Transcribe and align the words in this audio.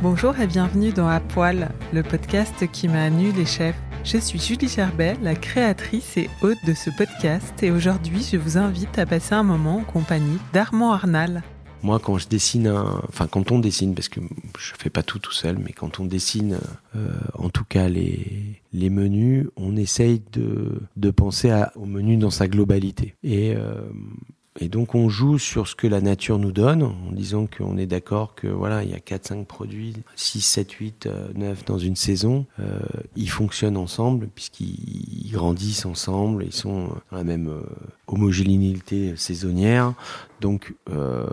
Bonjour 0.00 0.38
et 0.38 0.46
bienvenue 0.46 0.92
dans 0.92 1.08
À 1.08 1.18
Poil, 1.18 1.70
le 1.92 2.04
podcast 2.04 2.70
qui 2.70 2.86
m'a 2.86 3.10
nu 3.10 3.32
les 3.32 3.44
chefs. 3.44 3.74
Je 4.04 4.16
suis 4.18 4.38
Julie 4.38 4.68
Gerbet, 4.68 5.16
la 5.22 5.34
créatrice 5.34 6.16
et 6.16 6.30
hôte 6.40 6.58
de 6.64 6.72
ce 6.72 6.90
podcast, 6.96 7.60
et 7.64 7.72
aujourd'hui 7.72 8.22
je 8.22 8.36
vous 8.36 8.58
invite 8.58 8.96
à 8.96 9.06
passer 9.06 9.34
un 9.34 9.42
moment 9.42 9.78
en 9.78 9.82
compagnie 9.82 10.38
d'Armand 10.52 10.92
Arnal. 10.92 11.42
Moi, 11.82 11.98
quand 11.98 12.16
je 12.16 12.28
dessine, 12.28 12.68
enfin 13.08 13.26
quand 13.26 13.50
on 13.50 13.58
dessine, 13.58 13.96
parce 13.96 14.08
que 14.08 14.20
je 14.56 14.72
fais 14.78 14.88
pas 14.88 15.02
tout 15.02 15.18
tout 15.18 15.32
seul, 15.32 15.58
mais 15.58 15.72
quand 15.72 15.98
on 15.98 16.04
dessine, 16.04 16.60
euh, 16.94 17.10
en 17.34 17.50
tout 17.50 17.64
cas 17.64 17.88
les, 17.88 18.62
menus, 18.72 19.48
on 19.56 19.76
essaye 19.76 20.22
de, 20.32 21.10
penser 21.10 21.52
au 21.74 21.86
menu 21.86 22.16
dans 22.18 22.30
sa 22.30 22.46
globalité. 22.46 23.16
Et 23.24 23.56
euh, 23.56 23.80
et 24.60 24.68
donc 24.68 24.94
on 24.94 25.08
joue 25.08 25.38
sur 25.38 25.68
ce 25.68 25.74
que 25.74 25.86
la 25.86 26.00
nature 26.00 26.38
nous 26.38 26.52
donne, 26.52 26.82
en 26.82 27.12
disant 27.12 27.46
qu'on 27.46 27.76
est 27.76 27.86
d'accord 27.86 28.34
que 28.34 28.48
voilà, 28.48 28.82
il 28.82 28.90
y 28.90 28.94
a 28.94 28.98
4-5 28.98 29.44
produits, 29.44 29.94
6, 30.16 30.40
7, 30.40 30.72
8, 30.72 31.08
9 31.34 31.64
dans 31.64 31.78
une 31.78 31.96
saison. 31.96 32.46
Euh, 32.60 32.80
ils 33.16 33.30
fonctionnent 33.30 33.76
ensemble 33.76 34.28
puisqu'ils 34.34 35.30
grandissent 35.30 35.86
ensemble, 35.86 36.44
ils 36.44 36.52
sont 36.52 36.88
dans 37.10 37.16
la 37.16 37.24
même 37.24 37.48
euh, 37.48 37.62
homogénéité 38.08 39.14
saisonnière. 39.16 39.94
Donc 40.40 40.74
euh, 40.90 41.26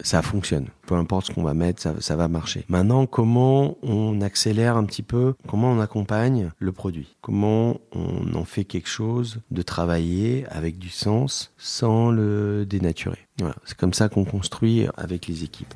ça 0.00 0.22
fonctionne. 0.22 0.66
Peu 0.86 0.94
importe 0.94 1.26
ce 1.26 1.32
qu'on 1.32 1.42
va 1.42 1.54
mettre, 1.54 1.82
ça, 2.00 2.16
va 2.16 2.28
marcher. 2.28 2.64
Maintenant, 2.68 3.06
comment 3.06 3.76
on 3.82 4.20
accélère 4.20 4.76
un 4.76 4.84
petit 4.84 5.02
peu, 5.02 5.34
comment 5.46 5.70
on 5.70 5.80
accompagne 5.80 6.50
le 6.58 6.72
produit, 6.72 7.16
comment 7.20 7.78
on 7.92 8.34
en 8.34 8.44
fait 8.44 8.64
quelque 8.64 8.88
chose 8.88 9.40
de 9.50 9.62
travailler 9.62 10.46
avec 10.48 10.78
du 10.78 10.88
sens 10.88 11.52
sans 11.58 12.10
le 12.10 12.64
dénaturer? 12.66 13.18
Voilà, 13.38 13.56
c'est 13.64 13.76
comme 13.76 13.92
ça 13.92 14.08
qu'on 14.08 14.24
construit 14.24 14.86
avec 14.96 15.26
les 15.26 15.44
équipes. 15.44 15.74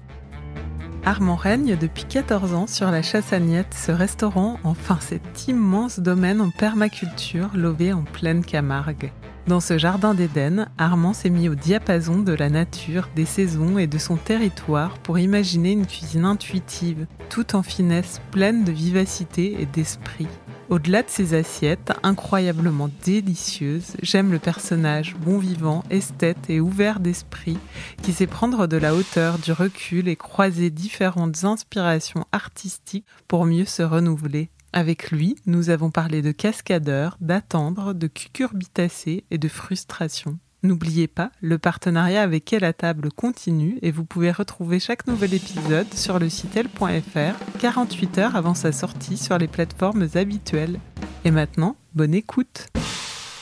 Armand 1.05 1.37
règne 1.37 1.77
depuis 1.77 2.05
14 2.05 2.55
ans 2.55 2.67
sur 2.69 2.91
la 2.91 3.03
chasse 3.03 3.35
ce 3.75 3.93
restaurant, 3.93 4.59
enfin 4.63 4.99
cet 5.01 5.49
immense 5.49 5.99
domaine 5.99 6.41
en 6.41 6.51
permaculture 6.51 7.51
lové 7.55 7.93
en 7.93 8.05
pleine 8.05 8.45
Camargue. 8.45 9.13
Dans 9.49 9.59
ce 9.59 9.77
jardin 9.77 10.15
d'Éden, 10.15 10.69
Armand 10.79 11.13
s'est 11.13 11.29
mis 11.29 11.49
au 11.49 11.57
diapason 11.57 12.21
de 12.21 12.33
la 12.33 12.49
nature, 12.49 13.09
des 13.17 13.25
saisons 13.25 13.77
et 13.77 13.89
de 13.89 13.99
son 13.99 14.17
territoire 14.17 14.99
pour 14.99 15.19
imaginer 15.19 15.73
une 15.73 15.87
cuisine 15.87 16.25
intuitive, 16.25 17.07
tout 17.29 17.57
en 17.57 17.65
finesse, 17.65 18.21
pleine 18.31 18.63
de 18.63 18.71
vivacité 18.71 19.61
et 19.61 19.67
d'esprit. 19.67 20.29
Au-delà 20.69 21.03
de 21.03 21.11
ses 21.11 21.35
assiettes, 21.35 21.93
incroyablement 22.05 22.89
délicieuses, 23.05 23.97
j'aime 24.01 24.31
le 24.31 24.39
personnage 24.39 25.17
bon 25.17 25.39
vivant, 25.39 25.83
esthète 25.91 26.49
et 26.49 26.61
ouvert 26.61 27.01
d'esprit 27.01 27.59
qui 28.01 28.13
sait 28.13 28.29
prendre 28.29 28.69
de 28.69 28.77
la 28.77 28.95
hauteur, 28.95 29.39
du 29.39 29.51
recul 29.51 30.07
et 30.07 30.17
croiser 30.17 30.71
différentes 30.71 31.43
inspirations 31.43 32.27
artistiques 32.31 33.07
pour 33.27 33.45
mieux 33.45 33.65
se 33.65 33.83
renouveler. 33.83 34.51
Avec 34.75 35.11
lui, 35.11 35.37
nous 35.45 35.69
avons 35.69 35.91
parlé 35.91 36.23
de 36.23 36.33
cascadeur, 36.33 37.19
d'attendre, 37.21 37.93
de 37.93 38.07
cucurbitacées 38.07 39.25
et 39.31 39.37
de 39.37 39.49
frustration. 39.49 40.39
N'oubliez 40.63 41.09
pas, 41.09 41.31
le 41.43 41.59
partenariat 41.59 42.23
avec 42.23 42.47
Quelle 42.47 42.63
la 42.63 42.73
table 42.73 43.13
continue 43.13 43.79
et 43.83 43.91
vous 43.91 44.07
pouvez 44.07 44.31
retrouver 44.31 44.81
chaque 44.81 45.07
nouvel 45.07 45.35
épisode 45.35 45.93
sur 45.93 46.19
le 46.19 46.31
site 46.31 46.57
l.fr 46.57 47.59
48 47.59 48.19
heures 48.19 48.35
avant 48.35 48.55
sa 48.55 48.73
sortie 48.73 49.19
sur 49.19 49.37
les 49.37 49.49
plateformes 49.49 50.09
habituelles. 50.15 50.81
Et 51.27 51.31
maintenant, 51.31 51.77
bonne 51.95 52.15
écoute 52.15 52.69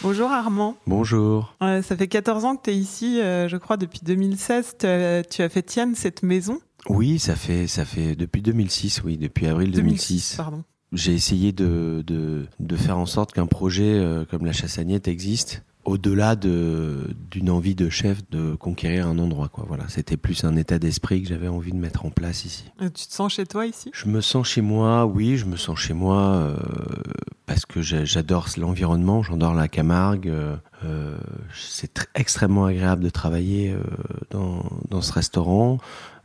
Bonjour 0.02 0.32
Armand. 0.32 0.78
Bonjour. 0.88 1.54
ça 1.60 1.82
fait 1.82 2.08
14 2.08 2.44
ans 2.44 2.56
que 2.56 2.62
tu 2.64 2.70
es 2.70 2.76
ici, 2.76 3.20
euh, 3.20 3.48
je 3.48 3.56
crois 3.56 3.76
depuis 3.76 4.00
2016. 4.02 4.78
Tu 4.80 4.86
as, 4.86 5.22
tu 5.22 5.42
as 5.42 5.48
fait 5.48 5.62
tienne 5.62 5.94
cette 5.94 6.24
maison? 6.24 6.58
Oui, 6.88 7.20
ça 7.20 7.36
fait, 7.36 7.68
ça 7.68 7.84
fait 7.84 8.16
depuis 8.16 8.42
2006, 8.42 9.02
oui, 9.04 9.16
depuis 9.16 9.46
avril 9.46 9.70
2006. 9.70 10.08
2006 10.08 10.36
pardon 10.36 10.64
j'ai 10.92 11.14
essayé 11.14 11.52
de, 11.52 12.02
de, 12.06 12.46
de, 12.58 12.76
faire 12.76 12.98
en 12.98 13.06
sorte 13.06 13.32
qu'un 13.32 13.46
projet 13.46 13.94
euh, 13.94 14.24
comme 14.24 14.44
la 14.44 14.52
Chassagnette 14.52 15.08
existe 15.08 15.62
au-delà 15.84 16.36
de 16.36 17.14
d'une 17.30 17.48
envie 17.48 17.74
de 17.74 17.88
chef 17.88 18.18
de 18.30 18.54
conquérir 18.54 19.06
un 19.06 19.18
endroit 19.18 19.48
quoi. 19.48 19.64
Voilà 19.66 19.84
c'était 19.88 20.16
plus 20.16 20.44
un 20.44 20.56
état 20.56 20.78
d'esprit 20.78 21.22
que 21.22 21.28
j'avais 21.28 21.48
envie 21.48 21.72
de 21.72 21.78
mettre 21.78 22.04
en 22.04 22.10
place 22.10 22.44
ici. 22.44 22.64
Et 22.80 22.90
tu 22.90 23.06
te 23.06 23.12
sens 23.12 23.32
chez 23.34 23.46
toi 23.46 23.66
ici? 23.66 23.90
Je 23.94 24.06
me 24.06 24.20
sens 24.20 24.46
chez 24.46 24.60
moi 24.60 25.06
oui 25.06 25.36
je 25.36 25.46
me 25.46 25.56
sens 25.56 25.78
chez 25.78 25.94
moi 25.94 26.18
euh, 26.18 26.56
parce 27.46 27.64
que 27.64 27.80
j'adore 27.80 28.48
l'environnement 28.58 29.22
j'adore 29.22 29.54
la 29.54 29.68
Camargue 29.68 30.28
euh, 30.28 30.56
euh 30.84 31.16
c'est 31.54 32.08
extrêmement 32.14 32.66
agréable 32.66 33.02
de 33.02 33.10
travailler 33.10 33.74
dans 34.30 34.64
dans 34.88 35.00
ce 35.00 35.12
restaurant. 35.12 35.78
euh, 35.78 36.19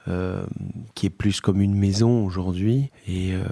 qui 0.93 1.05
est 1.05 1.11
plus 1.11 1.41
comme 1.41 1.61
une 1.61 1.75
maison 1.75 2.25
aujourd'hui. 2.25 2.91
Et 3.07 3.33
euh, 3.33 3.43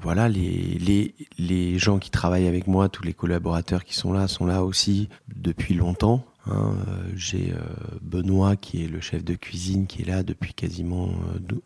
voilà, 0.00 0.28
les, 0.28 0.78
les, 0.78 1.14
les 1.38 1.78
gens 1.78 1.98
qui 1.98 2.10
travaillent 2.10 2.48
avec 2.48 2.66
moi, 2.66 2.88
tous 2.88 3.02
les 3.02 3.14
collaborateurs 3.14 3.84
qui 3.84 3.94
sont 3.94 4.12
là, 4.12 4.28
sont 4.28 4.46
là 4.46 4.64
aussi 4.64 5.08
depuis 5.34 5.74
longtemps. 5.74 6.24
Hein. 6.46 6.74
J'ai 7.14 7.52
euh, 7.52 7.58
Benoît 8.02 8.56
qui 8.56 8.84
est 8.84 8.88
le 8.88 9.00
chef 9.00 9.24
de 9.24 9.34
cuisine 9.34 9.86
qui 9.86 10.02
est 10.02 10.06
là 10.06 10.22
depuis 10.22 10.52
quasiment 10.52 11.10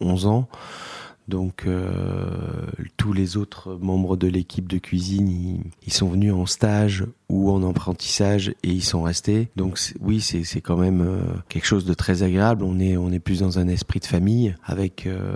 11 0.01 0.27
ans. 0.27 0.49
Donc 1.29 1.65
euh, 1.67 2.67
tous 2.97 3.13
les 3.13 3.37
autres 3.37 3.75
membres 3.75 4.17
de 4.17 4.29
l'équipe 4.29 4.67
de 4.67 4.79
cuisine, 4.79 5.63
ils, 5.87 5.93
sont 5.93 6.09
venus 6.09 6.33
en 6.33 6.47
stage 6.47 7.05
ou 7.29 7.51
en 7.51 7.69
apprentissage 7.69 8.55
et 8.63 8.69
ils 8.69 8.85
sont 8.85 9.03
restés. 9.03 9.49
Donc 9.57 9.79
oui, 10.01 10.21
c'est 10.21 10.61
quand 10.61 10.77
même 10.77 11.03
euh, 11.03 11.21
quelque 11.49 11.67
chose 11.67 11.85
de 11.85 11.95
très 11.95 12.23
agréable. 12.23 12.65
On 12.65 12.81
est 12.81 12.97
on 12.97 13.13
est 13.13 13.19
plus 13.19 13.41
dans 13.41 13.59
un 13.59 13.69
esprit 13.69 14.01
de 14.01 14.07
famille 14.07 14.55
avec 14.65 15.07
euh, 15.07 15.35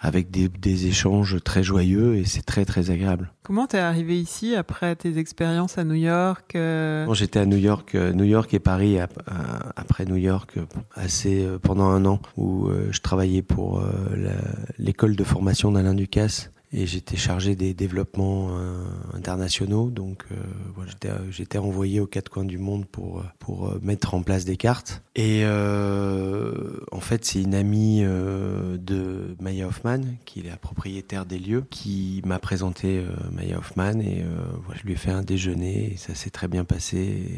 avec 0.00 0.30
des, 0.30 0.48
des, 0.48 0.86
échanges 0.86 1.42
très 1.42 1.62
joyeux 1.62 2.16
et 2.16 2.24
c'est 2.24 2.42
très 2.42 2.64
très 2.64 2.90
agréable. 2.90 3.32
Comment 3.42 3.66
t'es 3.66 3.78
arrivé 3.78 4.20
ici 4.20 4.54
après 4.54 4.96
tes 4.96 5.18
expériences 5.18 5.78
à 5.78 5.84
New 5.84 5.94
York 5.94 6.54
euh? 6.56 7.12
J'étais 7.14 7.38
à 7.38 7.46
New 7.46 7.56
York, 7.56 7.94
New 7.94 8.24
York 8.24 8.52
et 8.52 8.58
Paris 8.58 8.98
après 9.76 10.04
New 10.04 10.16
York 10.16 10.58
assez 10.94 11.46
pendant 11.62 11.86
un 11.86 12.04
an 12.06 12.20
où 12.36 12.68
je 12.90 13.00
travaillais 13.00 13.42
pour 13.42 13.82
l'école 14.78 15.16
de 15.16 15.24
formation 15.24 15.72
d'Alain 15.72 15.94
Ducasse 15.94 16.50
et 16.74 16.86
j'étais 16.86 17.16
chargé 17.16 17.54
des 17.54 17.72
développements 17.74 18.50
internationaux. 19.12 19.90
Donc 19.90 20.24
voilà, 20.74 20.92
j'étais 21.30 21.58
envoyé 21.58 22.00
aux 22.00 22.06
quatre 22.06 22.28
coins 22.28 22.44
du 22.44 22.58
monde 22.58 22.86
pour, 22.86 23.22
pour 23.38 23.74
mettre 23.82 24.14
en 24.14 24.22
place 24.22 24.44
des 24.44 24.56
cartes. 24.56 25.02
Et 25.14 25.44
en 25.46 27.00
fait, 27.00 27.24
c'est 27.24 27.40
une 27.40 27.54
amie 27.54 28.02
de 28.02 29.36
Maya 29.40 29.68
Hoffman, 29.68 30.00
qui 30.24 30.40
est 30.40 30.50
la 30.50 30.56
propriétaire 30.56 31.26
des 31.26 31.38
lieux, 31.38 31.64
qui 31.70 32.22
m'a 32.24 32.38
présenté 32.38 33.04
Maya 33.32 33.58
Hoffman 33.58 34.00
et 34.00 34.24
voilà, 34.64 34.80
je 34.80 34.86
lui 34.86 34.94
ai 34.94 34.96
fait 34.96 35.10
un 35.10 35.22
déjeuner 35.22 35.92
et 35.92 35.96
ça 35.96 36.14
s'est 36.14 36.30
très 36.30 36.48
bien 36.48 36.64
passé. 36.64 37.28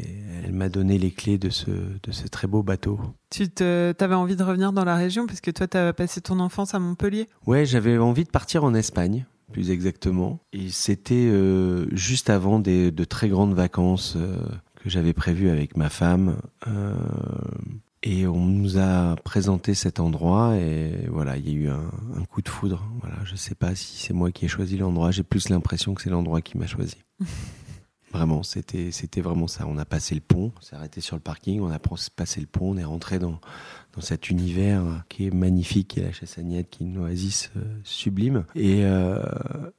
elle 0.43 0.53
m'a 0.53 0.69
donné 0.69 0.97
les 0.97 1.11
clés 1.11 1.37
de 1.37 1.49
ce, 1.49 1.69
de 1.69 2.11
ce 2.11 2.27
très 2.27 2.47
beau 2.47 2.63
bateau. 2.63 2.99
Tu 3.29 3.49
te, 3.49 3.93
avais 3.99 4.15
envie 4.15 4.35
de 4.35 4.43
revenir 4.43 4.71
dans 4.71 4.85
la 4.85 4.95
région 4.95 5.27
parce 5.27 5.41
que 5.41 5.51
toi, 5.51 5.67
tu 5.67 5.77
as 5.77 5.93
passé 5.93 6.21
ton 6.21 6.39
enfance 6.39 6.73
à 6.73 6.79
Montpellier? 6.79 7.27
Ouais, 7.45 7.65
j'avais 7.65 7.97
envie 7.97 8.23
de 8.23 8.29
partir 8.29 8.63
en 8.63 8.73
Espagne, 8.73 9.25
plus 9.51 9.71
exactement. 9.71 10.39
Et 10.53 10.69
c'était 10.69 11.15
euh, 11.15 11.87
juste 11.95 12.29
avant 12.29 12.59
des, 12.59 12.91
de 12.91 13.03
très 13.03 13.29
grandes 13.29 13.53
vacances 13.53 14.15
euh, 14.17 14.37
que 14.75 14.89
j'avais 14.89 15.13
prévues 15.13 15.49
avec 15.49 15.77
ma 15.77 15.89
femme. 15.89 16.37
Euh, 16.67 16.93
et 18.03 18.27
on 18.27 18.45
nous 18.45 18.77
a 18.77 19.15
présenté 19.23 19.73
cet 19.73 19.99
endroit 19.99 20.55
et 20.55 21.07
voilà, 21.09 21.37
il 21.37 21.49
y 21.49 21.51
a 21.51 21.55
eu 21.55 21.69
un, 21.69 21.91
un 22.15 22.23
coup 22.25 22.41
de 22.41 22.49
foudre. 22.49 22.87
Voilà, 23.01 23.17
je 23.25 23.35
sais 23.35 23.55
pas 23.55 23.75
si 23.75 23.97
c'est 23.97 24.13
moi 24.13 24.31
qui 24.31 24.45
ai 24.45 24.47
choisi 24.47 24.77
l'endroit. 24.77 25.11
J'ai 25.11 25.23
plus 25.23 25.49
l'impression 25.49 25.93
que 25.93 26.01
c'est 26.01 26.09
l'endroit 26.09 26.41
qui 26.41 26.57
m'a 26.57 26.67
choisi. 26.67 26.97
Vraiment, 28.13 28.41
c'était 28.41 28.91
c'était 28.91 29.19
vraiment 29.19 29.47
ça. 29.47 29.65
On 29.67 29.77
a 29.77 29.83
passé 29.83 30.15
le 30.15 30.21
pont, 30.21 30.53
on 30.57 30.61
s'est 30.61 30.75
arrêté 30.75 31.01
sur 31.01 31.17
le 31.17 31.21
parking, 31.21 31.59
on 31.59 31.69
a 31.69 31.79
passé 32.15 32.39
le 32.39 32.47
pont, 32.47 32.71
on 32.71 32.77
est 32.77 32.85
rentré 32.85 33.19
dans 33.19 33.41
cet 34.01 34.29
univers 34.29 34.83
qui 35.09 35.27
est 35.27 35.33
magnifique, 35.33 35.89
qui 35.89 35.99
est 35.99 36.03
la 36.03 36.11
Chassagnette, 36.11 36.69
qui 36.69 36.83
est 36.83 36.87
une 36.87 36.97
oasis 36.97 37.51
euh, 37.57 37.61
sublime. 37.83 38.45
Et, 38.55 38.83
euh, 38.83 39.23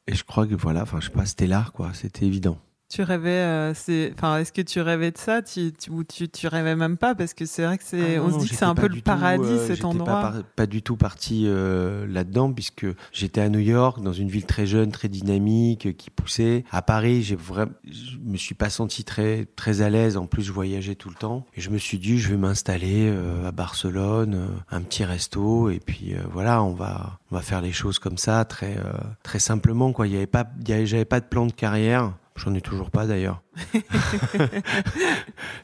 et 0.06 0.14
je 0.14 0.24
crois 0.24 0.46
que 0.46 0.54
voilà, 0.54 0.82
enfin 0.82 0.98
je 1.00 1.06
sais 1.06 1.12
pas, 1.12 1.26
c'était 1.26 1.46
là 1.46 1.66
quoi, 1.74 1.92
c'était 1.94 2.26
évident. 2.26 2.58
Tu 2.90 3.02
rêvais, 3.02 3.28
euh, 3.28 3.74
c'est, 3.74 4.14
enfin, 4.16 4.38
est-ce 4.38 4.50
que 4.50 4.62
tu 4.62 4.80
rêvais 4.80 5.10
de 5.10 5.18
ça, 5.18 5.42
tu, 5.42 5.74
tu, 5.74 5.90
ou 5.90 6.04
tu, 6.04 6.26
tu 6.26 6.46
rêvais 6.46 6.74
même 6.74 6.96
pas? 6.96 7.14
Parce 7.14 7.34
que 7.34 7.44
c'est 7.44 7.62
vrai 7.62 7.76
que 7.76 7.84
c'est, 7.84 8.16
ah 8.16 8.22
on 8.22 8.30
se 8.32 8.38
dit 8.38 8.48
que 8.48 8.54
c'est 8.54 8.64
un 8.64 8.74
peu 8.74 8.88
le 8.88 9.02
paradis 9.02 9.44
euh, 9.44 9.66
cet 9.66 9.84
endroit. 9.84 10.06
Pas, 10.06 10.34
pas 10.56 10.66
du 10.66 10.80
tout 10.80 10.96
parti 10.96 11.44
euh, 11.46 12.06
là-dedans 12.06 12.50
puisque 12.50 12.86
j'étais 13.12 13.42
à 13.42 13.50
New 13.50 13.58
York 13.58 14.00
dans 14.00 14.14
une 14.14 14.30
ville 14.30 14.46
très 14.46 14.64
jeune, 14.64 14.90
très 14.90 15.08
dynamique, 15.08 15.98
qui 15.98 16.08
poussait. 16.08 16.64
À 16.70 16.80
Paris, 16.80 17.22
j'ai 17.22 17.36
vraiment, 17.36 17.72
je 17.84 18.16
me 18.24 18.38
suis 18.38 18.54
pas 18.54 18.70
senti 18.70 19.04
très 19.04 19.44
très 19.54 19.82
à 19.82 19.90
l'aise. 19.90 20.16
En 20.16 20.26
plus, 20.26 20.42
je 20.42 20.52
voyageais 20.52 20.94
tout 20.94 21.10
le 21.10 21.14
temps 21.14 21.44
et 21.54 21.60
je 21.60 21.68
me 21.68 21.76
suis 21.76 21.98
dit, 21.98 22.18
je 22.18 22.30
vais 22.30 22.38
m'installer 22.38 23.14
à 23.44 23.52
Barcelone, 23.52 24.48
un 24.70 24.80
petit 24.80 25.04
resto 25.04 25.68
et 25.68 25.78
puis 25.78 26.14
voilà, 26.32 26.62
on 26.62 26.72
va 26.72 27.18
on 27.30 27.36
va 27.36 27.42
faire 27.42 27.60
les 27.60 27.72
choses 27.72 27.98
comme 27.98 28.16
ça, 28.16 28.46
très 28.46 28.78
très 29.22 29.40
simplement 29.40 29.92
quoi. 29.92 30.06
Il 30.06 30.14
y 30.14 30.16
avait 30.16 30.26
pas, 30.26 30.46
j'avais 30.66 31.04
pas 31.04 31.20
de 31.20 31.26
plan 31.26 31.44
de 31.44 31.52
carrière. 31.52 32.14
J'en 32.38 32.54
ai 32.54 32.60
toujours 32.60 32.90
pas 32.90 33.06
d'ailleurs. 33.06 33.42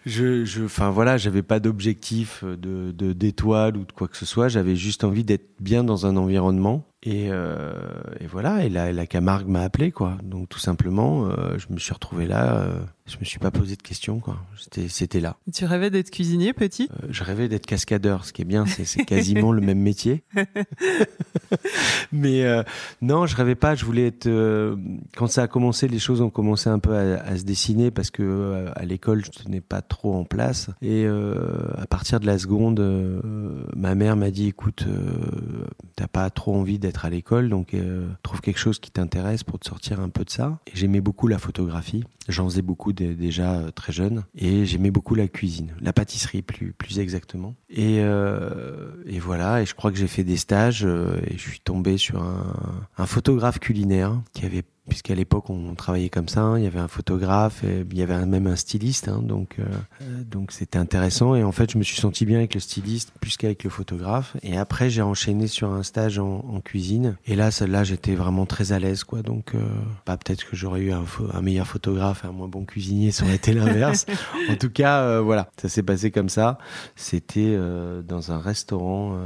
je, 0.06 0.44
je, 0.44 0.64
enfin 0.64 0.90
voilà, 0.90 1.16
j'avais 1.16 1.42
pas 1.42 1.60
d'objectif 1.60 2.44
de, 2.44 2.90
d'étoile 3.12 3.76
ou 3.76 3.84
de 3.84 3.92
quoi 3.92 4.08
que 4.08 4.16
ce 4.16 4.26
soit. 4.26 4.48
J'avais 4.48 4.74
juste 4.74 5.04
envie 5.04 5.24
d'être 5.24 5.50
bien 5.60 5.84
dans 5.84 6.06
un 6.06 6.16
environnement. 6.16 6.84
Et, 7.04 7.28
euh, 7.30 7.74
et 8.18 8.26
voilà. 8.26 8.64
Et 8.64 8.68
la, 8.68 8.92
la 8.92 9.06
Camargue 9.06 9.46
m'a 9.46 9.62
appelé 9.62 9.92
quoi. 9.92 10.18
Donc 10.24 10.48
tout 10.48 10.58
simplement, 10.58 11.26
euh, 11.28 11.56
je 11.58 11.72
me 11.72 11.78
suis 11.78 11.94
retrouvé 11.94 12.26
là. 12.26 12.56
Euh, 12.56 12.80
je 13.06 13.16
me 13.18 13.24
suis 13.24 13.38
pas 13.38 13.50
posé 13.50 13.76
de 13.76 13.82
questions 13.82 14.18
quoi. 14.18 14.36
C'était, 14.58 14.88
c'était 14.88 15.20
là. 15.20 15.36
Tu 15.52 15.64
rêvais 15.64 15.90
d'être 15.90 16.10
cuisinier 16.10 16.52
petit? 16.52 16.88
Euh, 17.02 17.08
Je 17.10 17.24
rêvais 17.24 17.48
d'être 17.48 17.66
cascadeur. 17.66 18.24
Ce 18.24 18.32
qui 18.32 18.42
est 18.42 18.46
bien, 18.46 18.66
c'est, 18.66 19.04
quasiment 19.04 19.52
le 19.52 19.60
même 19.60 19.80
métier. 19.80 20.24
Mais 22.12 22.44
euh, 22.44 22.62
non, 23.02 23.26
je 23.26 23.36
rêvais 23.36 23.54
pas. 23.54 23.74
Je 23.74 23.84
voulais 23.84 24.06
être. 24.06 24.28
quand 25.16 25.26
ça 25.26 25.42
a 25.42 25.48
commencé, 25.48 25.88
les 25.88 25.98
choses 25.98 26.20
ont 26.20 26.30
commencé 26.30 26.68
un 26.70 26.78
peu 26.78 26.96
à, 26.96 27.20
à 27.22 27.36
se 27.36 27.44
dessiner 27.44 27.90
parce 27.90 28.10
que 28.10 28.22
euh, 28.22 28.70
à 28.74 28.84
l'école 28.84 29.24
je 29.24 29.30
tenais 29.30 29.60
pas 29.60 29.82
trop 29.82 30.14
en 30.14 30.24
place 30.24 30.70
et 30.82 31.04
euh, 31.04 31.34
à 31.76 31.86
partir 31.86 32.20
de 32.20 32.26
la 32.26 32.38
seconde 32.38 32.80
euh, 32.80 33.20
ma 33.76 33.94
mère 33.94 34.16
m'a 34.16 34.30
dit 34.30 34.48
écoute 34.48 34.84
t'as 35.96 36.06
pas 36.06 36.28
trop 36.30 36.54
envie 36.54 36.78
d'être 36.78 37.04
à 37.04 37.10
l'école 37.10 37.48
donc 37.48 37.74
trouve 38.22 38.40
quelque 38.40 38.58
chose 38.58 38.78
qui 38.78 38.90
t'intéresse 38.90 39.44
pour 39.44 39.58
te 39.58 39.66
sortir 39.66 40.00
un 40.00 40.08
peu 40.08 40.24
de 40.24 40.30
ça 40.30 40.58
et 40.66 40.72
j'aimais 40.74 41.00
beaucoup 41.00 41.28
la 41.28 41.38
photographie 41.38 42.04
j'en 42.28 42.48
faisais 42.48 42.62
beaucoup 42.62 42.92
déjà 42.94 43.70
très 43.74 43.92
jeune 43.92 44.24
et 44.34 44.64
j'aimais 44.64 44.90
beaucoup 44.90 45.14
la 45.14 45.28
cuisine 45.28 45.74
la 45.80 45.92
pâtisserie 45.92 46.42
plus 46.42 46.72
plus 46.72 46.98
exactement. 46.98 47.54
Et 47.68 47.96
et 47.98 49.18
voilà 49.18 49.62
et 49.62 49.66
je 49.66 49.74
crois 49.74 49.90
que 49.90 49.98
j'ai 49.98 50.06
fait 50.06 50.24
des 50.24 50.36
stages 50.36 50.84
et 50.84 51.36
je 51.36 51.42
suis 51.42 51.60
tombé 51.60 51.98
sur 51.98 52.22
un, 52.22 52.86
un 52.96 53.06
photographe 53.06 53.58
culinaire 53.58 54.20
qui 54.32 54.46
avait 54.46 54.64
puisqu'à 54.88 55.14
l'époque 55.14 55.48
on 55.50 55.74
travaillait 55.74 56.10
comme 56.10 56.28
ça, 56.28 56.42
hein. 56.42 56.58
il 56.58 56.64
y 56.64 56.66
avait 56.66 56.78
un 56.78 56.88
photographe, 56.88 57.64
et 57.64 57.84
il 57.90 57.98
y 57.98 58.02
avait 58.02 58.24
même 58.26 58.46
un 58.46 58.56
styliste, 58.56 59.08
hein, 59.08 59.20
donc 59.22 59.56
euh, 59.58 59.64
donc 60.24 60.52
c'était 60.52 60.78
intéressant. 60.78 61.34
Et 61.34 61.42
en 61.42 61.52
fait 61.52 61.72
je 61.72 61.78
me 61.78 61.82
suis 61.82 61.96
senti 61.96 62.26
bien 62.26 62.38
avec 62.38 62.54
le 62.54 62.60
styliste 62.60 63.12
plus 63.20 63.36
qu'avec 63.36 63.64
le 63.64 63.70
photographe. 63.70 64.36
Et 64.42 64.56
après 64.58 64.90
j'ai 64.90 65.02
enchaîné 65.02 65.46
sur 65.46 65.72
un 65.72 65.82
stage 65.82 66.18
en, 66.18 66.44
en 66.48 66.60
cuisine. 66.60 67.16
Et 67.26 67.34
là 67.34 67.50
celle-là 67.50 67.84
j'étais 67.84 68.14
vraiment 68.14 68.46
très 68.46 68.72
à 68.72 68.78
l'aise 68.78 69.04
quoi. 69.04 69.22
Donc 69.22 69.54
euh, 69.54 69.66
pas 70.04 70.16
peut-être 70.16 70.48
que 70.48 70.56
j'aurais 70.56 70.80
eu 70.80 70.92
un, 70.92 71.04
un, 71.32 71.40
meilleur 71.40 71.66
photographe 71.66 72.24
et 72.24 72.28
un 72.28 72.32
moins 72.32 72.48
bon 72.48 72.64
cuisinier 72.64 73.10
ça 73.10 73.24
aurait 73.24 73.36
été 73.36 73.52
l'inverse. 73.52 74.06
En 74.50 74.56
tout 74.56 74.70
cas 74.70 75.00
euh, 75.02 75.20
voilà. 75.20 75.50
Ça 75.60 75.68
s'est 75.68 75.82
passé 75.82 76.10
comme 76.10 76.28
ça. 76.28 76.58
C'était 76.96 77.54
euh, 77.56 78.02
dans 78.02 78.32
un 78.32 78.38
restaurant 78.38 79.16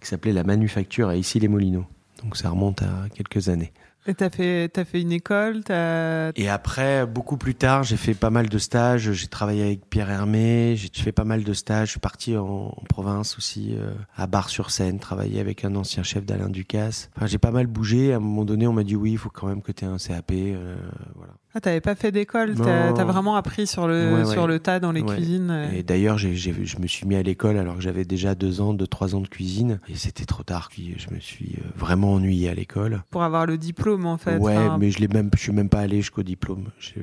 qui 0.00 0.08
s'appelait 0.08 0.32
la 0.32 0.44
Manufacture 0.44 1.08
à 1.08 1.16
Issy 1.16 1.38
les 1.40 1.48
Molinos 1.48 1.84
donc 2.22 2.36
ça 2.36 2.50
remonte 2.50 2.82
à 2.82 3.08
quelques 3.14 3.48
années 3.48 3.72
et 4.06 4.14
t'as 4.14 4.30
fait, 4.30 4.76
as 4.78 4.84
fait 4.84 5.00
une 5.00 5.12
école 5.12 5.62
as... 5.68 6.30
Et 6.36 6.48
après, 6.48 7.06
beaucoup 7.06 7.36
plus 7.36 7.54
tard, 7.54 7.82
j'ai 7.84 7.96
fait 7.96 8.14
pas 8.14 8.30
mal 8.30 8.48
de 8.48 8.58
stages. 8.58 9.12
J'ai 9.12 9.26
travaillé 9.26 9.62
avec 9.62 9.88
Pierre 9.88 10.10
Hermé. 10.10 10.74
J'ai 10.76 10.88
fait 11.02 11.12
pas 11.12 11.24
mal 11.24 11.44
de 11.44 11.52
stages. 11.52 11.88
Je 11.88 11.90
suis 11.92 12.00
parti 12.00 12.36
en, 12.36 12.74
en 12.76 12.84
province 12.88 13.36
aussi, 13.38 13.74
euh, 13.74 13.92
à 14.16 14.26
Bar-sur-Seine, 14.26 14.98
travailler 14.98 15.40
avec 15.40 15.64
un 15.64 15.74
ancien 15.76 16.02
chef 16.02 16.24
d'Alain 16.24 16.48
Ducasse. 16.48 17.10
Enfin, 17.16 17.26
j'ai 17.26 17.38
pas 17.38 17.50
mal 17.50 17.66
bougé. 17.66 18.12
À 18.12 18.16
un 18.16 18.20
moment 18.20 18.44
donné, 18.44 18.66
on 18.66 18.72
m'a 18.72 18.84
dit 18.84 18.96
oui, 18.96 19.12
il 19.12 19.18
faut 19.18 19.30
quand 19.30 19.46
même 19.46 19.62
que 19.62 19.72
tu 19.72 19.84
aies 19.84 19.88
un 19.88 19.98
CAP. 19.98 20.32
Euh, 20.32 20.76
voilà. 21.14 21.34
Ah, 21.54 21.60
t'avais 21.60 21.82
pas 21.82 21.94
fait 21.94 22.10
d'école, 22.12 22.54
t'as 22.54 22.98
as 22.98 23.04
vraiment 23.04 23.36
appris 23.36 23.66
sur 23.66 23.86
le 23.86 24.24
sur 24.24 24.46
le 24.46 24.58
tas 24.58 24.80
dans 24.80 24.90
les 24.90 25.02
cuisines. 25.02 25.50
Euh. 25.50 25.70
Et 25.72 25.82
d'ailleurs, 25.82 26.16
je 26.16 26.78
me 26.78 26.86
suis 26.86 27.06
mis 27.06 27.14
à 27.14 27.22
l'école 27.22 27.58
alors 27.58 27.76
que 27.76 27.82
j'avais 27.82 28.06
déjà 28.06 28.34
deux 28.34 28.62
ans, 28.62 28.72
deux 28.72 28.86
trois 28.86 29.14
ans 29.14 29.20
de 29.20 29.28
cuisine, 29.28 29.78
et 29.86 29.94
c'était 29.94 30.24
trop 30.24 30.42
tard. 30.42 30.70
Je 30.74 31.14
me 31.14 31.20
suis 31.20 31.56
vraiment 31.76 32.14
ennuyé 32.14 32.48
à 32.48 32.54
l'école. 32.54 33.02
Pour 33.10 33.22
avoir 33.22 33.44
le 33.44 33.58
diplôme, 33.58 33.91
en 34.04 34.18
fait. 34.18 34.38
Ouais, 34.38 34.56
mais 34.78 34.90
je 34.90 34.98
l'ai 34.98 35.08
même, 35.08 35.30
je 35.34 35.40
suis 35.40 35.52
même 35.52 35.68
pas 35.68 35.80
allé 35.80 35.96
jusqu'au 35.96 36.22
diplôme. 36.22 36.70
Je, 36.78 37.00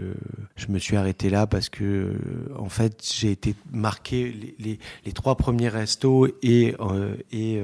je 0.55 0.67
me 0.69 0.79
suis 0.79 0.95
arrêté 0.95 1.29
là 1.29 1.47
parce 1.47 1.69
que, 1.69 1.83
euh, 1.83 2.13
en 2.57 2.69
fait, 2.69 3.03
j'ai 3.19 3.31
été 3.31 3.55
marqué 3.71 4.31
les, 4.31 4.55
les, 4.59 4.79
les, 5.05 5.11
trois 5.11 5.35
premiers 5.35 5.69
restos 5.69 6.27
et 6.41 6.75
euh, 6.79 7.15
et 7.31 7.61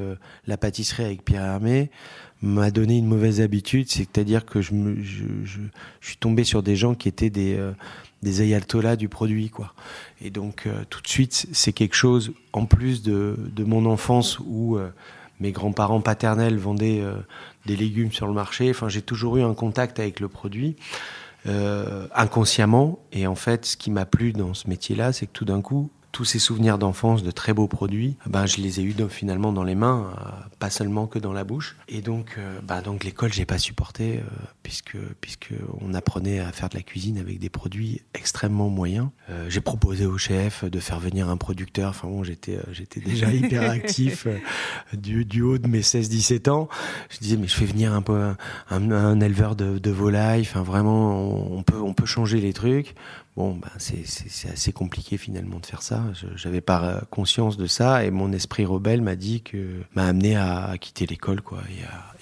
la 0.47 0.57
pâtisserie 0.57 1.05
avec 1.05 1.23
Pierre 1.23 1.43
Hermé 1.43 1.89
m'a 2.41 2.71
donné 2.71 2.97
une 2.97 3.07
mauvaise 3.07 3.41
habitude, 3.41 3.89
c'est-à-dire 3.89 4.45
que 4.45 4.61
je, 4.61 4.73
me, 4.73 5.01
je, 5.01 5.23
je, 5.43 5.59
je, 5.99 6.07
suis 6.07 6.17
tombé 6.17 6.43
sur 6.43 6.63
des 6.63 6.75
gens 6.75 6.93
qui 6.93 7.07
étaient 7.07 7.29
des, 7.29 7.55
euh, 7.55 7.71
des 8.21 8.41
ayatollahs 8.41 8.95
du 8.95 9.09
produit, 9.09 9.49
quoi. 9.49 9.73
Et 10.21 10.29
donc, 10.29 10.63
euh, 10.65 10.83
tout 10.89 11.01
de 11.01 11.07
suite, 11.07 11.47
c'est 11.51 11.73
quelque 11.73 11.95
chose, 11.95 12.33
en 12.53 12.65
plus 12.65 13.03
de, 13.03 13.37
de 13.55 13.63
mon 13.63 13.85
enfance 13.85 14.39
où 14.39 14.77
euh, 14.77 14.89
mes 15.39 15.51
grands-parents 15.51 16.01
paternels 16.01 16.57
vendaient 16.57 17.01
euh, 17.01 17.15
des 17.65 17.75
légumes 17.75 18.11
sur 18.11 18.27
le 18.27 18.33
marché, 18.33 18.69
enfin, 18.69 18.89
j'ai 18.89 19.01
toujours 19.01 19.37
eu 19.37 19.43
un 19.43 19.53
contact 19.53 19.99
avec 19.99 20.19
le 20.19 20.27
produit. 20.27 20.75
inconsciemment 22.15 22.97
et 23.11 23.27
en 23.27 23.35
fait 23.35 23.65
ce 23.65 23.77
qui 23.77 23.91
m'a 23.91 24.07
plu 24.07 24.33
dans 24.33 24.55
ce 24.55 24.67
métier 24.67 24.95
là 24.95 25.13
c'est 25.13 25.27
que 25.27 25.31
tout 25.31 25.45
d'un 25.45 25.61
coup 25.61 25.91
tous 26.15 26.23
ces 26.23 26.39
souvenirs 26.39 26.77
d'enfance 26.77 27.23
de 27.23 27.31
très 27.31 27.51
beaux 27.51 27.67
produits, 27.67 28.15
ben 28.25 28.45
je 28.45 28.61
les 28.61 28.79
ai 28.79 28.83
eus 28.83 28.95
finalement 29.09 29.51
dans 29.51 29.65
les 29.65 29.75
mains, 29.75 30.13
euh, 30.17 30.29
pas 30.59 30.69
seulement 30.69 31.07
que 31.07 31.19
dans 31.19 31.33
la 31.33 31.43
bouche. 31.43 31.75
Et 31.89 32.01
donc, 32.01 32.35
euh, 32.37 32.57
ben 32.63 32.81
donc 32.81 33.03
l'école, 33.03 33.33
j'ai 33.33 33.43
pas 33.43 33.57
supporté 33.57 34.19
euh, 34.19 34.21
puisque 34.63 34.95
puisque 35.19 35.53
on 35.81 35.93
apprenait 35.93 36.39
à 36.39 36.53
faire 36.53 36.69
de 36.69 36.75
la 36.75 36.83
cuisine 36.83 37.17
avec 37.17 37.37
des 37.39 37.49
produits 37.49 38.01
extrêmement 38.13 38.69
moyens. 38.69 39.09
j'ai 39.49 39.59
proposé 39.59 40.05
au 40.05 40.17
chef 40.17 40.63
de 40.63 40.79
faire 40.79 41.01
venir 41.01 41.27
un 41.27 41.35
producteur. 41.35 41.89
Enfin 41.89 42.07
bon, 42.07 42.23
j'étais 42.23 42.59
j'étais 42.71 43.01
déjà 43.01 43.29
hyper 43.33 43.69
actif 43.69 44.25
du, 44.93 45.25
du 45.25 45.41
haut 45.41 45.57
de 45.57 45.67
mes 45.67 45.81
16-17 45.81 46.49
ans. 46.49 46.69
Je 47.09 47.17
disais 47.17 47.35
mais 47.35 47.49
je 47.49 47.55
fais 47.57 47.65
venir 47.65 47.91
un 47.91 48.01
peu 48.01 48.33
un, 48.69 48.91
un, 48.91 49.19
éleveur 49.19 49.57
de, 49.57 49.79
de 49.79 49.91
volailles. 49.91 50.43
Enfin 50.43 50.63
vraiment, 50.63 51.11
on, 51.11 51.57
on 51.57 51.63
peut 51.63 51.81
on 51.81 51.93
peut 51.93 52.05
changer 52.05 52.39
les 52.39 52.53
trucs. 52.53 52.95
Bon, 53.35 53.53
ben 53.53 53.69
c'est 53.77 54.49
assez 54.49 54.71
compliqué 54.71 55.17
finalement 55.17 55.59
de 55.59 55.65
faire 55.65 55.81
ça. 55.81 56.01
J'avais 56.35 56.61
pas 56.61 57.01
conscience 57.09 57.57
de 57.57 57.67
ça 57.67 58.05
et 58.05 58.09
mon 58.11 58.31
esprit 58.31 58.65
rebelle 58.65 59.01
m'a 59.01 59.17
dit 59.17 59.41
que 59.41 59.81
m'a 59.93 60.05
amené 60.05 60.37
à, 60.37 60.75
quitter 60.79 61.05
l'école 61.05 61.41
quoi 61.41 61.59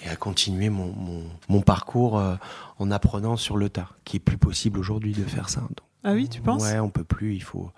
et 0.02 0.08
à, 0.08 0.16
continuer 0.16 0.70
mon 0.70 1.60
parcours 1.64 2.18
euh, 2.18 2.34
en 2.78 2.90
apprenant 2.90 3.36
sur 3.36 3.56
le 3.56 3.68
tas, 3.68 3.90
qui 4.04 4.16
est 4.16 4.20
plus 4.20 4.38
possible 4.38 4.78
aujourd'hui 4.78 5.12
de 5.12 5.22
faire 5.22 5.48
ça. 5.48 5.60
Donc. 5.60 5.93
Ah 6.06 6.12
oui, 6.12 6.28
tu 6.28 6.42
penses? 6.42 6.62
Ouais, 6.62 6.78
on 6.78 6.90
peut 6.90 7.02
plus. 7.02 7.34
Il 7.34 7.42
faut, 7.42 7.70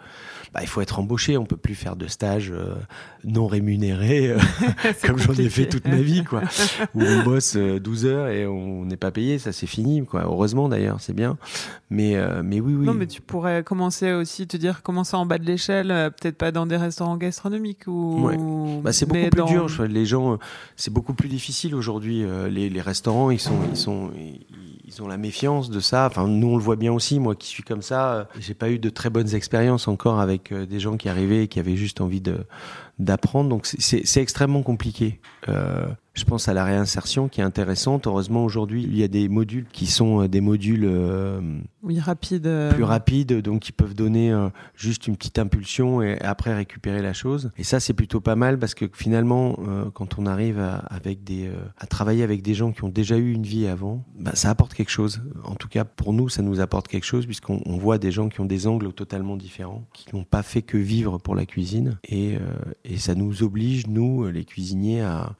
bah, 0.52 0.58
il 0.60 0.66
faut 0.66 0.80
être 0.80 0.98
embauché. 0.98 1.38
On 1.38 1.44
peut 1.44 1.56
plus 1.56 1.76
faire 1.76 1.94
de 1.94 2.08
stage 2.08 2.50
euh, 2.50 2.74
non 3.24 3.46
rémunéré 3.46 4.30
euh, 4.30 4.38
comme 5.06 5.18
j'en 5.18 5.32
ai 5.34 5.48
fait 5.48 5.66
toute 5.66 5.86
ma 5.86 6.00
vie, 6.00 6.24
quoi. 6.24 6.42
Où 6.96 7.02
on 7.02 7.22
bosse 7.22 7.56
12 7.56 8.04
euh, 8.04 8.08
heures 8.08 8.28
et 8.28 8.44
on 8.46 8.84
n'est 8.84 8.96
pas 8.96 9.12
payé. 9.12 9.38
Ça, 9.38 9.52
c'est 9.52 9.68
fini, 9.68 10.04
quoi. 10.04 10.22
Heureusement 10.24 10.68
d'ailleurs, 10.68 11.00
c'est 11.00 11.12
bien. 11.14 11.38
Mais, 11.88 12.16
mais 12.42 12.58
oui, 12.58 12.74
oui. 12.74 12.84
Non, 12.84 12.94
mais 12.94 13.06
tu 13.06 13.22
pourrais 13.22 13.62
commencer 13.62 14.12
aussi 14.12 14.48
te 14.48 14.56
dire 14.56 14.82
commencer 14.82 15.14
en 15.14 15.24
bas 15.24 15.38
de 15.38 15.44
l'échelle, 15.44 15.88
peut-être 16.20 16.36
pas 16.36 16.50
dans 16.50 16.66
des 16.66 16.76
restaurants 16.76 17.16
gastronomiques 17.16 17.86
ou. 17.86 18.26
Ouais. 18.26 18.36
Bah, 18.82 18.92
c'est 18.92 19.06
beaucoup 19.06 19.30
plus 19.30 19.44
dur. 19.44 19.84
Les 19.88 20.04
gens, 20.04 20.38
c'est 20.74 20.92
beaucoup 20.92 21.14
plus 21.14 21.28
difficile 21.28 21.76
aujourd'hui. 21.76 22.24
Les, 22.50 22.68
les, 22.70 22.80
restaurants, 22.80 23.30
ils 23.30 23.38
sont, 23.38 23.58
ils 23.70 23.76
sont, 23.76 24.10
ils 24.16 24.65
ont 25.02 25.08
la 25.08 25.16
méfiance 25.16 25.68
de 25.68 25.80
ça. 25.80 26.06
Enfin, 26.06 26.28
nous, 26.28 26.48
on 26.48 26.56
le 26.56 26.62
voit 26.62 26.76
bien 26.76 26.92
aussi. 26.92 27.18
Moi, 27.18 27.34
qui 27.34 27.48
suis 27.48 27.62
comme 27.62 27.82
ça, 27.82 28.12
euh, 28.12 28.24
j'ai 28.38 28.54
pas 28.54 28.70
eu 28.70 28.78
de 28.78 28.88
très 28.88 29.10
bonnes 29.10 29.34
expériences 29.34 29.88
encore 29.88 30.20
avec 30.20 30.52
euh, 30.52 30.64
des 30.64 30.78
gens 30.78 30.96
qui 30.96 31.08
arrivaient 31.08 31.44
et 31.44 31.48
qui 31.48 31.58
avaient 31.58 31.76
juste 31.76 32.00
envie 32.00 32.20
de 32.20 32.38
d'apprendre. 32.98 33.50
Donc, 33.50 33.66
c'est 33.66 34.20
extrêmement 34.20 34.62
compliqué. 34.62 35.20
Euh, 35.48 35.86
je 36.14 36.24
pense 36.24 36.48
à 36.48 36.54
la 36.54 36.64
réinsertion 36.64 37.28
qui 37.28 37.42
est 37.42 37.44
intéressante. 37.44 38.06
Heureusement, 38.06 38.42
aujourd'hui, 38.42 38.82
il 38.82 38.96
y 38.96 39.02
a 39.02 39.08
des 39.08 39.28
modules 39.28 39.66
qui 39.70 39.86
sont 39.86 40.22
euh, 40.22 40.28
des 40.28 40.40
modules 40.40 40.86
euh, 40.86 41.40
oui, 41.82 42.00
rapides. 42.00 42.50
plus 42.70 42.84
rapides, 42.84 43.34
donc 43.42 43.60
qui 43.60 43.72
peuvent 43.72 43.94
donner 43.94 44.34
juste 44.74 45.06
une 45.06 45.16
petite 45.16 45.38
impulsion 45.38 46.00
et 46.00 46.18
après 46.20 46.54
récupérer 46.54 47.02
la 47.02 47.12
chose. 47.12 47.50
Et 47.58 47.64
ça, 47.64 47.80
c'est 47.80 47.92
plutôt 47.92 48.20
pas 48.20 48.34
mal 48.34 48.58
parce 48.58 48.74
que 48.74 48.86
finalement, 48.92 49.56
quand 49.92 50.18
on 50.18 50.26
arrive 50.26 50.58
à, 50.58 50.76
avec 50.76 51.22
des, 51.22 51.50
à 51.78 51.86
travailler 51.86 52.22
avec 52.24 52.42
des 52.42 52.54
gens 52.54 52.72
qui 52.72 52.82
ont 52.82 52.88
déjà 52.88 53.16
eu 53.18 53.32
une 53.32 53.44
vie 53.44 53.66
avant, 53.66 54.04
bah, 54.18 54.32
ça 54.34 54.50
apporte 54.50 54.74
quelque 54.74 54.90
chose. 54.90 55.22
En 55.44 55.54
tout 55.54 55.68
cas, 55.68 55.84
pour 55.84 56.12
nous, 56.12 56.28
ça 56.28 56.42
nous 56.42 56.60
apporte 56.60 56.88
quelque 56.88 57.04
chose 57.04 57.26
puisqu'on 57.26 57.76
voit 57.76 57.98
des 57.98 58.10
gens 58.10 58.28
qui 58.28 58.40
ont 58.40 58.46
des 58.46 58.66
angles 58.66 58.92
totalement 58.92 59.36
différents, 59.36 59.84
qui 59.92 60.14
n'ont 60.14 60.24
pas 60.24 60.42
fait 60.42 60.62
que 60.62 60.78
vivre 60.78 61.18
pour 61.18 61.34
la 61.34 61.46
cuisine. 61.46 61.98
Et, 62.08 62.38
et 62.88 62.98
ça 62.98 63.14
nous 63.14 63.42
oblige, 63.42 63.86
nous, 63.86 64.26
les 64.28 64.44
cuisiniers, 64.44 65.02
à, 65.02 65.34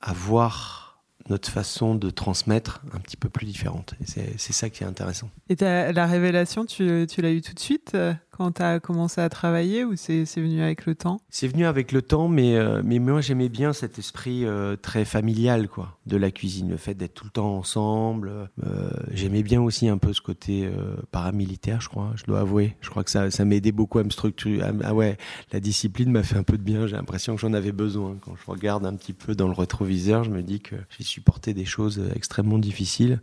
à, 0.00 0.12
voir 0.12 1.00
notre 1.28 1.50
façon 1.50 1.94
de 1.94 2.10
transmettre 2.10 2.82
un 2.92 2.98
petit 2.98 3.16
peu 3.16 3.28
plus 3.28 3.46
différente. 3.46 3.94
C'est 4.04 4.52
ça 4.52 4.70
qui 4.70 4.82
est 4.82 4.86
intéressant. 4.86 5.30
Et 5.48 5.56
la 5.56 6.06
révélation, 6.06 6.64
tu, 6.64 7.06
tu 7.08 7.22
l'as 7.22 7.32
eu 7.32 7.42
tout 7.42 7.54
de 7.54 7.60
suite? 7.60 7.96
Quand 8.38 8.52
tu 8.52 8.62
as 8.62 8.78
commencé 8.78 9.20
à 9.20 9.28
travailler 9.28 9.84
ou 9.84 9.96
c'est 9.96 10.24
venu 10.36 10.62
avec 10.62 10.86
le 10.86 10.94
temps? 10.94 11.20
C'est 11.28 11.48
venu 11.48 11.66
avec 11.66 11.90
le 11.90 12.02
temps, 12.02 12.28
mais, 12.28 12.56
euh, 12.56 12.82
mais 12.84 13.00
moi 13.00 13.20
j'aimais 13.20 13.48
bien 13.48 13.72
cet 13.72 13.98
esprit 13.98 14.44
euh, 14.44 14.76
très 14.76 15.04
familial 15.04 15.68
quoi, 15.68 15.98
de 16.06 16.16
la 16.16 16.30
cuisine, 16.30 16.70
le 16.70 16.76
fait 16.76 16.94
d'être 16.94 17.14
tout 17.14 17.24
le 17.24 17.30
temps 17.30 17.56
ensemble. 17.56 18.48
Euh, 18.64 18.90
j'aimais 19.10 19.42
bien 19.42 19.60
aussi 19.60 19.88
un 19.88 19.98
peu 19.98 20.12
ce 20.12 20.20
côté 20.20 20.70
paramilitaire, 21.10 21.80
je 21.80 21.88
crois, 21.88 22.12
je 22.14 22.24
dois 22.24 22.40
avouer. 22.40 22.76
Je 22.80 22.90
crois 22.90 23.02
que 23.02 23.10
ça, 23.10 23.30
ça 23.32 23.44
m'aidait 23.44 23.72
beaucoup 23.72 23.98
à 23.98 24.04
me 24.04 24.10
structurer. 24.10 24.60
ah 24.84 24.94
ouais, 24.94 25.18
la 25.52 25.58
discipline 25.58 26.12
m'a 26.12 26.22
fait 26.22 26.36
un 26.36 26.44
peu 26.44 26.56
de 26.56 26.62
bien, 26.62 26.86
j'ai 26.86 26.96
l'impression 26.96 27.34
que 27.34 27.40
j'en 27.40 27.52
avais 27.52 27.72
besoin. 27.72 28.16
Quand 28.24 28.36
je 28.36 28.50
regarde 28.50 28.86
un 28.86 28.94
petit 28.94 29.12
peu 29.12 29.34
dans 29.34 29.48
le 29.48 29.54
rétroviseur, 29.54 30.22
je 30.22 30.30
me 30.30 30.42
dis 30.42 30.60
que 30.60 30.76
j'ai 30.96 31.04
supporté 31.04 31.54
des 31.54 31.64
choses 31.64 32.00
extrêmement 32.14 32.58
difficiles 32.58 33.18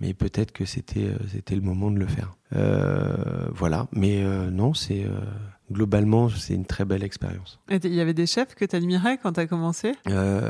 mais 0.00 0.14
peut-être 0.14 0.52
que 0.52 0.64
c'était 0.64 1.04
euh, 1.04 1.18
c'était 1.32 1.54
le 1.54 1.60
moment 1.60 1.90
de 1.90 1.98
le 1.98 2.06
faire. 2.06 2.34
Euh, 2.56 3.46
voilà, 3.52 3.86
mais 3.92 4.22
euh, 4.22 4.50
non, 4.50 4.74
c'est 4.74 5.06
globalement, 5.70 6.28
c'est 6.28 6.54
une 6.54 6.64
très 6.64 6.84
belle 6.84 7.04
expérience. 7.04 7.60
Il 7.70 7.94
y 7.94 8.00
avait 8.00 8.14
des 8.14 8.26
chefs 8.26 8.56
que 8.56 8.64
tu 8.64 8.74
admirais 8.74 9.18
quand 9.22 9.34
tu 9.34 9.40
as 9.40 9.46
commencé 9.46 9.92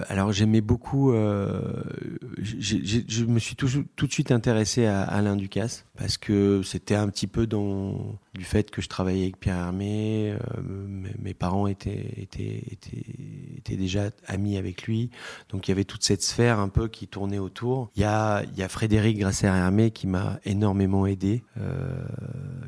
Alors 0.08 0.32
j'aimais 0.32 0.62
beaucoup, 0.62 1.12
je 1.12 3.24
me 3.24 3.38
suis 3.38 3.56
tout, 3.56 3.68
tout, 3.96 4.06
de 4.06 4.12
suite 4.12 4.30
intéressé 4.30 4.86
à 4.86 5.02
Alain 5.02 5.36
Ducasse 5.36 5.84
parce 6.00 6.16
que 6.16 6.62
c'était 6.62 6.94
un 6.94 7.10
petit 7.10 7.26
peu 7.26 7.46
dans 7.46 8.18
du 8.34 8.44
fait 8.44 8.70
que 8.70 8.80
je 8.80 8.88
travaillais 8.88 9.24
avec 9.24 9.38
Pierre 9.38 9.56
Hermé, 9.56 10.30
euh, 10.30 10.62
mes, 11.18 11.34
parents 11.34 11.66
étaient, 11.66 12.14
étaient, 12.16 12.62
étaient, 13.58 13.76
déjà 13.76 14.10
amis 14.26 14.56
avec 14.56 14.84
lui, 14.84 15.10
donc 15.50 15.68
il 15.68 15.70
y 15.70 15.72
avait 15.72 15.84
toute 15.84 16.02
cette 16.02 16.22
sphère 16.22 16.58
un 16.58 16.70
peu 16.70 16.88
qui 16.88 17.06
tournait 17.06 17.38
autour. 17.38 17.90
Il 17.96 18.00
y 18.02 18.04
a, 18.04 18.42
il 18.44 18.58
y 18.58 18.62
a 18.62 18.68
Frédéric 18.68 19.18
Grasser-Hermé 19.18 19.90
qui 19.90 20.06
m'a 20.06 20.40
énormément 20.44 21.06
aidé, 21.06 21.42
euh, 21.58 22.02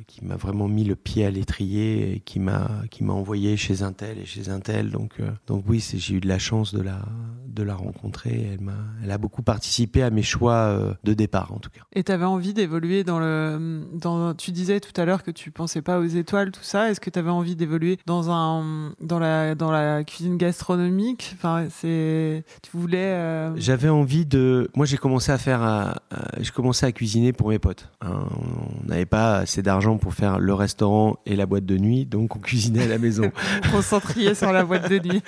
qui 0.06 0.24
m'a 0.24 0.36
vraiment 0.36 0.68
mis 0.68 0.84
le 0.84 0.96
pied 0.96 1.24
à 1.24 1.30
l'étrier 1.30 2.16
et 2.16 2.20
qui 2.20 2.38
m'a 2.38 2.82
envoyé 3.08 3.56
chez 3.56 3.82
un 3.82 3.92
tel 3.92 4.18
et 4.18 4.26
chez 4.26 4.50
un 4.50 4.60
tel. 4.60 4.90
Donc 4.90 5.20
euh, 5.20 5.30
donc 5.46 5.64
oui, 5.66 5.82
j'ai 5.94 6.14
eu 6.14 6.20
de 6.20 6.28
la 6.28 6.38
chance 6.38 6.74
de 6.74 6.82
la 6.82 7.00
de 7.46 7.62
la 7.62 7.76
rencontrer. 7.76 8.50
Elle 8.52 8.60
m'a 8.60 8.76
elle 9.02 9.10
a 9.10 9.18
beaucoup 9.18 9.42
participé 9.42 10.02
à 10.02 10.10
mes 10.10 10.22
choix 10.22 10.96
de 11.02 11.14
départ 11.14 11.52
en 11.52 11.58
tout 11.58 11.70
cas. 11.70 11.82
Et 11.94 12.04
tu 12.04 12.12
avais 12.12 12.24
envie 12.24 12.52
d'évoluer 12.52 13.04
dans 13.04 13.21
le 13.22 13.82
dans 13.94 14.34
tu 14.34 14.50
disais 14.50 14.80
tout 14.80 14.98
à 15.00 15.04
l'heure 15.04 15.22
que 15.22 15.30
tu 15.30 15.50
pensais 15.50 15.82
pas 15.82 15.98
aux 15.98 16.04
étoiles 16.04 16.50
tout 16.50 16.62
ça. 16.62 16.90
Est-ce 16.90 17.00
que 17.00 17.10
tu 17.10 17.18
avais 17.18 17.30
envie 17.30 17.56
d'évoluer 17.56 17.98
dans 18.06 18.30
un 18.30 18.92
dans 19.00 19.18
la 19.18 19.54
dans 19.54 19.70
la 19.70 20.04
cuisine 20.04 20.36
gastronomique? 20.36 21.34
Enfin, 21.36 21.66
c'est 21.70 22.44
tu 22.62 22.76
voulais 22.76 22.98
euh, 22.98 23.56
J'avais 23.56 23.88
envie 23.88 24.26
de 24.26 24.70
moi 24.74 24.86
j'ai 24.86 24.98
commencé 24.98 25.32
à 25.32 25.38
faire 25.38 26.00
je 26.40 26.52
commençais 26.52 26.86
à 26.86 26.92
cuisiner 26.92 27.32
pour 27.32 27.48
mes 27.48 27.58
potes. 27.58 27.88
Hein. 28.00 28.26
on 28.84 28.88
n'avait 28.88 29.06
pas 29.06 29.38
assez 29.38 29.62
d'argent 29.62 29.96
pour 29.98 30.14
faire 30.14 30.38
le 30.38 30.54
restaurant 30.54 31.18
et 31.26 31.36
la 31.36 31.46
boîte 31.46 31.64
de 31.64 31.78
nuit, 31.78 32.06
donc 32.06 32.36
on 32.36 32.38
cuisinait 32.38 32.82
à 32.84 32.88
la 32.88 32.98
maison. 32.98 33.30
Concentrier 33.72 34.34
sur 34.34 34.52
la 34.52 34.64
boîte 34.64 34.90
de 34.90 34.98
nuit. 34.98 35.22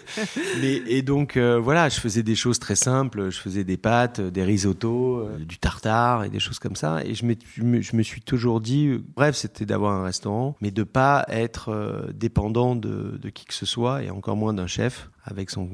Mais, 0.60 0.82
et 0.86 1.02
donc, 1.02 1.36
euh, 1.36 1.58
voilà, 1.58 1.88
je 1.88 2.00
faisais 2.00 2.22
des 2.22 2.34
choses 2.34 2.58
très 2.58 2.76
simples. 2.76 3.30
Je 3.30 3.38
faisais 3.38 3.64
des 3.64 3.76
pâtes, 3.76 4.20
des 4.20 4.44
risottos, 4.44 5.18
euh, 5.18 5.38
du 5.38 5.58
tartare 5.58 6.24
et 6.24 6.28
des 6.28 6.40
choses 6.40 6.58
comme 6.58 6.76
ça. 6.76 7.00
Et 7.04 7.14
je 7.14 7.26
je 7.54 7.96
me 7.96 8.02
suis 8.02 8.20
toujours 8.20 8.60
dit, 8.60 9.02
bref, 9.16 9.36
c'était 9.36 9.66
d'avoir 9.66 9.92
un 9.92 10.04
restaurant, 10.04 10.56
mais 10.60 10.70
de 10.70 10.82
pas 10.82 11.24
être 11.28 11.68
euh, 11.70 12.12
dépendant 12.12 12.76
de, 12.76 13.18
de 13.20 13.30
qui 13.30 13.44
que 13.44 13.54
ce 13.54 13.66
soit 13.66 14.02
et 14.02 14.10
encore 14.10 14.36
moins 14.36 14.54
d'un 14.54 14.66
chef 14.66 15.10
avec 15.24 15.50
son 15.50 15.68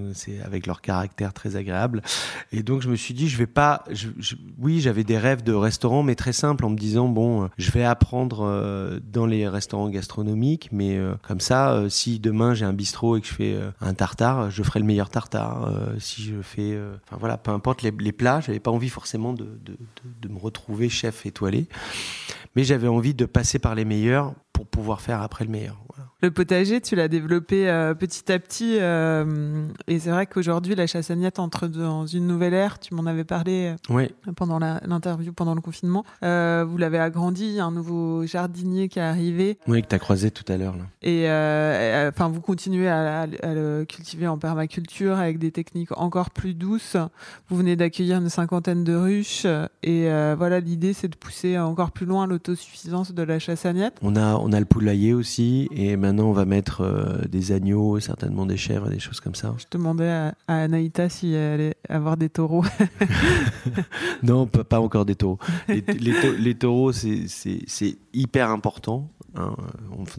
avec 0.44 0.66
leur 0.66 0.80
caractère 0.80 1.32
très 1.32 1.56
agréable. 1.56 2.02
Et 2.52 2.62
donc 2.62 2.82
je 2.82 2.88
me 2.88 2.96
suis 2.96 3.14
dit 3.14 3.28
je 3.28 3.38
vais 3.38 3.46
pas 3.46 3.84
je, 3.90 4.08
oui 4.58 4.80
j'avais 4.80 5.04
des 5.04 5.18
rêves 5.18 5.42
de 5.42 5.52
restaurant 5.52 6.02
mais 6.02 6.14
très 6.14 6.32
simple 6.32 6.64
en 6.64 6.70
me 6.70 6.76
disant 6.76 7.08
bon 7.08 7.44
euh, 7.44 7.46
je 7.56 7.70
vais 7.70 7.84
apprendre 7.84 8.44
euh, 8.44 9.00
dans 9.02 9.26
les 9.26 9.48
restaurants 9.48 9.88
gastronomiques 9.88 10.68
mais 10.72 10.96
euh, 10.96 11.14
comme 11.22 11.40
ça 11.40 11.84
si 11.88 12.18
demain 12.18 12.54
j'ai 12.54 12.64
un 12.64 12.72
bistrot 12.72 13.16
et 13.16 13.20
que 13.20 13.26
je 13.26 13.34
fais 13.34 13.58
un 13.80 13.94
tartare 13.94 14.50
je 14.50 14.62
ferai 14.62 14.80
le 14.80 14.86
meilleur 14.86 15.10
tartare. 15.10 15.72
Si 15.98 16.22
je 16.22 16.42
fais 16.42 16.78
enfin 17.06 17.16
voilà 17.18 17.38
peu 17.38 17.50
importe 17.50 17.82
les, 17.82 17.92
les 17.98 18.12
plats 18.12 18.40
j'avais 18.40 18.60
pas 18.60 18.70
envie 18.70 18.88
forcément 18.88 19.32
de, 19.32 19.58
de, 19.64 19.76
de 20.20 20.28
me 20.28 20.38
retrouver 20.38 20.88
chef 20.88 21.26
étoilé. 21.26 21.68
Mais 22.56 22.64
j'avais 22.64 22.88
envie 22.88 23.14
de 23.14 23.24
passer 23.24 23.58
par 23.58 23.74
les 23.74 23.84
meilleurs 23.84 24.34
pour 24.58 24.66
pouvoir 24.66 25.00
faire 25.00 25.22
après 25.22 25.44
le 25.44 25.52
meilleur 25.52 25.76
le 26.20 26.32
potager, 26.32 26.80
tu 26.80 26.96
l'as 26.96 27.06
développé 27.06 27.68
euh, 27.68 27.94
petit 27.94 28.32
à 28.32 28.40
petit. 28.40 28.78
Euh, 28.80 29.68
et 29.86 30.00
c'est 30.00 30.10
vrai 30.10 30.26
qu'aujourd'hui, 30.26 30.74
la 30.74 30.88
chassagnette 30.88 31.38
entre 31.38 31.68
dans 31.68 32.06
une 32.06 32.26
nouvelle 32.26 32.54
ère. 32.54 32.80
Tu 32.80 32.92
m'en 32.94 33.06
avais 33.06 33.22
parlé 33.22 33.76
euh, 33.90 34.06
pendant 34.34 34.58
l'interview, 34.58 35.32
pendant 35.32 35.54
le 35.54 35.60
confinement. 35.60 36.04
vous 36.22 36.76
l'avez 36.76 36.98
agrandi, 36.98 37.60
un 37.60 37.70
nouveau 37.70 38.26
jardinier 38.26 38.88
qui 38.88 38.98
est 38.98 39.02
arrivé. 39.02 39.58
Oui, 39.68 39.80
que 39.82 39.86
tu 39.86 39.94
as 39.94 40.00
croisé 40.00 40.32
tout 40.32 40.44
à 40.52 40.56
l'heure. 40.56 40.74
Et 41.02 41.26
enfin, 42.08 42.28
vous 42.28 42.40
continuez 42.40 42.88
à, 42.88 43.26
le 43.26 43.84
cultiver 43.84 44.26
en 44.26 44.38
permaculture 44.38 45.18
avec 45.18 45.38
des 45.38 45.52
techniques 45.52 45.96
encore 45.96 46.30
plus 46.30 46.54
douces. 46.54 46.96
Vous 47.48 47.56
venez 47.56 47.76
d'accueillir 47.76 48.18
une 48.18 48.28
cinquantaine 48.28 48.82
de 48.82 48.94
ruches. 48.94 49.46
Et 49.84 50.08
voilà, 50.36 50.58
l'idée, 50.58 50.94
c'est 50.94 51.08
de 51.08 51.16
pousser 51.16 51.56
encore 51.60 51.92
plus 51.92 52.06
loin 52.06 52.26
l'autosuffisance 52.26 53.12
de 53.12 53.22
la 53.22 53.38
chassagnette. 53.38 53.94
On 54.02 54.16
a, 54.16 54.34
on 54.34 54.47
a 54.52 54.60
le 54.60 54.66
poulailler 54.66 55.14
aussi. 55.14 55.68
Et 55.72 55.96
maintenant, 55.96 56.26
on 56.26 56.32
va 56.32 56.44
mettre 56.44 56.82
euh, 56.82 57.24
des 57.28 57.52
agneaux, 57.52 58.00
certainement 58.00 58.46
des 58.46 58.56
chèvres, 58.56 58.88
des 58.88 58.98
choses 58.98 59.20
comme 59.20 59.34
ça. 59.34 59.54
Je 59.58 59.64
demandais 59.70 60.08
à, 60.08 60.34
à 60.46 60.62
Anaïta 60.62 61.08
si 61.08 61.32
elle 61.32 61.52
allait 61.54 61.74
avoir 61.88 62.16
des 62.16 62.28
taureaux. 62.28 62.64
non, 64.22 64.46
pas, 64.46 64.80
encore 64.80 65.04
des 65.04 65.14
taureaux. 65.14 65.38
Les, 65.68 66.54
taureaux, 66.54 66.92
c'est 66.92 67.98
hyper 68.12 68.50
important. 68.50 69.10
Hein. 69.36 69.54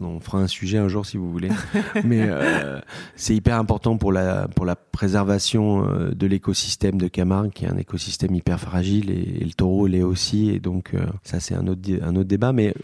On, 0.00 0.20
fera 0.20 0.38
un 0.38 0.46
sujet 0.46 0.78
un 0.78 0.88
jour 0.88 1.06
si 1.06 1.16
vous 1.16 1.30
voulez. 1.30 1.50
Mais 2.04 2.26
euh, 2.28 2.80
c'est 3.16 3.34
hyper 3.34 3.56
important 3.56 3.96
pour 3.96 4.12
la, 4.12 4.48
pour 4.48 4.64
la 4.64 4.76
préservation 4.76 5.86
euh, 5.88 6.10
de 6.10 6.26
l'écosystème 6.26 6.98
de 6.98 7.08
Camargue, 7.08 7.50
qui 7.50 7.64
est 7.64 7.68
un 7.68 7.78
écosystème 7.78 8.34
hyper 8.34 8.60
fragile, 8.60 9.10
et, 9.10 9.44
le 9.44 9.52
taureau 9.52 9.86
l'est 9.86 10.02
aussi. 10.02 10.50
Et 10.50 10.60
donc, 10.60 10.94
ça, 11.22 11.40
c'est 11.40 11.54
un 11.54 11.66
autre, 11.66 11.82
un 12.02 12.16
autre 12.16 12.28
débat. 12.28 12.52
Mais 12.52 12.74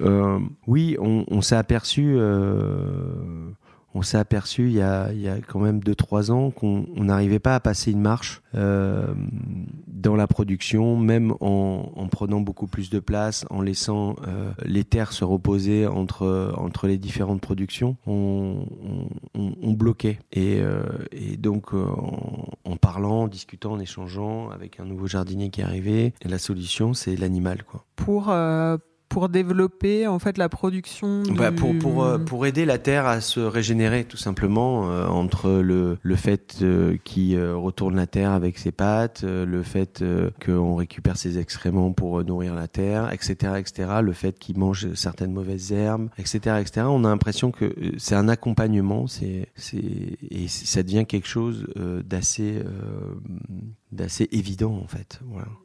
oui, 0.67 0.97
on, 1.01 1.25
on 1.29 1.41
s'est 1.41 1.57
aperçu 1.57 2.17
euh, 2.19 3.51
on 3.97 4.03
s'est 4.03 4.19
aperçu 4.19 4.69
il 4.69 4.75
y, 4.75 4.83
a, 4.83 5.09
quand 5.47 5.59
même 5.59 5.81
2-3 5.81 6.31
ans 6.31 6.51
qu'on 6.51 6.87
n'arrivait 6.97 7.39
pas 7.39 7.55
à 7.55 7.61
passer 7.61 7.93
une 7.93 8.03
marche 8.03 8.43
euh, 8.55 9.15
dans 9.87 10.17
la 10.17 10.27
production, 10.27 10.99
même 10.99 11.33
en, 11.41 12.09
prenant 12.11 12.41
beaucoup 12.41 12.67
plus 12.67 12.91
de 12.91 13.01
place, 13.01 13.47
en 13.49 13.63
laissant 13.63 14.17
euh, 14.29 14.53
les 14.65 14.85
terres 14.85 15.13
se 15.13 15.25
reposer 15.25 15.87
entre, 15.87 16.55
entre 16.59 16.87
les 16.87 16.99
différentes 16.99 17.41
productions, 17.41 17.97
on, 18.07 18.67
bloquait. 19.73 20.19
Et, 20.33 20.63
donc 21.39 21.73
en, 21.75 22.49
en, 22.65 22.77
parlant, 22.77 23.23
en 23.23 23.29
discutant, 23.29 23.73
en 23.73 23.79
échangeant 23.79 24.51
avec 24.51 24.79
un 24.81 24.85
nouveau 24.85 25.07
jardinier 25.07 25.51
qui 25.51 25.61
est 25.61 25.65
arrivé, 25.65 26.13
la 26.25 26.39
solution 26.39 26.93
c'est 26.95 27.17
l'animal. 27.17 27.65
Pour 27.95 28.31
pour 29.09 29.29
développer 29.29 30.07
en 30.07 30.19
fait 30.19 30.37
la 30.37 30.49
production 30.49 31.23
bah, 31.23 31.53
pour, 31.53 31.77
pour, 31.79 32.05
euh, 32.05 32.19
pour 32.19 32.47
aider 32.47 32.65
la 32.65 32.79
terre 32.79 33.07
à 33.07 33.21
se 33.21 33.41
régénérer 33.41 34.05
tout 34.05 34.17
simplement 34.17 34.91
euh, 34.91 35.07
entre 35.07 35.51
le, 35.51 35.99
le 36.03 36.17
fait 36.17 36.59
euh, 36.63 36.97
qu'il 37.05 37.41
retourne 37.41 37.97
la 37.97 38.07
terre 38.07 38.33
avec 38.33 38.59
ses 38.59 38.73
pattes, 38.73 39.23
le 39.23 39.63
fait 39.63 40.05
qu'on 40.45 40.75
récupère 40.75 41.17
ses 41.17 41.39
excréments 41.39 41.93
pour 41.93 42.25
nourrir 42.25 42.55
la 42.55 42.69
terre, 42.69 43.13
etc., 43.13 43.55
etc., 43.59 43.89
le 44.03 44.13
fait 44.13 44.39
qu'il 44.39 44.59
mange 44.59 44.93
certaines 44.95 45.33
mauvaises 45.33 45.73
herbes, 45.73 46.09
etc., 46.19 46.57
etc. 46.61 46.87
On 46.89 47.05
a 47.05 47.09
l'impression 47.09 47.51
que 47.51 47.75
c'est 47.99 48.15
un 48.15 48.29
accompagnement, 48.29 49.07
c'est 49.07 49.49
c'est 49.55 49.79
et 50.31 50.49
ça 50.49 50.83
devient 50.83 51.05
quelque 51.07 51.29
chose 51.29 51.67
d'assez 52.05 52.63
d'assez 53.97 54.29
évident 54.33 54.75
en 54.77 54.87
fait. 54.87 55.21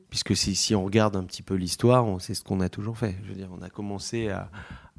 Puisque 0.10 0.36
si, 0.36 0.56
si, 0.56 0.76
on 0.76 0.84
regarde 0.84 1.16
un 1.16 1.24
petit 1.24 1.44
peu 1.44 1.56
l'histoire, 1.56 2.06
sait 2.20 2.34
ce 2.34 2.44
qu'on 2.44 2.60
a 2.60 2.70
toujours 2.70 2.98
fait. 2.98 3.16
Je 3.24 3.30
veux 3.30 3.36
dire, 3.36 3.50
on 3.58 3.62
a 3.62 3.70
commencé 3.70 4.30
à, 4.30 4.50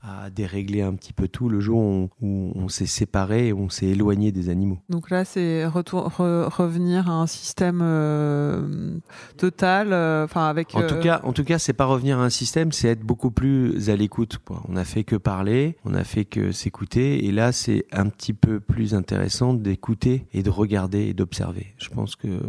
à 0.02 0.30
dérégler 0.30 0.82
un 0.82 0.94
petit 0.94 1.12
peu 1.12 1.28
tout 1.28 1.48
le 1.48 1.60
jour 1.60 2.08
où 2.20 2.52
on, 2.54 2.68
s'est 2.68 2.86
séparé 2.86 3.52
on 3.52 3.68
s'est 3.68 3.86
éloigné 3.86 4.32
des 4.32 4.48
animaux. 4.48 4.78
Donc 4.88 5.10
là, 5.10 5.24
c'est 5.24 5.64
revenir 5.66 7.08
à 7.08 7.14
un 7.14 7.26
système 7.26 7.80
euh, 7.82 8.96
total, 9.36 9.92
euh, 9.92 10.24
enfin 10.24 10.48
avec. 10.48 10.74
En 10.74 10.86
tout 10.86 10.94
euh, 10.94 11.00
cas, 11.00 11.20
en 11.22 11.32
tout 11.32 11.44
cas, 11.44 11.58
c'est 11.58 11.72
pas 11.72 11.84
revenir 11.84 12.18
à 12.18 12.24
un 12.24 12.30
système, 12.30 12.72
c'est 12.72 12.88
être 12.88 13.02
beaucoup 13.02 13.30
plus 13.30 13.90
à 13.90 13.96
l'écoute. 13.96 14.38
On 14.68 14.76
a 14.76 14.84
fait 14.84 15.04
que 15.04 15.16
parler, 15.16 15.76
on 15.84 15.94
a 15.94 16.04
fait 16.04 16.24
que 16.24 16.50
s'écouter, 16.50 17.24
et 17.26 17.32
là, 17.32 17.52
c'est 17.52 17.84
un 17.92 18.08
petit 18.08 18.32
peu 18.32 18.58
plus 18.58 18.94
intéressant 18.94 19.54
d'écouter 19.54 20.26
et 20.32 20.42
de 20.42 20.50
regarder 20.50 21.02
et 21.06 21.14
d'observer. 21.14 21.74
Je 21.78 21.88
pense 21.88 22.16
que 22.16 22.40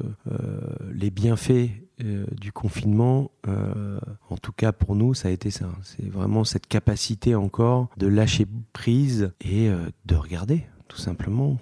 les 0.91 1.11
bienfaits 1.11 1.69
euh, 2.03 2.25
du 2.39 2.51
confinement, 2.51 3.31
euh, 3.47 3.99
en 4.29 4.37
tout 4.37 4.51
cas 4.51 4.71
pour 4.71 4.95
nous, 4.95 5.13
ça 5.13 5.29
a 5.29 5.31
été 5.31 5.51
ça. 5.51 5.69
C'est 5.83 6.09
vraiment 6.09 6.43
cette 6.43 6.67
capacité 6.67 7.35
encore 7.35 7.89
de 7.97 8.07
lâcher 8.07 8.45
prise 8.73 9.31
et 9.39 9.69
euh, 9.69 9.77
de 10.05 10.15
regarder 10.15 10.65
tout 10.89 10.97
simplement. 10.97 11.57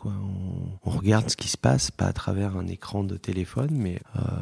On, 0.84 0.90
regarde 0.90 1.30
ce 1.30 1.38
qui 1.38 1.48
se 1.48 1.58
passe, 1.58 1.90
pas 1.92 2.06
à 2.06 2.14
travers 2.14 2.58
un 2.58 2.68
écran 2.68 3.04
de 3.04 3.16
téléphone, 3.16 3.70
mais 3.72 4.02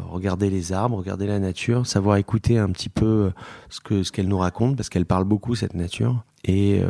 regarder 0.10 0.50
les 0.50 0.74
arbres, 0.74 0.98
regarder 0.98 1.28
la 1.28 1.38
nature, 1.38 1.86
savoir 1.86 2.18
écouter 2.18 2.58
un 2.58 2.70
petit 2.70 2.90
peu 2.90 3.32
ce 3.70 3.82
que 3.82 4.02
ce 4.02 4.12
qu'elle 4.12 4.28
nous 4.28 4.40
raconte, 4.40 4.76
parce 4.78 4.90
qu'elle 4.90 5.06
parle 5.06 5.26
beaucoup 5.26 5.54
cette 5.54 5.76
nature. 5.76 6.24
Et, 6.44 6.82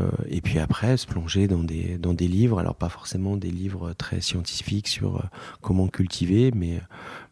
puis 0.44 0.60
après, 0.60 0.96
se 0.96 1.08
plonger 1.08 1.48
dans 1.48 1.64
des 2.14 2.28
livres, 2.28 2.60
alors 2.60 2.76
pas 2.76 2.88
forcément 2.88 3.36
des 3.36 3.52
livres 3.52 3.92
très 3.94 4.22
scientifiques 4.22 4.88
sur 4.88 5.22
comment 5.60 5.90
cultiver, 5.90 6.52
mais, 6.56 6.80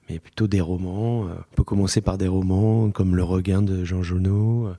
mais 0.10 0.20
plutôt 0.20 0.48
des 0.48 0.62
romans. 0.62 1.26
Euh, 1.26 1.34
on 1.52 1.56
peut 1.56 1.64
commencer 1.64 2.02
par 2.02 2.18
des 2.18 2.28
romans 2.28 2.90
comme 2.92 3.16
Le 3.16 3.24
Regain 3.24 3.62
de 3.62 3.84
Jean 3.84 4.04
Jonot. 4.04 4.70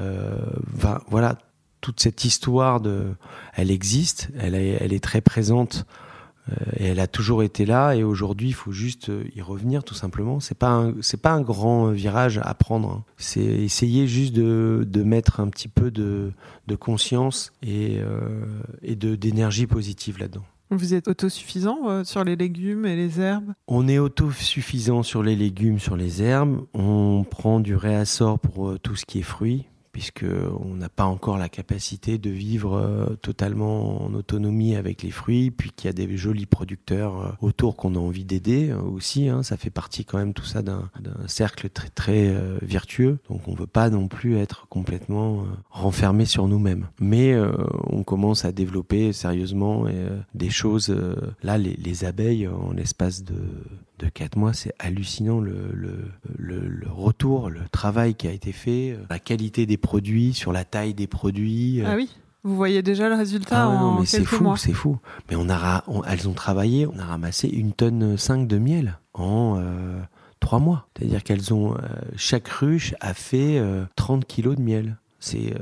Euh, 0.00 0.38
voilà, 1.08 1.38
toute 1.80 2.00
cette 2.00 2.24
histoire 2.24 2.80
de, 2.80 3.14
elle 3.54 3.70
existe, 3.70 4.30
elle 4.38 4.54
est, 4.54 5.02
très 5.02 5.20
présente 5.20 5.86
euh, 6.50 6.54
et 6.76 6.86
elle 6.86 7.00
a 7.00 7.06
toujours 7.06 7.42
été 7.42 7.66
là. 7.66 7.94
Et 7.94 8.02
aujourd'hui, 8.02 8.48
il 8.48 8.54
faut 8.54 8.72
juste 8.72 9.10
y 9.34 9.40
revenir, 9.42 9.84
tout 9.84 9.94
simplement. 9.94 10.40
C'est 10.40 10.58
pas 10.58 10.90
pas 11.22 11.32
un 11.32 11.42
grand 11.42 11.90
virage 11.90 12.40
à 12.42 12.54
prendre. 12.54 12.90
Hein. 12.90 13.04
C'est 13.16 13.42
essayer 13.42 14.06
juste 14.06 14.34
de, 14.34 15.02
mettre 15.04 15.40
un 15.40 15.48
petit 15.48 15.68
peu 15.68 15.90
de, 15.90 16.32
de 16.66 16.76
conscience 16.76 17.52
et, 17.62 18.00
et 18.82 18.96
de 18.96 19.14
d'énergie 19.14 19.66
positive 19.66 20.18
là-dedans. 20.18 20.44
Vous 20.70 20.94
êtes 20.94 21.08
autosuffisant 21.08 21.88
euh, 21.88 22.04
sur 22.04 22.24
les 22.24 22.36
légumes 22.36 22.86
et 22.86 22.96
les 22.96 23.20
herbes? 23.20 23.52
On 23.68 23.86
est 23.86 23.98
autosuffisant 23.98 25.02
sur 25.02 25.22
les 25.22 25.36
légumes, 25.36 25.78
sur 25.78 25.96
les 25.96 26.22
herbes. 26.22 26.66
On 26.72 27.24
prend 27.28 27.60
du 27.60 27.76
réassort 27.76 28.38
pour 28.38 28.70
euh, 28.70 28.78
tout 28.78 28.96
ce 28.96 29.04
qui 29.04 29.18
est 29.18 29.22
fruits 29.22 29.66
puisque 29.94 30.26
on 30.60 30.74
n'a 30.74 30.88
pas 30.88 31.04
encore 31.04 31.38
la 31.38 31.48
capacité 31.48 32.18
de 32.18 32.28
vivre 32.28 32.74
euh, 32.74 33.14
totalement 33.22 34.04
en 34.04 34.12
autonomie 34.12 34.74
avec 34.74 35.04
les 35.04 35.12
fruits, 35.12 35.52
puis 35.52 35.70
qu'il 35.70 35.86
y 35.86 35.88
a 35.88 35.92
des 35.92 36.16
jolis 36.16 36.46
producteurs 36.46 37.20
euh, 37.20 37.28
autour 37.40 37.76
qu'on 37.76 37.94
a 37.94 37.98
envie 38.00 38.24
d'aider 38.24 38.70
euh, 38.70 38.80
aussi. 38.80 39.28
Hein. 39.28 39.44
ça 39.44 39.56
fait 39.56 39.70
partie 39.70 40.04
quand 40.04 40.18
même 40.18 40.34
tout 40.34 40.44
ça 40.44 40.62
d'un 40.62 40.90
cercle 41.28 41.68
très 41.68 41.90
très 41.90 42.34
vertueux. 42.60 43.18
Donc 43.30 43.46
on 43.46 43.54
veut 43.54 43.68
pas 43.68 43.88
non 43.88 44.08
plus 44.08 44.36
être 44.36 44.66
complètement 44.66 45.44
renfermé 45.70 46.24
sur 46.24 46.48
nous-mêmes. 46.48 46.88
Mais 46.98 47.36
on 47.84 48.02
commence 48.02 48.44
à 48.44 48.50
développer 48.50 49.12
sérieusement 49.12 49.86
des 50.34 50.50
choses. 50.50 50.94
là, 51.42 51.56
les, 51.56 51.76
les 51.76 52.04
abeilles 52.04 52.48
en 52.48 52.72
l'espace 52.72 53.22
de 53.22 53.36
de 53.98 54.08
quatre 54.08 54.36
mois, 54.36 54.52
c'est 54.52 54.72
hallucinant 54.78 55.40
le, 55.40 55.70
le, 55.72 56.10
le, 56.36 56.88
retour, 56.90 57.50
le 57.50 57.60
travail 57.70 58.14
qui 58.14 58.26
a 58.26 58.32
été 58.32 58.52
fait, 58.52 58.92
euh, 58.92 59.04
la 59.08 59.18
qualité 59.18 59.66
des 59.66 59.76
produits, 59.76 60.32
sur 60.32 60.52
la 60.52 60.64
taille 60.64 60.94
des 60.94 61.06
produits. 61.06 61.80
Euh. 61.80 61.86
Ah 61.88 61.96
oui 61.96 62.10
vous 62.46 62.56
voyez 62.56 62.82
déjà 62.82 63.08
le 63.08 63.14
résultat 63.14 63.64
ah 63.64 63.68
en 63.68 64.00
mais 64.00 64.04
c'est 64.04 64.22
fou, 64.22 64.54
C'est 64.56 64.74
fou, 64.74 64.98
Mais 65.30 65.34
on 65.34 65.48
a, 65.48 65.82
elles 66.06 66.28
ont 66.28 66.34
travaillé, 66.34 66.86
on 66.86 66.98
a 66.98 67.04
ramassé 67.06 67.48
une 67.48 67.72
tonne 67.72 68.18
5 68.18 68.46
de 68.46 68.58
miel 68.58 68.98
en 69.14 69.56
euh, 69.56 69.98
trois 70.40 70.58
mois. 70.58 70.86
C'est-à-dire 70.94 71.24
qu'elles 71.24 71.54
ont 71.54 71.74
chaque 72.16 72.48
ruche 72.48 72.94
a 73.00 73.14
fait 73.14 73.62
30 73.96 74.26
kilos 74.26 74.56
de 74.56 74.60
miel. 74.60 74.98
C'est 75.20 75.54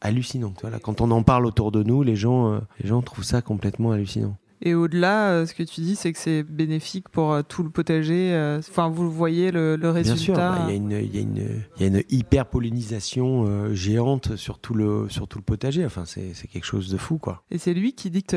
hallucinant. 0.00 0.54
Voilà, 0.60 0.78
quand 0.78 1.00
on 1.00 1.10
en 1.10 1.24
parle 1.24 1.46
autour 1.46 1.72
de 1.72 1.82
nous, 1.82 2.04
les 2.04 2.14
gens, 2.14 2.60
les 2.78 2.88
gens 2.88 3.02
trouvent 3.02 3.24
ça 3.24 3.42
complètement 3.42 3.90
hallucinant. 3.90 4.36
Et 4.62 4.74
au-delà, 4.74 5.30
euh, 5.30 5.46
ce 5.46 5.54
que 5.54 5.62
tu 5.62 5.80
dis, 5.80 5.96
c'est 5.96 6.12
que 6.12 6.18
c'est 6.18 6.42
bénéfique 6.42 7.08
pour 7.08 7.32
euh, 7.32 7.42
tout 7.42 7.62
le 7.62 7.70
potager. 7.70 8.32
Euh, 8.34 8.58
enfin, 8.58 8.88
vous 8.88 9.10
voyez 9.10 9.50
le, 9.50 9.76
le 9.76 9.90
résultat. 9.90 10.14
Bien 10.14 10.22
sûr, 10.22 10.34
bah, 10.34 10.66
il 10.68 10.74
y, 10.74 11.18
y, 11.18 11.82
y, 11.82 11.84
a 11.84 11.86
une 11.86 12.02
hyper 12.10 12.46
pollinisation 12.46 13.74
géante 13.74 14.36
sur 14.36 14.58
tout 14.58 14.74
le 14.74 15.08
sur 15.08 15.28
tout 15.28 15.38
le 15.38 15.44
potager. 15.44 15.84
Enfin, 15.84 16.04
c'est 16.04 16.34
quelque 16.52 16.64
chose 16.64 16.90
de 16.90 16.98
fou, 16.98 17.18
quoi. 17.18 17.42
Et 17.50 17.58
c'est 17.58 17.74
lui 17.74 17.94
qui 17.94 18.10
dicte 18.10 18.36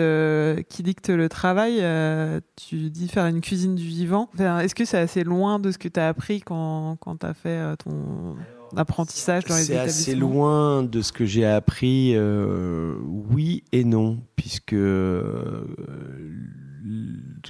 qui 0.70 0.84
dicte 0.84 1.10
le 1.10 1.28
travail. 1.30 1.84
tu 2.56 2.90
dis 2.90 3.08
faire 3.08 3.26
une 3.26 3.42
cuisine 3.42 3.76
du 3.76 3.86
vivant. 3.86 4.30
Est-ce 4.40 4.76
que 4.76 4.86
c'est 4.86 5.00
assez 5.00 5.24
loin 5.24 5.60
de 5.60 5.72
ce 5.72 5.78
que 5.78 5.88
tu 5.88 6.00
as 6.00 6.08
appris 6.08 6.42
quand 6.42 6.98
quand 7.00 7.18
tu 7.18 7.26
as 7.26 7.34
fait 7.34 7.76
ton 7.78 8.36
apprentissage 8.78 9.46
dans 9.46 9.56
les 9.56 9.64
C'est 9.64 9.78
assez 9.78 10.16
loin 10.16 10.84
de 10.84 11.02
ce 11.02 11.12
que 11.12 11.26
j'ai 11.26 11.46
appris, 11.46 12.14
euh, 12.16 12.96
oui 13.04 13.64
et 13.72 13.84
non, 13.84 14.20
puisque 14.36 14.74
euh, 14.74 15.66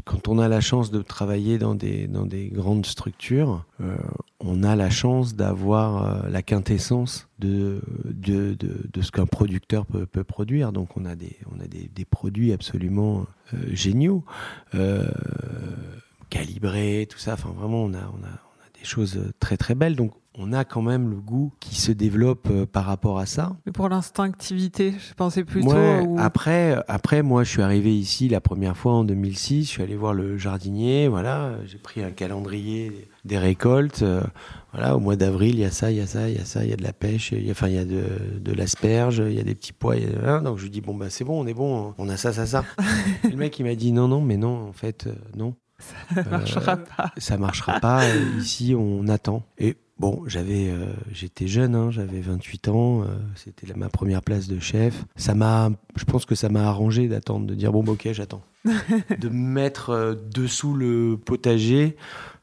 quand 0.05 0.27
on 0.27 0.39
a 0.39 0.47
la 0.47 0.62
chance 0.62 0.91
de 0.91 1.01
travailler 1.01 1.57
dans 1.57 1.75
des, 1.75 2.07
dans 2.07 2.25
des 2.25 2.47
grandes 2.49 2.86
structures, 2.86 3.65
euh, 3.81 3.95
on 4.39 4.63
a 4.63 4.75
la 4.75 4.89
chance 4.89 5.36
d'avoir 5.36 6.27
la 6.29 6.41
quintessence 6.41 7.27
de, 7.39 7.81
de, 8.05 8.55
de, 8.55 9.01
ce 9.01 9.12
qu'un 9.12 9.25
producteur 9.25 9.86
peut, 9.86 10.05
peut, 10.05 10.23
produire. 10.23 10.71
Donc 10.71 10.97
on 10.97 11.05
a 11.05 11.15
des, 11.15 11.38
on 11.55 11.59
a 11.59 11.67
des, 11.67 11.89
des 11.93 12.05
produits 12.05 12.53
absolument 12.53 13.25
géniaux, 13.71 14.23
calibrés, 16.29 17.07
tout 17.09 17.19
ça. 17.19 17.33
Enfin 17.33 17.53
vraiment, 17.55 17.83
on 17.83 17.93
a, 17.93 17.99
on 17.99 18.23
a, 18.23 18.29
on 18.29 18.62
a 18.65 18.79
des 18.79 18.86
choses 18.86 19.19
très 19.39 19.57
très 19.57 19.75
belles. 19.75 19.95
Donc 19.95 20.13
on 20.35 20.51
a 20.51 20.65
quand 20.65 20.81
même 20.81 21.09
le 21.09 21.17
goût 21.17 21.51
qui 21.59 21.75
se 21.75 21.91
développe 21.91 22.47
euh, 22.49 22.65
par 22.65 22.85
rapport 22.85 23.19
à 23.19 23.25
ça. 23.25 23.55
Mais 23.65 23.71
pour 23.71 23.87
l'instinctivité, 23.89 24.93
je 24.97 25.13
pensais 25.13 25.43
plutôt. 25.43 26.17
Après, 26.17 26.77
après, 26.87 27.21
moi, 27.21 27.43
je 27.43 27.49
suis 27.49 27.61
arrivé 27.61 27.95
ici 27.95 28.29
la 28.29 28.41
première 28.41 28.75
fois 28.75 28.93
en 28.93 29.03
2006. 29.03 29.65
Je 29.65 29.69
suis 29.69 29.83
allé 29.83 29.95
voir 29.95 30.13
le 30.13 30.37
jardinier. 30.37 31.07
Voilà, 31.07 31.53
j'ai 31.65 31.77
pris 31.77 32.03
un 32.03 32.11
calendrier 32.11 33.09
des 33.25 33.37
récoltes. 33.37 34.01
Euh, 34.01 34.21
voilà, 34.73 34.95
au 34.95 34.99
mois 34.99 35.15
d'avril, 35.15 35.55
il 35.55 35.61
y 35.61 35.65
a 35.65 35.71
ça, 35.71 35.91
il 35.91 35.97
y 35.97 36.01
a 36.01 36.07
ça, 36.07 36.29
il 36.29 36.35
y 36.35 36.39
a 36.39 36.45
ça, 36.45 36.63
il 36.63 36.69
y 36.69 36.73
a 36.73 36.77
de 36.77 36.83
la 36.83 36.93
pêche. 36.93 37.31
Il 37.31 37.45
y 37.45 37.49
a, 37.49 37.51
enfin, 37.51 37.67
il 37.67 37.75
y 37.75 37.77
a 37.77 37.85
de, 37.85 38.03
de 38.39 38.53
l'asperge, 38.53 39.23
il 39.25 39.33
y 39.33 39.39
a 39.39 39.43
des 39.43 39.55
petits 39.55 39.73
pois. 39.73 39.97
donc 40.41 40.57
je 40.57 40.63
lui 40.63 40.71
dis 40.71 40.81
bon 40.81 40.95
bah 40.95 41.09
c'est 41.09 41.23
bon, 41.23 41.39
on 41.39 41.45
est 41.45 41.53
bon, 41.53 41.93
on 41.97 42.09
a 42.09 42.17
ça, 42.17 42.33
ça, 42.33 42.47
ça. 42.47 42.65
le 43.23 43.35
mec 43.35 43.59
il 43.59 43.65
m'a 43.65 43.75
dit 43.75 43.91
non, 43.91 44.07
non, 44.07 44.21
mais 44.21 44.37
non, 44.37 44.67
en 44.67 44.73
fait, 44.73 45.05
euh, 45.05 45.13
non. 45.35 45.55
Ça 46.15 46.23
marchera 46.29 46.77
pas. 46.77 47.11
Ça 47.17 47.37
marchera 47.37 47.79
pas. 47.79 48.03
Ici, 48.39 48.73
on 48.77 49.07
attend. 49.07 49.43
Et 49.57 49.75
Bon, 49.99 50.23
j'avais, 50.25 50.69
euh, 50.69 50.88
j'étais 51.12 51.47
jeune, 51.47 51.75
hein, 51.75 51.91
j'avais 51.91 52.19
28 52.19 52.67
ans, 52.67 53.03
euh, 53.03 53.06
c'était 53.36 53.71
ma 53.75 53.89
première 53.89 54.23
place 54.23 54.47
de 54.47 54.60
chef. 54.60 55.06
Ça 55.15 55.36
m'a, 55.36 55.69
je 55.95 56.03
pense 56.06 56.25
que 56.25 56.34
ça 56.34 56.49
m'a 56.49 56.67
arrangé 56.67 57.08
d'attendre, 57.08 57.45
de 57.45 57.53
dire 57.53 57.71
bon, 57.71 57.84
bah, 57.84 57.91
ok, 57.91 58.10
j'attends, 58.12 58.41
de 58.65 59.29
mettre 59.29 59.91
euh, 59.91 60.15
dessous 60.15 60.73
le 60.73 61.17
potager 61.23 61.95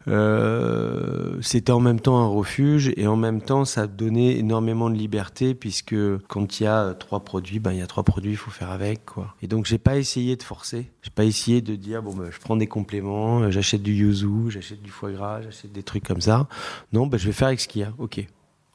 euh, 0.09 1.37
c'était 1.43 1.73
en 1.73 1.81
même 1.81 2.01
temps 2.01 2.19
un 2.19 2.27
refuge 2.27 2.93
et 2.97 3.07
en 3.07 3.17
même 3.17 3.43
temps 3.43 3.67
ça 3.67 3.87
donnait 3.87 4.39
énormément 4.39 4.89
de 4.89 4.95
liberté 4.95 5.55
puisque 5.55 5.95
quand 6.27 6.61
il 6.61 6.65
y 6.65 6.67
a 6.67 6.95
trois 6.95 7.21
produits, 7.21 7.59
ben 7.59 7.73
il 7.73 7.79
y 7.79 7.83
a 7.83 7.87
trois 7.87 8.03
produits, 8.03 8.33
il 8.33 8.37
faut 8.37 8.51
faire 8.51 8.71
avec 8.71 9.05
quoi. 9.05 9.35
Et 9.43 9.47
donc 9.47 9.67
j'ai 9.67 9.79
pas 9.79 9.99
essayé 9.99 10.37
de 10.37 10.43
forcer, 10.43 10.91
j'ai 11.03 11.11
pas 11.11 11.25
essayé 11.25 11.61
de 11.61 11.75
dire 11.75 12.03
bon 12.03 12.15
ben 12.15 12.31
je 12.31 12.39
prends 12.39 12.57
des 12.57 12.67
compléments, 12.67 13.41
euh, 13.41 13.51
j'achète 13.51 13.83
du 13.83 13.93
yuzu, 13.93 14.51
j'achète 14.51 14.83
du 14.83 14.91
foie 14.91 15.13
gras, 15.13 15.43
j'achète 15.43 15.73
des 15.73 15.83
trucs 15.83 16.05
comme 16.07 16.23
ça. 16.23 16.49
Non, 16.93 17.07
ben 17.07 17.19
je 17.19 17.27
vais 17.27 17.33
faire 17.33 17.49
avec 17.49 17.61
ce 17.61 17.69
qu'il 17.69 17.83
y 17.83 17.85
a. 17.85 17.93
Ok, 17.99 18.25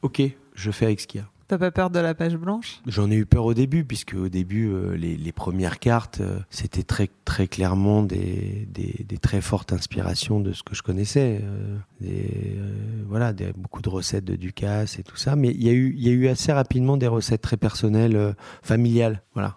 ok, 0.04 0.22
je 0.54 0.72
fais 0.72 0.86
avec 0.86 1.02
ce 1.02 1.08
qu'il 1.08 1.22
y 1.22 1.24
a. 1.24 1.28
T'as 1.48 1.60
pas 1.60 1.70
peur 1.70 1.92
de 1.92 2.00
la 2.00 2.16
page 2.16 2.36
blanche? 2.38 2.82
J'en 2.88 3.12
ai 3.12 3.16
eu 3.16 3.26
peur 3.28 3.46
au 3.46 3.54
début, 3.54 3.86
puisque 3.86 4.16
au 4.16 4.30
début, 4.30 4.68
euh, 4.68 4.98
les, 4.98 5.16
les, 5.16 5.32
premières 5.32 5.78
cartes, 5.78 6.20
euh, 6.22 6.40
c'était 6.50 6.82
très, 6.82 7.08
très 7.24 7.48
clairement 7.48 8.02
des, 8.02 8.68
des, 8.72 9.18
très 9.20 9.42
fortes 9.42 9.72
inspirations 9.72 10.40
de 10.40 10.54
ce 10.54 10.64
que 10.64 10.74
je 10.74 10.82
connaissais. 10.82 11.42
Euh, 11.44 11.78
des, 12.02 12.58
voilà, 13.08 13.32
beaucoup 13.56 13.84
de 13.84 13.90
recettes 13.90 14.26
de 14.26 14.36
Ducasse 14.36 14.98
et 14.98 15.04
tout 15.04 15.18
ça. 15.18 15.36
Mais 15.36 15.50
il 15.50 15.64
y, 15.64 15.70
a 15.70 15.74
eu, 15.74 15.94
y 15.96 16.10
a 16.10 16.14
eu 16.14 16.28
assez 16.28 16.52
rapidement 16.52 16.98
des 16.98 17.08
recettes 17.08 17.42
très 17.42 17.58
personnelles, 17.58 18.36
familiales. 18.64 19.22
Voilà 19.36 19.56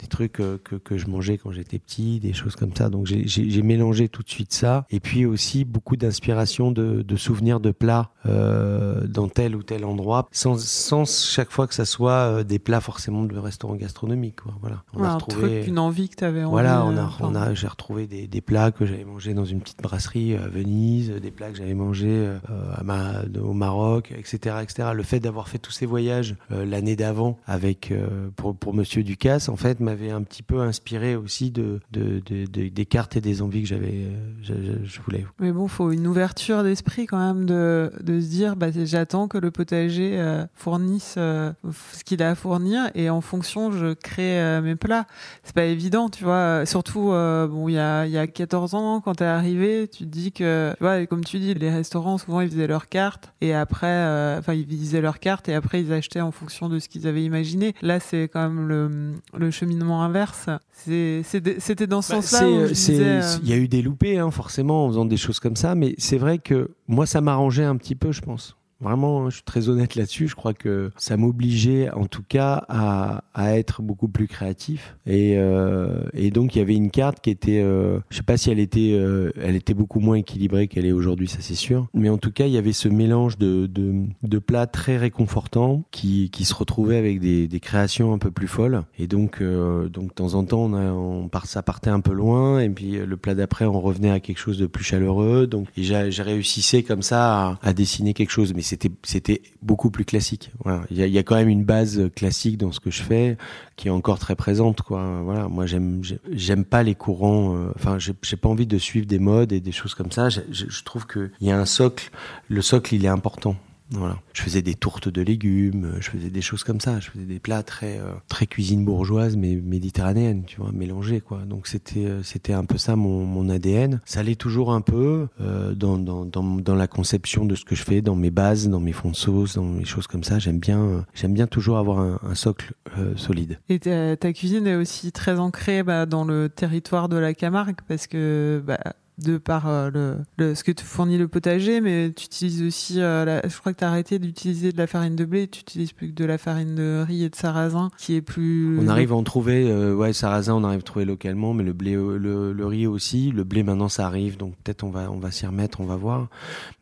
des 0.00 0.06
trucs 0.06 0.40
euh, 0.40 0.58
que, 0.62 0.76
que, 0.76 0.96
je 0.96 1.06
mangeais 1.06 1.38
quand 1.38 1.52
j'étais 1.52 1.78
petit, 1.78 2.20
des 2.20 2.32
choses 2.32 2.56
comme 2.56 2.74
ça. 2.74 2.88
Donc 2.88 3.06
j'ai 3.06 3.62
mélangé 3.62 4.08
tout 4.08 4.22
de 4.22 4.28
suite 4.28 4.52
ça. 4.52 4.86
Et 4.90 5.00
puis 5.00 5.26
aussi 5.26 5.64
beaucoup 5.64 5.96
d'inspiration 5.96 6.70
de, 6.72 7.02
de, 7.02 7.16
souvenirs 7.16 7.60
de 7.60 7.70
plats 7.70 8.10
euh, 8.26 9.06
dans 9.06 9.28
tel 9.28 9.54
ou 9.54 9.62
tel 9.62 9.84
endroit, 9.84 10.28
sans, 10.32 10.58
sans 10.58 11.04
chaque 11.04 11.50
fois 11.50 11.66
que 11.66 11.74
ça 11.74 11.84
soit 11.84 12.12
euh, 12.12 12.44
des 12.44 12.58
plats 12.58 12.80
forcément 12.80 13.24
de 13.24 13.38
restaurant 13.38 13.74
gastronomique. 13.74 14.40
Quoi. 14.42 14.54
Voilà. 14.60 14.82
On 14.94 15.02
a 15.02 15.14
retrouvé 15.14 15.44
un 15.44 15.60
truc, 15.60 15.68
une 15.68 15.78
envie 15.78 16.08
que 16.08 16.16
tu 16.16 16.24
avais 16.24 16.44
envie. 16.44 16.50
Voilà, 16.50 16.84
on 16.84 16.96
a, 16.96 17.10
on 17.20 17.34
a, 17.34 17.54
j'ai 17.54 17.66
retrouvé 17.66 18.06
des, 18.06 18.26
des 18.26 18.40
plats 18.40 18.70
que 18.70 18.86
j'avais 18.86 19.04
mangés 19.04 19.34
dans 19.34 19.44
une 19.44 19.60
petite 19.60 19.82
brasserie 19.82 20.34
à 20.36 20.48
Venise, 20.48 21.10
des 21.10 21.30
plats 21.30 21.50
que 21.50 21.58
j'avais 21.58 21.74
mangés 21.74 22.08
euh, 22.08 22.38
à 22.74 22.82
ma, 22.82 23.22
au 23.42 23.52
Maroc, 23.52 24.12
etc., 24.16 24.56
etc. 24.62 24.90
Le 24.94 25.02
fait 25.02 25.20
d'avoir 25.20 25.48
fait 25.48 25.58
tous 25.58 25.72
ces 25.72 25.86
voyages 25.86 26.36
l'année 26.50 26.96
d'avant 26.96 27.38
avec 27.46 27.92
pour, 28.36 28.56
pour 28.56 28.74
Monsieur 28.74 29.02
Ducasse, 29.02 29.48
en 29.48 29.56
fait, 29.56 29.80
m'avait 29.90 30.10
un 30.10 30.22
petit 30.22 30.42
peu 30.42 30.60
inspiré 30.60 31.16
aussi 31.16 31.50
de, 31.50 31.80
de, 31.92 32.20
de, 32.24 32.46
de, 32.46 32.68
des 32.68 32.86
cartes 32.86 33.16
et 33.16 33.20
des 33.20 33.42
envies 33.42 33.62
que 33.62 33.68
j'avais, 33.68 34.06
je, 34.42 34.54
je, 34.84 35.00
voulais. 35.00 35.26
Mais 35.38 35.52
bon, 35.52 35.68
faut 35.68 35.90
une 35.90 36.06
ouverture 36.06 36.62
d'esprit 36.62 37.06
quand 37.06 37.18
même 37.18 37.46
de, 37.46 37.92
de 38.00 38.20
se 38.20 38.26
dire, 38.26 38.56
bah, 38.56 38.68
j'attends 38.84 39.28
que 39.28 39.38
le 39.38 39.50
potager 39.50 40.18
euh, 40.18 40.44
fournisse 40.54 41.14
euh, 41.18 41.52
ce 41.96 42.04
qu'il 42.04 42.22
a 42.22 42.30
à 42.30 42.34
fournir 42.34 42.90
et 42.94 43.10
en 43.10 43.20
fonction, 43.20 43.72
je 43.72 43.94
crée 43.94 44.40
euh, 44.40 44.62
mes 44.62 44.76
plats. 44.76 45.06
C'est 45.42 45.54
pas 45.54 45.64
évident, 45.64 46.08
tu 46.08 46.24
vois. 46.24 46.64
Surtout, 46.66 47.10
bon, 47.10 47.68
il 47.68 47.74
y 47.74 47.78
a, 47.78 48.06
y 48.06 48.18
a 48.18 48.26
14 48.26 48.74
ans, 48.74 49.00
quand 49.00 49.16
t'es 49.16 49.24
arrivé, 49.24 49.88
tu 49.88 50.04
te 50.04 50.08
dis 50.08 50.32
que, 50.32 50.74
tu 50.78 51.06
comme 51.08 51.24
tu 51.24 51.38
dis, 51.38 51.54
les 51.54 51.70
restaurants, 51.70 52.18
souvent, 52.18 52.40
ils 52.40 52.50
faisaient 52.50 52.66
leurs 52.66 52.88
cartes 52.88 53.32
et 53.40 53.54
après, 53.54 54.36
enfin, 54.38 54.54
ils 54.54 54.66
faisaient 54.66 55.00
leurs 55.00 55.18
cartes 55.18 55.48
et 55.48 55.54
après, 55.54 55.80
ils 55.82 55.92
achetaient 55.92 56.20
en 56.20 56.30
fonction 56.30 56.68
de 56.68 56.78
ce 56.78 56.88
qu'ils 56.88 57.06
avaient 57.06 57.24
imaginé. 57.24 57.74
Là, 57.82 57.98
c'est 57.98 58.28
quand 58.32 58.48
même 58.48 58.68
le, 58.68 59.14
le 59.36 59.50
chemin 59.50 59.70
inverse. 59.88 60.48
C'était 60.72 61.86
dans 61.86 62.02
ce 62.02 62.12
bah, 62.12 62.22
sens-là. 62.22 62.46
Euh, 62.46 63.38
il 63.42 63.48
y 63.48 63.52
a 63.52 63.56
eu 63.56 63.68
des 63.68 63.82
loupés, 63.82 64.18
hein, 64.18 64.30
forcément, 64.30 64.86
en 64.86 64.88
faisant 64.88 65.04
des 65.04 65.16
choses 65.16 65.40
comme 65.40 65.56
ça, 65.56 65.74
mais 65.74 65.94
c'est 65.98 66.18
vrai 66.18 66.38
que 66.38 66.70
moi, 66.88 67.06
ça 67.06 67.20
m'arrangeait 67.20 67.64
un 67.64 67.76
petit 67.76 67.94
peu, 67.94 68.12
je 68.12 68.20
pense. 68.20 68.56
Vraiment, 68.80 69.28
je 69.28 69.36
suis 69.36 69.44
très 69.44 69.68
honnête 69.68 69.94
là-dessus. 69.94 70.28
Je 70.28 70.34
crois 70.34 70.54
que 70.54 70.90
ça 70.96 71.16
m'obligeait, 71.16 71.90
en 71.90 72.06
tout 72.06 72.22
cas, 72.26 72.64
à, 72.68 73.24
à, 73.34 73.56
être 73.56 73.82
beaucoup 73.82 74.08
plus 74.08 74.26
créatif. 74.26 74.96
Et, 75.06 75.34
euh, 75.36 76.04
et, 76.14 76.30
donc, 76.30 76.54
il 76.54 76.60
y 76.60 76.62
avait 76.62 76.74
une 76.74 76.90
carte 76.90 77.20
qui 77.20 77.30
était, 77.30 77.60
euh, 77.60 77.98
je 78.08 78.16
sais 78.16 78.22
pas 78.22 78.38
si 78.38 78.50
elle 78.50 78.58
était, 78.58 78.92
euh, 78.92 79.32
elle 79.40 79.54
était 79.54 79.74
beaucoup 79.74 80.00
moins 80.00 80.16
équilibrée 80.16 80.66
qu'elle 80.66 80.86
est 80.86 80.92
aujourd'hui, 80.92 81.28
ça 81.28 81.38
c'est 81.40 81.54
sûr. 81.54 81.88
Mais 81.92 82.08
en 82.08 82.16
tout 82.16 82.32
cas, 82.32 82.46
il 82.46 82.52
y 82.52 82.58
avait 82.58 82.72
ce 82.72 82.88
mélange 82.88 83.36
de, 83.36 83.66
de, 83.66 84.04
de 84.22 84.38
plats 84.38 84.66
très 84.66 84.96
réconfortants 84.96 85.84
qui, 85.90 86.30
qui 86.30 86.44
se 86.44 86.54
retrouvaient 86.54 86.96
avec 86.96 87.20
des, 87.20 87.48
des 87.48 87.60
créations 87.60 88.14
un 88.14 88.18
peu 88.18 88.30
plus 88.30 88.48
folles. 88.48 88.84
Et 88.98 89.06
donc, 89.06 89.42
euh, 89.42 89.88
donc 89.88 90.08
de 90.08 90.14
temps 90.14 90.34
en 90.34 90.44
temps, 90.44 90.62
on, 90.62 90.74
a, 90.74 90.90
on 90.90 91.28
part, 91.28 91.46
ça 91.46 91.62
partait 91.62 91.90
un 91.90 92.00
peu 92.00 92.12
loin. 92.12 92.60
Et 92.60 92.70
puis 92.70 92.92
le 92.92 93.16
plat 93.18 93.34
d'après, 93.34 93.66
on 93.66 93.80
revenait 93.80 94.10
à 94.10 94.20
quelque 94.20 94.38
chose 94.38 94.58
de 94.58 94.66
plus 94.66 94.84
chaleureux. 94.84 95.46
Donc, 95.46 95.68
j'ai 95.76 96.22
réussissé 96.22 96.82
comme 96.82 97.02
ça 97.02 97.48
à, 97.48 97.58
à 97.62 97.72
dessiner 97.74 98.14
quelque 98.14 98.30
chose. 98.30 98.54
Mais 98.54 98.62
c'était 98.70 98.90
c'était 99.02 99.42
beaucoup 99.62 99.90
plus 99.90 100.04
classique. 100.04 100.52
Voilà, 100.64 100.84
il 100.90 100.96
y 100.96 101.18
a, 101.18 101.22
quand 101.22 101.34
même 101.34 101.48
une 101.48 101.64
base 101.64 102.10
classique 102.14 102.56
dans 102.56 102.70
ce 102.70 102.78
que 102.78 102.90
je 102.90 103.02
fais 103.02 103.36
qui 103.76 103.88
est 103.88 103.90
encore 103.90 104.18
très 104.18 104.36
présente 104.36 104.82
quoi. 104.82 105.22
Voilà, 105.22 105.48
moi 105.48 105.66
j'aime 105.66 106.02
j'aime 106.30 106.64
pas 106.64 106.82
les 106.82 106.94
courants. 106.94 107.56
Euh, 107.56 107.72
enfin, 107.74 107.98
j'ai 107.98 108.36
pas 108.36 108.48
envie 108.48 108.66
de 108.66 108.78
suivre 108.78 109.06
des 109.06 109.18
modes 109.18 109.52
et 109.52 109.60
des 109.60 109.72
choses 109.72 109.94
comme 109.94 110.12
ça. 110.12 110.28
Je, 110.28 110.40
je, 110.50 110.66
je 110.68 110.84
trouve 110.84 111.06
que 111.06 111.30
il 111.40 111.48
y 111.48 111.50
a 111.50 111.58
un 111.58 111.66
socle. 111.66 112.10
Le 112.48 112.62
socle, 112.62 112.94
il 112.94 113.04
est 113.04 113.08
important. 113.08 113.56
Voilà. 113.90 114.18
Je 114.32 114.42
faisais 114.42 114.62
des 114.62 114.74
tourtes 114.74 115.08
de 115.08 115.22
légumes, 115.22 115.94
je 116.00 116.10
faisais 116.10 116.30
des 116.30 116.42
choses 116.42 116.64
comme 116.64 116.80
ça. 116.80 117.00
Je 117.00 117.10
faisais 117.10 117.24
des 117.24 117.40
plats 117.40 117.62
très 117.62 117.98
euh, 117.98 118.12
très 118.28 118.46
cuisine 118.46 118.84
bourgeoise 118.84 119.36
mais 119.36 119.56
méditerranéenne, 119.56 120.44
tu 120.44 120.60
vois, 120.60 120.70
mélangés 120.72 121.20
quoi. 121.20 121.40
Donc 121.46 121.66
c'était 121.66 122.06
euh, 122.06 122.22
c'était 122.22 122.52
un 122.52 122.64
peu 122.64 122.78
ça 122.78 122.96
mon, 122.96 123.24
mon 123.24 123.48
ADN. 123.48 124.00
Ça 124.04 124.20
allait 124.20 124.36
toujours 124.36 124.72
un 124.72 124.80
peu 124.80 125.28
euh, 125.40 125.74
dans, 125.74 125.98
dans, 125.98 126.24
dans, 126.24 126.74
la 126.74 126.86
conception 126.86 127.44
de 127.44 127.54
ce 127.54 127.64
que 127.64 127.74
je 127.74 127.82
fais, 127.82 128.00
dans 128.00 128.14
mes 128.14 128.30
bases, 128.30 128.68
dans 128.68 128.80
mes 128.80 128.92
fonds 128.92 129.10
de 129.10 129.16
sauce, 129.16 129.54
dans 129.56 129.64
mes 129.64 129.84
choses 129.84 130.06
comme 130.06 130.24
ça. 130.24 130.38
J'aime 130.38 130.58
bien 130.58 131.04
j'aime 131.14 131.34
bien 131.34 131.46
toujours 131.46 131.78
avoir 131.78 131.98
un, 131.98 132.34
socle 132.34 132.72
euh, 132.98 133.16
solide. 133.16 133.58
Et 133.68 133.78
ta, 133.80 134.16
ta, 134.16 134.32
cuisine 134.32 134.66
est 134.66 134.76
aussi 134.76 135.12
très 135.12 135.38
ancrée 135.38 135.82
bah, 135.82 136.06
dans 136.06 136.24
le 136.24 136.48
territoire 136.48 137.08
de 137.08 137.16
la 137.16 137.34
Camargue 137.34 137.80
parce 137.88 138.06
que 138.06 138.62
bah, 138.64 138.78
de 139.20 139.38
par 139.38 139.68
euh, 139.68 139.90
le, 140.38 140.54
ce 140.54 140.64
que 140.64 140.72
te 140.72 140.82
fournit 140.82 141.18
le 141.18 141.28
potager, 141.28 141.80
mais 141.80 142.12
tu 142.12 142.24
utilises 142.24 142.62
aussi, 142.62 143.00
euh, 143.00 143.40
je 143.44 143.58
crois 143.58 143.72
que 143.72 143.78
tu 143.78 143.84
as 143.84 143.88
arrêté 143.88 144.18
d'utiliser 144.18 144.72
de 144.72 144.78
la 144.78 144.86
farine 144.86 145.16
de 145.16 145.24
blé, 145.24 145.48
tu 145.48 145.60
utilises 145.60 145.92
plus 145.92 146.08
que 146.08 146.14
de 146.14 146.24
la 146.24 146.38
farine 146.38 146.74
de 146.74 147.04
riz 147.06 147.24
et 147.24 147.28
de 147.28 147.36
sarrasin, 147.36 147.90
qui 147.98 148.14
est 148.14 148.22
plus... 148.22 148.78
On 148.78 148.88
arrive 148.88 149.12
à 149.12 149.16
en 149.16 149.22
trouver, 149.22 149.70
euh, 149.70 149.94
ouais, 149.94 150.12
sarrasin, 150.12 150.54
on 150.54 150.64
arrive 150.64 150.80
à 150.80 150.82
trouver 150.82 151.04
localement, 151.04 151.54
mais 151.54 151.64
le 151.64 151.72
blé, 151.72 151.92
le, 151.94 152.66
riz 152.66 152.86
aussi, 152.86 153.30
le 153.30 153.44
blé 153.44 153.62
maintenant 153.62 153.88
ça 153.88 154.06
arrive, 154.06 154.36
donc 154.36 154.54
peut-être 154.62 154.84
on 154.84 154.90
va, 154.90 155.10
on 155.10 155.18
va 155.18 155.30
s'y 155.30 155.46
remettre, 155.46 155.80
on 155.80 155.86
va 155.86 155.96
voir. 155.96 156.28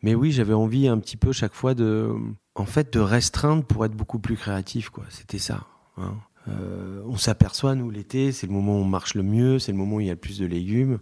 Mais 0.01 0.15
oui, 0.15 0.31
j'avais 0.31 0.53
envie 0.53 0.87
un 0.87 0.97
petit 0.97 1.17
peu 1.17 1.31
chaque 1.31 1.53
fois 1.53 1.73
de, 1.73 2.09
en 2.55 2.65
fait, 2.65 2.93
de 2.93 2.99
restreindre 2.99 3.63
pour 3.63 3.85
être 3.85 3.95
beaucoup 3.95 4.19
plus 4.19 4.35
créatif, 4.35 4.89
quoi. 4.89 5.03
C'était 5.09 5.39
ça. 5.39 5.65
Hein. 5.97 6.13
on 7.05 7.17
s'aperçoit, 7.17 7.75
nous, 7.75 7.89
l'été, 7.89 8.31
c'est 8.31 8.47
le 8.47 8.53
moment 8.53 8.77
où 8.77 8.81
on 8.81 8.85
marche 8.85 9.15
le 9.15 9.23
mieux, 9.23 9.59
c'est 9.59 9.71
le 9.71 9.77
moment 9.77 9.97
où 9.97 9.99
il 9.99 10.07
y 10.07 10.09
a 10.09 10.13
le 10.13 10.19
plus 10.19 10.39
de 10.39 10.45
légumes. 10.45 10.99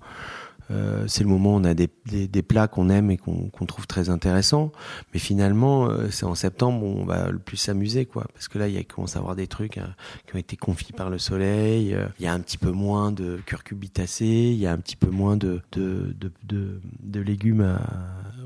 Euh, 0.69 1.05
c'est 1.07 1.23
le 1.23 1.29
moment 1.29 1.55
où 1.55 1.59
on 1.59 1.63
a 1.63 1.73
des, 1.73 1.89
des, 2.05 2.41
plats 2.41 2.67
qu'on 2.67 2.89
aime 2.89 3.09
et 3.11 3.17
qu'on 3.17 3.65
trouve 3.65 3.87
très 3.87 4.09
intéressants. 4.09 4.71
Mais 5.13 5.19
finalement, 5.19 5.87
euh, 5.87 6.09
c'est 6.09 6.25
en 6.25 6.35
septembre 6.35 6.83
où 6.83 6.99
on 6.99 7.05
va 7.05 7.29
le 7.31 7.39
plus 7.39 7.57
s'amuser, 7.57 8.05
quoi. 8.05 8.25
Parce 8.33 8.47
que 8.47 8.59
là, 8.59 8.67
il 8.67 8.75
y 8.75 8.77
a, 8.77 8.83
commence 8.83 9.15
à 9.15 9.19
avoir 9.19 9.35
des 9.35 9.47
trucs 9.47 9.77
hein, 9.77 9.95
qui 10.27 10.35
ont 10.35 10.39
été 10.39 10.57
confits 10.57 10.93
par 10.93 11.09
le 11.09 11.17
soleil. 11.17 11.93
Euh, 11.93 12.07
il 12.19 12.25
y 12.25 12.27
a 12.27 12.33
un 12.33 12.39
petit 12.39 12.57
peu 12.57 12.71
moins 12.71 13.11
de 13.11 13.39
curcubitacées, 13.45 14.25
il 14.25 14.59
y 14.59 14.67
a 14.67 14.71
un 14.71 14.77
petit 14.77 14.95
peu 14.95 15.09
moins 15.09 15.37
de, 15.37 15.61
de, 15.71 16.15
de, 16.43 16.81
de 16.99 17.19
légumes 17.19 17.61
à, 17.61 17.79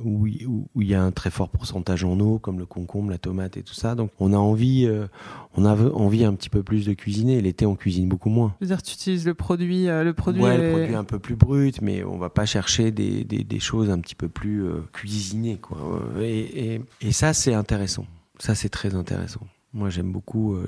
où, 0.03 0.27
où, 0.27 0.69
où, 0.75 0.81
il 0.81 0.87
y 0.87 0.95
a 0.95 1.01
un 1.01 1.11
très 1.11 1.29
fort 1.29 1.49
pourcentage 1.49 2.03
en 2.03 2.19
eau, 2.19 2.39
comme 2.39 2.59
le 2.59 2.65
concombre, 2.65 3.09
la 3.09 3.17
tomate 3.17 3.57
et 3.57 3.63
tout 3.63 3.73
ça. 3.73 3.95
Donc 3.95 4.11
on 4.19 4.33
a 4.33 4.37
envie, 4.37 4.85
euh, 4.85 5.07
on 5.55 5.65
a 5.65 5.75
envie 5.75 6.23
un 6.23 6.33
petit 6.33 6.49
peu 6.49 6.63
plus 6.63 6.85
de 6.85 6.93
cuisiner. 6.93 7.41
L'été, 7.41 7.65
on 7.65 7.75
cuisine 7.75 8.07
beaucoup 8.07 8.29
moins. 8.29 8.55
C'est-à-dire, 8.59 8.81
tu 8.81 8.93
utilises 8.93 9.25
le 9.25 9.33
produit, 9.33 9.87
euh, 9.87 10.03
le 10.03 10.13
produit. 10.13 10.41
Ouais, 10.41 10.57
le 10.57 10.71
produit 10.71 10.95
un 10.95 11.03
peu 11.03 11.19
plus 11.19 11.35
brut, 11.35 11.81
mais 11.81 12.03
on 12.03 12.17
va 12.17 12.29
pas 12.29 12.45
chercher 12.45 12.91
des, 12.91 13.23
des, 13.23 13.43
des 13.43 13.59
choses 13.59 13.89
un 13.89 13.99
petit 13.99 14.15
peu 14.15 14.29
plus 14.29 14.65
euh, 14.65 14.81
cuisinées, 14.93 15.57
quoi. 15.57 16.01
Et, 16.19 16.73
et, 16.73 16.81
et 17.01 17.11
ça, 17.11 17.33
c'est 17.33 17.53
intéressant. 17.53 18.05
Ça, 18.39 18.55
c'est 18.55 18.69
très 18.69 18.95
intéressant. 18.95 19.41
Moi, 19.73 19.89
j'aime 19.89 20.11
beaucoup. 20.11 20.55
Euh, 20.55 20.67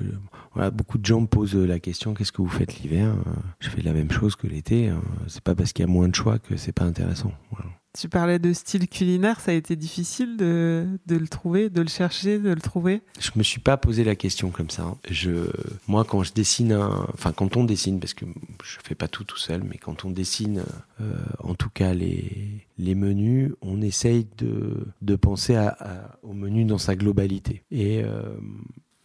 voilà, 0.53 0.71
beaucoup 0.71 0.97
de 0.97 1.05
gens 1.05 1.19
me 1.19 1.27
posent 1.27 1.55
la 1.55 1.79
question 1.79 2.13
qu'est-ce 2.13 2.31
que 2.31 2.41
vous 2.41 2.47
faites 2.47 2.79
l'hiver? 2.79 3.13
Je 3.59 3.69
fais 3.69 3.81
la 3.81 3.91
même 3.91 4.09
chose 4.09 4.37
que 4.37 4.47
l'été. 4.47 4.87
Hein. 4.87 5.01
C'est 5.27 5.43
pas 5.43 5.55
parce 5.55 5.73
qu'il 5.73 5.83
y 5.83 5.89
a 5.89 5.91
moins 5.91 6.07
de 6.07 6.15
choix 6.15 6.39
que 6.39 6.55
c'est 6.55 6.71
pas 6.71 6.85
intéressant. 6.85 7.33
Voilà. 7.51 7.69
Tu 7.97 8.09
parlais 8.09 8.39
de 8.39 8.53
style 8.53 8.87
culinaire, 8.87 9.39
ça 9.39 9.51
a 9.51 9.53
été 9.53 9.75
difficile 9.75 10.35
de, 10.35 10.99
le 11.07 11.27
trouver, 11.27 11.69
de 11.69 11.81
le 11.81 11.87
chercher, 11.87 12.39
de 12.39 12.49
le 12.49 12.59
trouver 12.59 13.03
Je 13.19 13.29
me 13.35 13.43
suis 13.43 13.59
pas 13.59 13.77
posé 13.77 14.03
la 14.03 14.15
question 14.15 14.49
comme 14.49 14.71
ça. 14.71 14.95
Je, 15.09 15.47
moi, 15.87 16.03
quand 16.03 16.23
je 16.23 16.33
dessine, 16.33 16.71
un, 16.71 17.05
enfin 17.13 17.33
quand 17.33 17.55
on 17.55 17.63
dessine, 17.63 17.99
parce 17.99 18.15
que 18.15 18.25
je 18.63 18.77
fais 18.83 18.95
pas 18.95 19.07
tout 19.07 19.23
tout 19.23 19.37
seul, 19.37 19.63
mais 19.63 19.77
quand 19.77 20.05
on 20.05 20.09
dessine, 20.09 20.63
euh, 21.01 21.13
en 21.39 21.53
tout 21.53 21.69
cas 21.69 21.93
les, 21.93 22.65
les 22.79 22.95
menus, 22.95 23.51
on 23.61 23.79
essaye 23.81 24.27
de, 24.39 24.87
de 25.03 25.15
penser 25.15 25.55
à, 25.55 25.69
à, 25.79 26.17
au 26.23 26.33
menu 26.33 26.65
dans 26.65 26.79
sa 26.79 26.95
globalité. 26.95 27.63
Et 27.69 28.03
euh, 28.03 28.23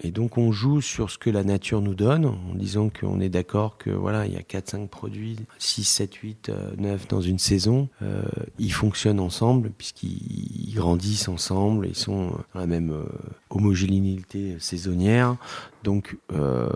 et 0.03 0.13
donc 0.13 0.39
on 0.39 0.53
joue 0.53 0.81
sur 0.81 1.11
ce 1.11 1.19
que 1.19 1.29
la 1.29 1.43
nature 1.43 1.81
nous 1.81 1.95
donne, 1.95 2.27
en 2.27 2.55
disant 2.55 2.89
qu'on 2.89 3.21
est 3.21 3.29
d'accord 3.29 3.79
que 3.79 3.91
voilà, 3.91 4.27
il 4.27 4.33
y 4.33 4.37
a 4.37 4.43
4 4.43 4.71
5 4.71 4.91
produits, 4.91 5.37
6 5.59 5.85
7 5.85 6.15
8 6.15 6.53
9 6.79 7.09
dans 7.09 7.21
une 7.21 7.39
saison, 7.39 7.89
euh, 8.03 8.23
ils 8.59 8.73
fonctionnent 8.73 9.19
ensemble 9.19 9.71
puisqu'ils 9.77 10.73
grandissent 10.75 11.29
ensemble, 11.29 11.89
ils 11.89 11.97
sont 11.97 12.31
dans 12.55 12.61
la 12.61 12.67
même 12.67 12.93
euh, 12.93 13.05
homogénéité 13.51 14.57
saisonnière. 14.61 15.37
Donc 15.85 16.19
euh, 16.33 16.69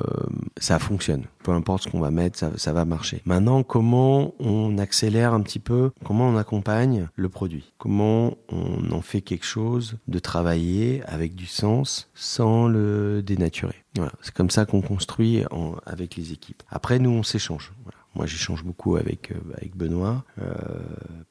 ça 0.57 0.79
fonctionne. 0.79 1.25
Peu 1.43 1.53
importe 1.53 1.85
ce 1.85 1.88
qu'on 1.88 2.01
va 2.01 2.11
mettre, 2.11 2.38
ça, 2.38 2.53
ça, 2.57 2.73
va 2.73 2.85
marcher. 2.85 3.21
Maintenant, 3.25 3.62
comment 3.62 4.35
on 4.38 4.79
accélère 4.79 5.35
un 5.35 5.41
petit 5.41 5.59
peu, 5.59 5.91
comment 6.05 6.29
on 6.29 6.37
accompagne 6.37 7.09
le 7.17 7.29
produit, 7.29 7.73
comment 7.79 8.37
on 8.49 8.93
en 8.93 9.01
fait 9.01 9.21
quelque 9.21 9.47
chose 9.47 9.99
de 10.07 10.19
travailler 10.19 11.03
avec 11.07 11.35
du 11.35 11.47
sens 11.47 12.11
sans 12.15 12.69
le 12.69 13.23
dénaturer? 13.23 13.83
Voilà, 13.97 14.12
c'est 14.23 14.35
comme 14.35 14.51
ça 14.51 14.65
qu'on 14.65 14.81
construit 14.81 15.45
en, 15.51 15.75
avec 15.85 16.17
les 16.17 16.33
équipes. 16.33 16.62
Après, 16.71 16.99
nous, 16.99 17.11
on 17.11 17.23
s'échange. 17.23 17.73
Voilà. 17.83 17.99
Moi, 18.15 18.27
j'échange 18.27 18.62
beaucoup 18.62 18.97
avec, 18.97 19.33
euh, 19.33 19.37
avec 19.57 19.75
Benoît, 19.75 20.25
euh, 20.41 20.53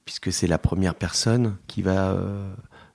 puisque 0.06 0.32
c'est 0.32 0.48
la 0.48 0.58
première 0.58 0.96
personne 0.96 1.58
qui 1.68 1.82
va 1.82 2.12
euh, 2.14 2.52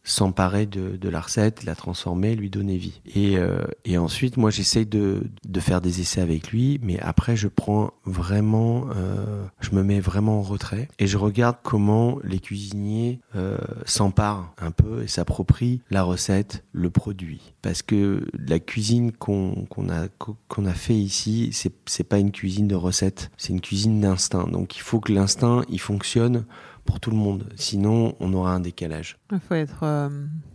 s'emparer 0.07 0.67
de, 0.67 0.97
de, 0.97 1.09
la 1.09 1.21
recette, 1.21 1.65
la 1.65 1.75
transformer, 1.75 2.37
lui 2.37 2.49
donner 2.49 2.77
vie. 2.77 3.01
Et, 3.15 3.37
euh, 3.37 3.65
et 3.85 3.99
ensuite, 3.99 4.37
moi, 4.37 4.51
j'essaye 4.51 4.87
de, 4.87 5.25
de, 5.47 5.61
faire 5.61 5.81
des 5.81 6.01
essais 6.01 6.21
avec 6.21 6.53
lui, 6.53 6.79
mais 6.83 6.99
après, 7.01 7.37
je 7.37 7.49
prends 7.49 7.91
vraiment, 8.05 8.87
euh, 8.95 9.45
je 9.61 9.75
me 9.75 9.83
mets 9.83 9.99
vraiment 9.99 10.39
en 10.39 10.43
retrait 10.43 10.89
et 11.01 11.09
je 11.09 11.19
regarde 11.19 11.57
comment 11.63 12.19
les 12.23 12.39
cuisiniers 12.39 13.21
euh, 13.35 13.59
s'emparent 13.85 14.55
un 14.59 14.71
peu 14.71 15.03
et 15.03 15.09
s'approprient 15.09 15.83
la 15.91 16.05
recette, 16.05 16.65
le 16.73 16.89
produit. 16.89 17.53
Parce 17.61 17.83
que 17.83 18.29
la 18.33 18.61
cuisine 18.61 19.11
qu'on 19.11 19.67
a 19.89 20.07
qu'on 20.49 20.67
a 20.67 20.73
fait 20.73 20.95
ici, 20.95 21.51
c'est 21.53 22.05
pas 22.05 22.19
une 22.19 22.31
cuisine 22.31 22.69
de 22.69 22.77
recette, 22.77 23.31
c'est 23.37 23.53
une 23.53 23.61
cuisine 23.61 24.01
d'instinct. 24.01 24.47
Donc, 24.47 24.77
il 24.77 24.83
faut 24.83 25.01
que 25.01 25.13
l'instinct 25.13 25.63
il 25.69 25.81
fonctionne 25.81 26.45
pour 26.87 27.01
tout 27.01 27.11
le 27.11 27.17
monde. 27.17 27.49
Sinon, 27.57 28.15
on 28.21 28.33
aura 28.33 28.53
un 28.53 28.61
décalage. 28.61 29.19
Il 29.33 29.41
faut 29.41 29.55
être, 29.55 29.81
euh, 29.83 30.09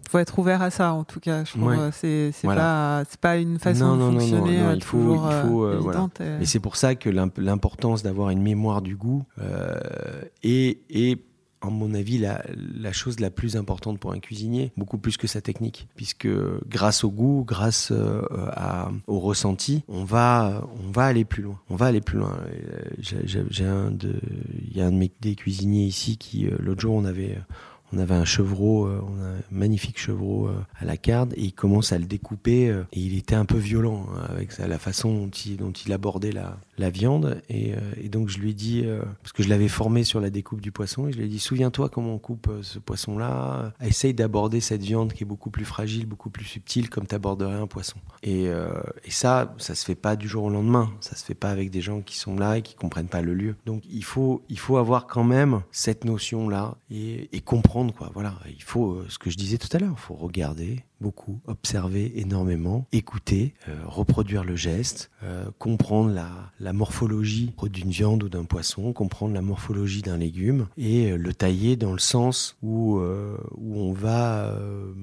faut 0.09 0.17
être 0.17 0.39
ouvert 0.39 0.61
à 0.61 0.71
ça, 0.71 0.93
en 0.93 1.03
tout 1.03 1.19
cas. 1.19 1.43
Je 1.43 1.51
trouve 1.51 1.65
ouais. 1.67 1.89
c'est 1.91 2.31
c'est 2.33 2.47
voilà. 2.47 3.03
pas 3.21 3.33
pas 3.33 3.37
une 3.37 3.59
façon 3.59 3.95
non, 3.95 4.07
de 4.07 4.13
non, 4.13 4.19
fonctionner 4.19 4.57
non, 4.57 4.63
non, 4.69 4.73
il 4.73 4.83
faut, 4.83 4.97
toujours, 4.97 5.29
il 5.31 5.47
faut 5.49 5.63
euh, 5.65 5.77
voilà. 5.79 6.07
et- 6.19 6.43
Et 6.43 6.45
c'est 6.45 6.59
pour 6.59 6.75
ça 6.77 6.95
que 6.95 7.09
l'imp- 7.09 7.37
l'importance 7.37 8.01
d'avoir 8.03 8.29
une 8.31 8.41
mémoire 8.41 8.81
du 8.81 8.95
goût 8.95 9.23
euh, 9.39 9.75
est, 10.43 10.79
à 11.61 11.69
mon 11.69 11.93
avis, 11.93 12.17
la, 12.17 12.43
la 12.75 12.91
chose 12.91 13.19
la 13.19 13.29
plus 13.29 13.55
importante 13.55 13.99
pour 13.99 14.11
un 14.13 14.19
cuisinier, 14.19 14.71
beaucoup 14.77 14.97
plus 14.97 15.17
que 15.17 15.27
sa 15.27 15.41
technique, 15.41 15.87
puisque 15.95 16.27
grâce 16.67 17.03
au 17.03 17.11
goût, 17.11 17.43
grâce 17.47 17.91
euh, 17.91 18.21
à, 18.51 18.91
au 19.07 19.19
ressenti, 19.19 19.83
on 19.87 20.03
va, 20.03 20.63
on 20.85 20.91
va 20.91 21.05
aller 21.05 21.23
plus 21.25 21.43
loin. 21.43 21.59
On 21.69 21.75
va 21.75 21.85
aller 21.87 22.01
plus 22.01 22.17
loin. 22.17 22.35
Euh, 22.47 22.81
j'ai- 22.99 23.65
un 23.65 23.91
de, 23.91 24.15
il 24.71 24.75
y 24.75 24.81
a 24.81 24.87
un 24.87 24.91
de 24.91 24.97
mes 24.97 25.11
des 25.21 25.35
cuisiniers 25.35 25.85
ici 25.85 26.17
qui, 26.17 26.47
euh, 26.47 26.57
l'autre 26.59 26.81
jour, 26.81 26.95
on 26.95 27.05
avait 27.05 27.37
on 27.93 27.97
avait 27.99 28.15
un 28.15 28.23
chevreau, 28.23 28.85
un 28.85 29.01
magnifique 29.51 29.99
chevreau 29.99 30.49
à 30.79 30.85
la 30.85 30.95
carte 30.95 31.33
et 31.33 31.41
il 31.43 31.51
commence 31.51 31.91
à 31.91 31.97
le 31.99 32.05
découper 32.05 32.67
et 32.69 32.99
il 33.01 33.17
était 33.17 33.35
un 33.35 33.43
peu 33.43 33.57
violent 33.57 34.07
hein, 34.15 34.27
avec 34.29 34.53
ça, 34.53 34.65
la 34.65 34.79
façon 34.79 35.13
dont 35.13 35.27
il, 35.29 35.57
dont 35.57 35.71
il 35.73 35.91
abordait 35.91 36.31
la, 36.31 36.57
la 36.81 36.89
viande 36.89 37.41
et, 37.47 37.73
euh, 37.73 37.77
et 38.01 38.09
donc 38.09 38.27
je 38.27 38.39
lui 38.39 38.49
ai 38.49 38.53
dit 38.53 38.81
euh, 38.83 39.01
parce 39.21 39.31
que 39.31 39.43
je 39.43 39.49
l'avais 39.49 39.69
formé 39.69 40.03
sur 40.03 40.19
la 40.19 40.29
découpe 40.29 40.59
du 40.59 40.71
poisson 40.71 41.07
et 41.07 41.13
je 41.13 41.17
lui 41.17 41.25
ai 41.25 41.29
dit 41.29 41.39
souviens-toi 41.39 41.87
comment 41.87 42.13
on 42.13 42.19
coupe 42.19 42.49
euh, 42.49 42.63
ce 42.63 42.79
poisson 42.79 43.17
là, 43.17 43.71
essaye 43.81 44.13
d'aborder 44.13 44.59
cette 44.59 44.81
viande 44.81 45.13
qui 45.13 45.23
est 45.23 45.25
beaucoup 45.25 45.49
plus 45.49 45.63
fragile, 45.63 46.05
beaucoup 46.05 46.29
plus 46.29 46.45
subtile 46.45 46.89
comme 46.89 47.07
tu 47.07 47.15
aborderais 47.15 47.55
un 47.55 47.67
poisson. 47.67 47.97
Et, 48.23 48.45
et 48.45 49.11
ça, 49.11 49.53
ça 49.57 49.75
se 49.75 49.85
fait 49.85 49.95
pas 49.95 50.15
du 50.15 50.27
jour 50.27 50.45
au 50.45 50.49
lendemain, 50.49 50.91
ça 50.99 51.15
se 51.15 51.23
fait 51.23 51.35
pas 51.35 51.49
avec 51.49 51.69
des 51.69 51.81
gens 51.81 52.01
qui 52.01 52.17
sont 52.17 52.35
là 52.35 52.57
et 52.57 52.61
qui 52.61 52.75
comprennent 52.75 53.07
pas 53.07 53.21
le 53.21 53.33
lieu. 53.33 53.55
Donc 53.65 53.83
il 53.89 54.03
faut 54.03 54.41
il 54.49 54.57
faut 54.57 54.77
avoir 54.77 55.07
quand 55.07 55.23
même 55.23 55.61
cette 55.71 56.03
notion 56.03 56.49
là 56.49 56.75
et, 56.89 57.29
et 57.35 57.41
comprendre 57.41 57.93
quoi. 57.93 58.09
Voilà, 58.13 58.35
il 58.49 58.63
faut 58.63 59.03
ce 59.07 59.19
que 59.19 59.29
je 59.29 59.37
disais 59.37 59.57
tout 59.57 59.69
à 59.73 59.79
l'heure, 59.79 59.95
il 59.95 60.01
faut 60.01 60.15
regarder 60.15 60.83
beaucoup, 61.01 61.41
observer 61.47 62.19
énormément, 62.19 62.85
écouter, 62.91 63.53
euh, 63.67 63.75
reproduire 63.85 64.43
le 64.43 64.55
geste, 64.55 65.11
euh, 65.23 65.45
comprendre 65.59 66.11
la, 66.11 66.29
la 66.59 66.73
morphologie 66.73 67.53
d'une 67.71 67.89
viande 67.89 68.23
ou 68.23 68.29
d'un 68.29 68.45
poisson, 68.45 68.93
comprendre 68.93 69.33
la 69.33 69.41
morphologie 69.41 70.01
d'un 70.01 70.17
légume 70.17 70.67
et 70.77 71.11
euh, 71.11 71.17
le 71.17 71.33
tailler 71.33 71.75
dans 71.75 71.93
le 71.93 71.99
sens 71.99 72.57
où 72.61 72.99
euh, 72.99 73.37
où 73.55 73.79
on 73.79 73.93
va 73.93 74.45
euh, 74.45 74.93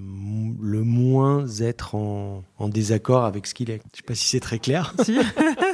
le 0.61 0.83
moins 0.83 1.47
être 1.61 1.95
en, 1.95 2.45
en 2.59 2.69
désaccord 2.69 3.25
avec 3.25 3.47
ce 3.47 3.55
qu'il 3.55 3.71
est. 3.71 3.81
Je 3.93 3.99
sais 3.99 4.03
pas 4.03 4.15
si 4.15 4.25
c'est 4.27 4.41
très 4.41 4.59
clair. 4.59 4.95
Si. 5.05 5.19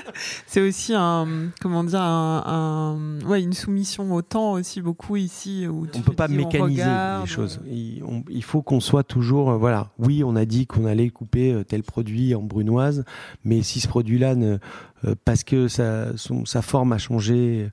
c'est 0.47 0.61
aussi 0.61 0.93
un 0.95 1.27
comment 1.61 1.85
dire 1.85 2.01
un, 2.01 2.43
un- 2.47 3.27
ouais 3.27 3.43
une 3.43 3.53
soumission 3.53 4.13
au 4.15 4.23
temps 4.23 4.53
aussi 4.53 4.81
beaucoup 4.81 5.17
ici 5.17 5.67
où 5.67 5.87
on 5.95 6.01
peut 6.01 6.13
pas 6.13 6.29
dis, 6.29 6.37
mécaniser 6.37 6.83
regarde, 6.83 7.23
les 7.23 7.29
choses. 7.29 7.61
Il, 7.67 8.03
on- 8.07 8.23
il 8.31 8.43
faut 8.45 8.63
qu'on 8.63 8.81
soit 8.81 9.05
toujours, 9.05 9.51
euh, 9.51 9.57
voilà. 9.57 9.89
Oui, 9.99 10.23
on 10.25 10.37
a 10.37 10.45
dit 10.45 10.67
qu'on 10.67 10.85
allait 10.87 11.11
couper 11.11 11.53
euh, 11.53 11.65
tel 11.65 11.83
produit 11.83 12.35
en 12.35 12.43
brunoise, 12.43 13.05
mais 13.45 13.63
si 13.63 13.81
ce 13.81 13.89
produit-là, 13.89 14.35
ne, 14.35 14.59
euh, 15.05 15.15
parce 15.25 15.45
que 15.45 15.69
sa, 15.69 16.17
son- 16.17 16.45
sa 16.45 16.63
forme 16.63 16.93
a 16.93 16.99
changé, 16.99 17.69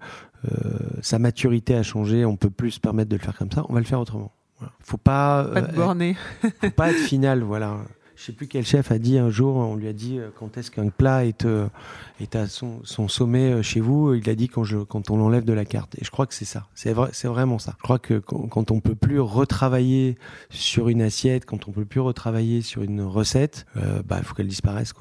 sa 1.02 1.20
maturité 1.20 1.76
a 1.76 1.84
changé, 1.84 2.26
on 2.26 2.36
peut 2.36 2.50
plus 2.50 2.72
se 2.72 2.80
permettre 2.80 3.10
de 3.10 3.16
le 3.16 3.22
faire 3.22 3.38
comme 3.38 3.52
ça. 3.52 3.64
On 3.70 3.74
va 3.74 3.80
le 3.80 3.86
faire 3.86 4.00
autrement. 4.00 4.32
Voilà. 4.58 4.74
Faut 4.80 4.98
pas, 4.98 5.44
pas 5.54 5.62
de 5.62 5.76
borner. 5.76 6.16
faut 6.62 6.70
pas 6.72 6.90
être 6.92 6.98
final, 6.98 7.42
voilà. 7.44 7.78
Je 8.22 8.28
sais 8.28 8.34
plus 8.34 8.48
quel 8.48 8.64
chef 8.64 8.92
a 8.92 9.00
dit 9.00 9.18
un 9.18 9.32
jour, 9.32 9.56
on 9.56 9.76
lui 9.76 9.88
a 9.88 9.94
dit 9.94 10.20
euh, 10.20 10.30
quand 10.38 10.56
est-ce 10.56 10.70
qu'un 10.70 10.90
plat 10.90 11.26
est, 11.26 11.44
euh, 11.46 11.68
à 12.36 12.46
son, 12.46 12.84
sommet 13.08 13.52
euh, 13.52 13.64
chez 13.64 13.80
vous. 13.80 14.14
Il 14.14 14.30
a 14.30 14.36
dit 14.36 14.48
quand, 14.48 15.10
on 15.10 15.18
l'enlève 15.18 15.44
de 15.44 15.54
la 15.54 15.66
carte. 15.66 15.96
Et 16.00 16.06
je 16.06 16.12
crois 16.12 16.28
que 16.28 16.36
c'est 16.36 16.46
ça. 16.46 16.68
C'est 16.76 16.94
vrai, 16.94 17.10
c'est 17.14 17.28
vraiment 17.28 17.58
ça. 17.58 17.74
Je 17.80 17.82
crois 17.82 17.98
que 17.98 18.20
quand, 18.20 18.48
quand 18.48 18.70
on 18.70 18.80
peut 18.80 18.94
plus 18.94 19.20
retravailler 19.20 20.20
sur 20.52 20.88
une 20.90 21.02
assiette, 21.02 21.48
quand 21.48 21.68
on 21.68 21.72
peut 21.72 21.84
plus 21.84 22.00
retravailler 22.00 22.62
sur 22.62 22.84
une 22.84 23.02
recette, 23.02 23.66
euh, 23.78 24.04
bah 24.06 24.18
il 24.20 24.24
faut 24.24 24.36
qu'elle 24.36 24.48
disparaisse. 24.48 24.94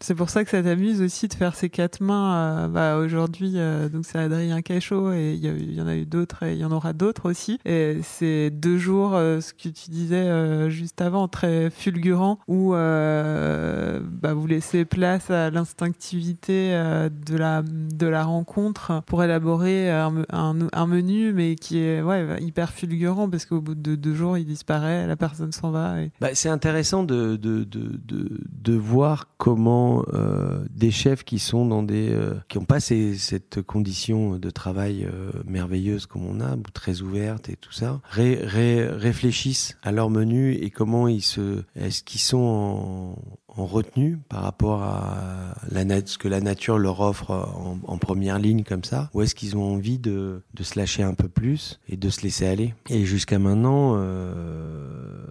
C'est 0.00 0.14
pour 0.14 0.30
ça 0.30 0.42
que 0.42 0.48
ça 0.48 0.62
t'amuse 0.62 1.02
aussi 1.02 1.28
de 1.28 1.34
faire 1.34 1.54
ces 1.54 1.68
quatre 1.68 2.02
mains. 2.02 2.68
bah, 2.68 2.96
Aujourd'hui, 2.96 3.58
c'est 4.02 4.18
Adrien 4.18 4.62
Cachot 4.62 5.12
et 5.12 5.34
il 5.34 5.44
y, 5.44 5.48
il 5.48 5.74
y 5.74 5.82
en 5.82 5.86
a 5.86 5.94
eu 5.94 6.06
d'autres 6.06 6.44
et 6.44 6.52
il 6.54 6.58
y 6.58 6.64
en 6.64 6.72
aura 6.72 6.94
d'autres 6.94 7.28
aussi. 7.28 7.58
Et 7.66 7.98
c'est 8.02 8.48
deux 8.48 8.78
jours, 8.78 9.10
ce 9.12 9.52
que 9.52 9.68
tu 9.68 9.90
disais 9.90 10.70
juste 10.70 11.02
avant, 11.02 11.28
très 11.28 11.68
fulgurant, 11.68 12.38
où 12.48 12.61
euh, 12.74 14.00
bah, 14.02 14.34
vous 14.34 14.46
laissez 14.46 14.84
place 14.84 15.30
à 15.30 15.50
l'instinctivité 15.50 16.70
euh, 16.72 17.08
de 17.08 17.36
la 17.36 17.62
de 17.62 18.06
la 18.06 18.24
rencontre 18.24 19.02
pour 19.06 19.22
élaborer 19.22 19.90
un, 19.90 20.24
un, 20.30 20.86
menu, 20.86 21.32
mais 21.32 21.56
qui 21.56 21.78
est 21.78 22.02
ouais 22.02 22.40
hyper 22.40 22.70
fulgurant 22.72 23.28
parce 23.28 23.44
qu'au 23.46 23.60
bout 23.60 23.74
de 23.74 23.94
deux 23.94 24.14
jours, 24.14 24.38
il 24.38 24.44
disparaît, 24.44 25.06
la 25.06 25.16
personne 25.16 25.52
s'en 25.52 25.70
va. 25.70 25.94
Bah, 26.20 26.28
c'est 26.34 26.48
intéressant 26.48 27.04
de, 27.04 27.36
de, 27.36 27.64
de, 27.64 28.00
de, 28.06 28.76
voir 28.76 29.28
comment 29.38 30.04
euh, 30.12 30.64
des 30.70 30.90
chefs 30.90 31.24
qui 31.24 31.38
sont 31.38 31.66
dans 31.66 31.82
des 31.82 32.16
qui 32.48 32.58
n'ont 32.58 32.64
pas 32.64 32.80
ces, 32.80 33.14
cette 33.16 33.62
condition 33.62 34.38
de 34.38 34.50
travail 34.50 35.08
merveilleuse 35.46 36.06
comme 36.06 36.24
on 36.26 36.40
a, 36.40 36.56
très 36.72 37.02
ouverte 37.02 37.48
et 37.48 37.56
tout 37.56 37.72
ça, 37.72 38.00
ré, 38.04 38.38
ré- 38.42 38.88
réfléchissent 38.88 39.76
à 39.82 39.92
leur 39.92 40.10
menu 40.10 40.52
et 40.54 40.70
comment 40.70 41.08
ils 41.08 41.22
se 41.22 41.62
est-ce 41.76 42.02
qu'ils 42.02 42.20
sont 42.20 42.38
en, 42.52 43.16
en 43.48 43.66
retenue 43.66 44.18
par 44.28 44.42
rapport 44.42 44.82
à 44.82 45.54
la 45.70 45.82
ce 46.06 46.18
que 46.18 46.28
la 46.28 46.40
nature 46.40 46.78
leur 46.78 47.00
offre 47.00 47.30
en, 47.30 47.98
première 47.98 48.38
ligne 48.38 48.64
comme 48.64 48.84
ça, 48.84 49.10
ou 49.14 49.22
est-ce 49.22 49.34
qu'ils 49.34 49.56
ont 49.56 49.74
envie 49.74 49.98
de, 49.98 50.42
de 50.54 50.62
se 50.62 50.78
lâcher 50.78 51.02
un 51.02 51.14
peu 51.14 51.28
plus 51.28 51.80
et 51.88 51.96
de 51.96 52.10
se 52.10 52.22
laisser 52.22 52.46
aller? 52.46 52.74
Et 52.88 53.04
jusqu'à 53.04 53.38
maintenant, 53.38 53.94
euh, 53.96 55.24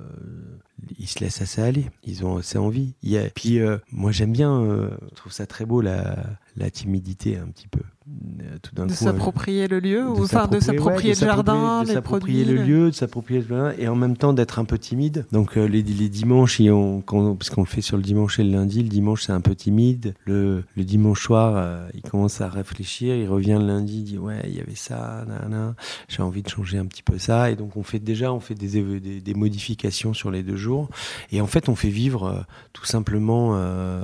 ils 0.99 1.07
se 1.07 1.19
laissent 1.19 1.41
assez 1.41 1.61
aller. 1.61 1.89
Ils 2.03 2.25
ont 2.25 2.37
assez 2.37 2.57
envie. 2.57 2.93
Il 3.01 3.19
Puis 3.35 3.59
euh, 3.59 3.77
moi 3.91 4.11
j'aime 4.11 4.31
bien, 4.31 4.61
euh, 4.61 4.89
je 5.09 5.15
trouve 5.15 5.31
ça 5.31 5.45
très 5.45 5.65
beau 5.65 5.81
la 5.81 6.71
timidité 6.71 7.37
un 7.37 7.47
petit 7.47 7.67
peu. 7.67 7.81
Euh, 8.09 8.57
Tout 8.63 8.73
d'un 8.73 8.87
De 8.87 8.93
coup, 8.93 9.03
euh, 9.03 9.05
s'approprier 9.11 9.67
le 9.67 9.79
lieu, 9.79 10.09
ou 10.09 10.23
enfin 10.23 10.47
de 10.47 10.59
s'approprier 10.59 11.13
ouais, 11.13 11.19
le 11.21 11.27
jardin, 11.27 11.83
de 11.83 11.87
s'approprier 11.87 12.45
le 12.45 12.55
lieu, 12.55 12.89
de 12.89 12.95
s'approprier 12.95 13.41
le 13.41 13.47
jardin, 13.47 13.73
et 13.77 13.87
en 13.87 13.95
même 13.95 14.17
temps 14.17 14.33
d'être 14.33 14.57
un 14.57 14.65
peu 14.65 14.79
timide. 14.79 15.25
Donc 15.31 15.55
euh, 15.55 15.67
les, 15.67 15.83
les 15.83 16.09
dimanches, 16.09 16.59
ont- 16.61 17.01
quand, 17.01 17.35
parce 17.35 17.51
qu'on 17.51 17.61
le 17.61 17.67
fait 17.67 17.81
sur 17.81 17.97
le 17.97 18.03
dimanche 18.03 18.39
et 18.39 18.43
le 18.43 18.51
lundi, 18.51 18.81
le 18.81 18.89
dimanche 18.89 19.23
c'est 19.23 19.33
un 19.33 19.41
peu 19.41 19.53
timide. 19.53 20.15
Le, 20.25 20.63
le 20.75 20.83
dimanche 20.83 21.21
soir, 21.21 21.53
euh, 21.55 21.87
il 21.93 22.01
commence 22.01 22.41
à 22.41 22.49
réfléchir, 22.49 23.15
il 23.15 23.27
revient 23.29 23.57
le 23.59 23.67
lundi, 23.67 23.99
il 23.99 24.03
dit 24.03 24.17
ouais, 24.17 24.41
il 24.45 24.55
y 24.55 24.59
avait 24.59 24.73
ça, 24.75 25.23
j'ai 26.09 26.23
envie 26.23 26.41
de 26.41 26.49
changer 26.49 26.79
un 26.79 26.87
petit 26.87 27.03
peu 27.03 27.19
ça, 27.19 27.51
et 27.51 27.55
donc 27.55 27.77
on 27.77 27.83
fait 27.83 27.99
déjà, 27.99 28.33
on 28.33 28.39
fait 28.39 28.55
des, 28.55 28.81
des, 28.99 29.21
des 29.21 29.33
modifications 29.35 30.15
sur 30.15 30.31
les 30.31 30.41
deux 30.41 30.55
jours, 30.57 30.89
et 31.31 31.39
en 31.39 31.47
fait 31.47 31.69
on 31.69 31.75
fait 31.75 31.89
vivre 31.89 32.23
euh, 32.25 32.39
tout 32.73 32.85
simplement 32.85 33.55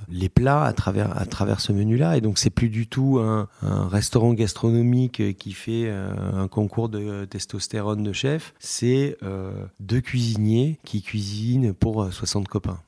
les 0.09 0.29
plats 0.29 0.63
à 0.63 0.73
travers 0.73 1.19
à 1.19 1.25
travers 1.25 1.61
ce 1.61 1.71
menu-là, 1.71 2.15
et 2.15 2.21
donc 2.21 2.37
c'est 2.37 2.51
plus 2.51 2.69
du 2.69 2.85
tout 2.85 3.17
un, 3.19 3.47
un 3.63 3.87
restaurant 3.97 4.33
gastronomique 4.33 5.19
euh, 5.19 5.33
qui 5.33 5.53
fait 5.53 5.85
euh, 5.87 6.11
un 6.33 6.47
concours 6.47 6.89
de 6.89 6.99
euh, 6.99 7.25
testostérone 7.25 8.03
de 8.03 8.13
chef, 8.13 8.53
c'est 8.59 9.17
deux 9.79 10.01
cuisiniers 10.01 10.79
qui 10.83 11.01
cuisinent 11.01 11.73
pour 11.73 12.03
euh, 12.03 12.11
60 12.11 12.47
copains. 12.47 12.79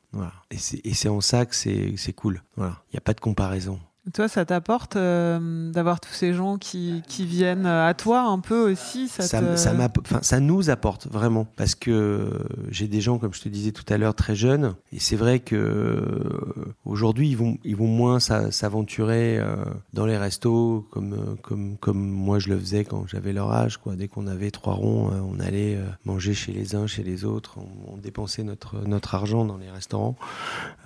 Et 0.52 0.94
c'est 0.94 1.10
en 1.10 1.22
ça 1.22 1.46
que 1.46 1.56
c'est 1.56 1.94
c'est 1.98 2.14
cool. 2.14 2.42
Voilà. 2.56 2.82
Il 2.88 2.96
n'y 2.96 2.98
a 2.98 3.02
pas 3.02 3.14
de 3.14 3.20
comparaison. 3.20 3.80
Toi, 4.14 4.28
ça 4.28 4.46
t'apporte 4.46 4.96
euh, 4.96 5.72
d'avoir 5.72 6.00
tous 6.00 6.14
ces 6.14 6.34
gens 6.34 6.58
qui, 6.58 7.04
qui 7.08 7.26
viennent 7.26 7.66
à 7.66 7.94
toi 7.94 8.22
un 8.22 8.40
peu 8.40 8.72
aussi 8.72 9.08
ça, 9.08 9.24
ça, 9.24 9.40
te- 9.42 9.56
ça, 9.56 9.74
m'app- 9.74 10.00
enfin, 10.02 10.20
ça 10.22 10.40
nous 10.40 10.70
apporte 10.70 11.08
vraiment 11.08 11.46
parce 11.58 11.76
que 11.76 11.92
euh, 11.92 12.30
j'ai 12.72 12.88
des 12.88 13.02
gens 13.02 13.18
comme 13.20 13.34
je 13.34 13.42
te 13.42 13.50
disais 13.50 13.72
tout 13.72 13.84
à 13.94 13.98
l'heure 13.98 14.16
très 14.16 14.36
jeunes 14.36 14.76
et 14.94 15.00
c'est 15.00 15.16
vrai 15.16 15.40
que 15.40 15.56
euh, 15.56 16.74
aujourd'hui 16.86 17.30
ils 17.30 17.38
vont 17.38 17.58
ils 17.64 17.76
vont 17.76 17.88
moins 17.88 18.20
s'a- 18.20 18.52
s'aventurer 18.52 19.38
euh, 19.38 19.56
dans 19.94 20.06
les 20.06 20.18
restos 20.18 20.88
comme 20.92 21.14
euh, 21.14 21.36
comme 21.42 21.78
comme 21.78 22.00
moi 22.10 22.40
je 22.40 22.50
le 22.50 22.58
faisais 22.60 22.86
quand 22.86 23.06
j'avais 23.08 23.34
leur 23.34 23.52
âge 23.52 23.78
quoi. 23.78 23.96
Dès 23.96 24.08
qu'on 24.08 24.28
avait 24.28 24.52
trois 24.52 24.74
ronds 24.74 25.12
euh, 25.12 25.20
on 25.22 25.40
allait 25.40 25.76
euh, 25.76 25.84
manger 26.06 26.34
chez 26.34 26.52
les 26.52 26.76
uns 26.76 26.88
chez 26.88 27.04
les 27.04 27.26
autres 27.26 27.58
on, 27.58 27.94
on 27.94 27.98
dépensait 27.98 28.44
notre 28.44 28.78
notre 28.88 29.14
argent 29.16 29.46
dans 29.46 29.58
les 29.58 29.70
restaurants 29.70 30.16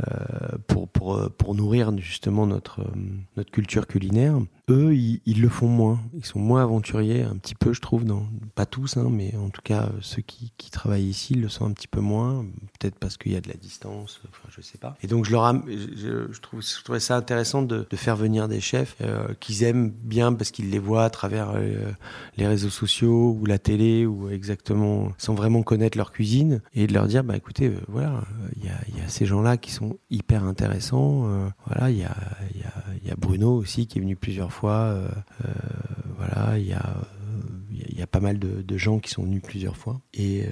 euh, 0.02 0.58
pour 0.68 0.88
pour 0.90 1.16
euh, 1.16 1.30
pour 1.38 1.56
nourrir 1.56 1.96
justement 1.98 2.46
notre 2.48 2.82
euh, 2.82 2.86
notre 3.36 3.52
culture 3.52 3.88
culinaire, 3.88 4.40
eux, 4.70 4.96
ils, 4.96 5.42
le 5.42 5.50
font 5.50 5.68
moins. 5.68 6.00
Ils 6.14 6.26
sont 6.26 6.40
moins 6.40 6.64
aventuriers, 6.64 7.24
un 7.24 7.36
petit 7.36 7.56
peu, 7.56 7.74
je 7.74 7.82
trouve. 7.82 8.06
Dans, 8.06 8.26
pas 8.56 8.66
tous, 8.66 8.96
hein, 8.96 9.10
mais 9.12 9.36
en 9.36 9.50
tout 9.50 9.62
cas, 9.62 9.90
ceux 10.02 10.22
qui, 10.22 10.52
travaillent 10.72 11.08
ici 11.08 11.36
le 11.36 11.50
sont 11.50 11.66
un 11.66 11.72
petit 11.72 11.88
peu 11.88 12.00
moins. 12.00 12.46
Peut-être 12.80 12.98
parce 12.98 13.18
qu'il 13.18 13.34
y 13.34 13.36
a 13.36 13.42
de 13.42 13.48
la 13.50 13.56
distance, 13.56 14.22
enfin, 14.30 14.50
je 14.50 14.62
sais 14.62 14.78
pas. 14.78 14.96
Et 15.04 15.08
donc, 15.08 15.26
je, 15.26 15.32
leur 15.32 15.54
je, 15.68 16.40
trouve, 16.40 16.62
je 16.62 16.84
trouvais 16.84 17.00
ça 17.00 17.16
intéressant 17.16 17.62
de, 17.62 17.86
faire 17.96 18.16
venir 18.16 18.48
des 18.48 18.60
chefs 18.60 18.96
euh, 19.02 19.34
qu'ils 19.40 19.64
aiment 19.64 19.90
bien 19.90 20.34
parce 20.34 20.52
qu'ils 20.52 20.72
les 20.72 20.80
voient 20.80 21.06
à 21.06 21.10
travers 21.10 21.52
euh, 21.56 21.92
les 22.38 22.48
réseaux 22.48 22.72
sociaux 22.72 23.38
ou 23.40 23.46
la 23.46 23.60
télé 23.60 24.06
ou 24.06 24.30
exactement 24.30 25.10
sans 25.18 25.36
vraiment 25.36 25.62
connaître 25.62 25.98
leur 25.98 26.12
cuisine 26.12 26.62
et 26.74 26.88
de 26.88 26.94
leur 26.94 27.08
dire, 27.08 27.24
bah 27.24 27.38
écoutez, 27.38 27.68
euh, 27.68 27.80
voilà, 27.88 28.24
il 28.58 28.66
y 28.66 28.70
a, 28.70 29.08
ces 29.08 29.26
gens-là 29.26 29.58
qui 29.58 29.72
sont 29.72 29.98
hyper 30.10 30.44
intéressants. 30.44 31.28
voilà, 31.68 31.92
il 31.92 31.98
y, 31.98 32.04
a, 32.04 32.14
y 33.08 33.12
a 33.12 33.16
Bruno 33.16 33.56
aussi 33.56 33.88
qui 33.88 34.00
est 34.00 34.02
venu 34.02 34.16
plusieurs 34.16 34.52
fois. 34.52 34.74
Euh, 34.74 35.08
euh, 35.46 35.50
voilà, 36.18 36.58
il 36.58 36.68
y 36.68 36.74
a 36.74 36.96
il 37.94 38.00
y 38.00 38.02
a 38.02 38.08
pas 38.08 38.20
mal 38.20 38.40
de, 38.40 38.78
gens 38.78 38.98
qui 38.98 39.12
sont 39.12 39.22
venus 39.24 39.42
plusieurs 39.44 39.78
fois. 39.78 40.02
Et, 40.16 40.42
euh, 40.42 40.48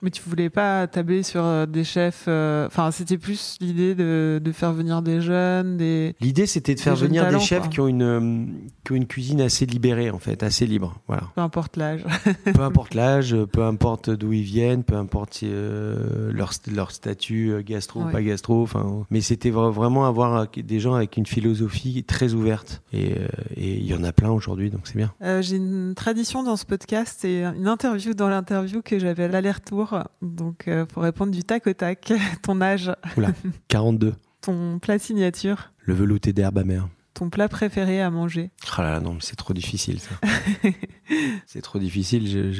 Mais 0.00 0.10
tu 0.10 0.22
voulais 0.22 0.48
pas 0.48 0.86
tabler 0.86 1.22
sur 1.22 1.44
euh, 1.44 1.66
des 1.66 1.84
chefs. 1.84 2.24
Euh, 2.28 2.66
enfin, 2.66 2.90
c'était 2.90 3.18
plus 3.18 3.58
l'idée 3.60 3.94
de, 3.94 4.40
de, 4.42 4.52
faire 4.52 4.72
venir 4.72 5.02
des 5.02 5.20
jeunes. 5.20 5.76
Des... 5.76 6.16
L'idée, 6.20 6.46
c'était 6.46 6.74
de 6.74 6.80
faire 6.80 6.96
venir 6.96 7.28
des 7.28 7.40
chefs 7.40 7.68
qui 7.68 7.80
ont, 7.80 7.88
une, 7.88 8.70
qui 8.84 8.92
ont 8.92 8.94
une 8.94 9.06
cuisine 9.06 9.42
assez 9.42 9.66
libérée, 9.66 10.10
en 10.10 10.18
fait, 10.18 10.42
assez 10.42 10.66
libre. 10.66 10.98
Voilà. 11.08 11.24
Peu 11.34 11.42
importe 11.42 11.76
l'âge. 11.76 12.04
peu 12.54 12.62
importe 12.62 12.94
l'âge, 12.94 13.36
peu 13.52 13.64
importe 13.64 14.08
d'où 14.08 14.32
ils 14.32 14.42
viennent, 14.42 14.82
peu 14.82 14.96
importe 14.96 15.42
leur, 15.42 16.52
leur 16.72 16.90
statut 16.90 17.62
gastro 17.64 18.00
ou 18.00 18.10
pas 18.10 18.22
gastro. 18.22 18.62
Enfin, 18.62 19.04
mais 19.10 19.20
c'était 19.20 19.50
vraiment 19.50 20.06
avoir 20.06 20.46
des 20.56 20.80
gens 20.80 20.94
avec 20.94 21.18
une 21.18 21.26
philosophie 21.26 22.02
très 22.04 22.32
ouverte. 22.32 22.82
Et 22.94 23.14
il 23.58 23.84
y 23.84 23.94
en 23.94 24.04
a 24.04 24.12
plein 24.12 24.30
aujourd'hui, 24.30 24.70
donc 24.70 24.86
c'est 24.86 24.96
bien. 24.96 25.12
J'ai 25.42 25.56
une 25.56 25.94
tradition 25.94 26.42
dans 26.42 26.56
ce 26.56 26.64
podcast, 26.64 26.77
c'est 27.06 27.42
une 27.42 27.68
interview 27.68 28.14
dans 28.14 28.28
l'interview 28.28 28.82
que 28.82 28.98
j'avais 28.98 29.28
l'aller-retour. 29.28 29.98
Donc, 30.22 30.68
euh, 30.68 30.86
pour 30.86 31.02
répondre 31.02 31.32
du 31.32 31.42
tac 31.44 31.66
au 31.66 31.72
tac, 31.72 32.12
ton 32.42 32.60
âge. 32.60 32.92
Oula, 33.16 33.30
42. 33.68 34.14
ton 34.40 34.78
plat 34.78 34.98
signature. 34.98 35.72
Le 35.80 35.94
velouté 35.94 36.32
d'herbe 36.32 36.58
amère. 36.58 36.88
Ton 37.14 37.30
plat 37.30 37.48
préféré 37.48 38.00
à 38.00 38.10
manger 38.10 38.50
Ah 38.76 38.82
là 38.82 38.92
là, 38.92 39.00
non, 39.00 39.16
c'est 39.20 39.34
trop 39.34 39.52
difficile 39.52 39.98
ça. 39.98 40.10
c'est 41.46 41.62
trop 41.62 41.80
difficile, 41.80 42.54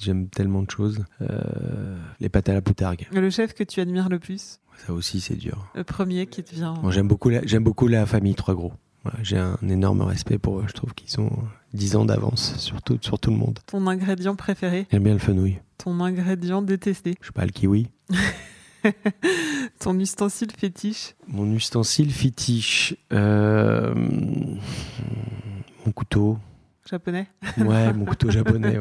j'aime 0.00 0.28
tellement 0.30 0.62
de 0.62 0.70
choses. 0.70 1.04
Euh, 1.20 1.98
les 2.20 2.30
pâtes 2.30 2.48
à 2.48 2.54
la 2.54 2.62
poutargue. 2.62 3.06
Le 3.12 3.28
chef 3.28 3.52
que 3.52 3.64
tu 3.64 3.80
admires 3.80 4.08
le 4.08 4.18
plus 4.18 4.60
Ça 4.86 4.94
aussi, 4.94 5.20
c'est 5.20 5.34
dur. 5.36 5.70
Le 5.74 5.84
premier 5.84 6.26
qui 6.26 6.42
te 6.42 6.54
vient. 6.54 6.80
j'aime 6.88 7.08
beaucoup, 7.08 7.30
beaucoup 7.60 7.88
la 7.88 8.06
famille 8.06 8.34
Trois 8.34 8.54
Gros. 8.54 8.72
J'ai 9.22 9.38
un 9.38 9.56
énorme 9.68 10.00
respect 10.02 10.38
pour 10.38 10.60
eux. 10.60 10.64
Je 10.66 10.72
trouve 10.72 10.94
qu'ils 10.94 11.10
sont 11.10 11.30
10 11.74 11.96
ans 11.96 12.04
d'avance 12.04 12.56
sur 12.56 12.82
tout, 12.82 12.98
sur 13.00 13.18
tout 13.18 13.30
le 13.30 13.36
monde. 13.36 13.58
Ton 13.66 13.86
ingrédient 13.86 14.36
préféré? 14.36 14.86
J'aime 14.90 15.04
bien 15.04 15.12
le 15.12 15.18
fenouil. 15.18 15.58
Ton 15.76 16.00
ingrédient 16.00 16.62
détesté? 16.62 17.14
Je 17.20 17.26
sais 17.26 17.32
pas, 17.32 17.44
le 17.44 17.50
kiwi. 17.50 17.88
Ton 19.80 19.98
ustensile 19.98 20.50
fétiche? 20.56 21.14
Mon 21.26 21.52
ustensile 21.52 22.12
fétiche. 22.12 22.96
Euh, 23.12 23.94
mon 25.84 25.92
couteau. 25.92 26.38
Japonais? 26.88 27.28
Ouais, 27.58 27.92
mon 27.92 28.04
couteau 28.04 28.30
japonais. 28.30 28.80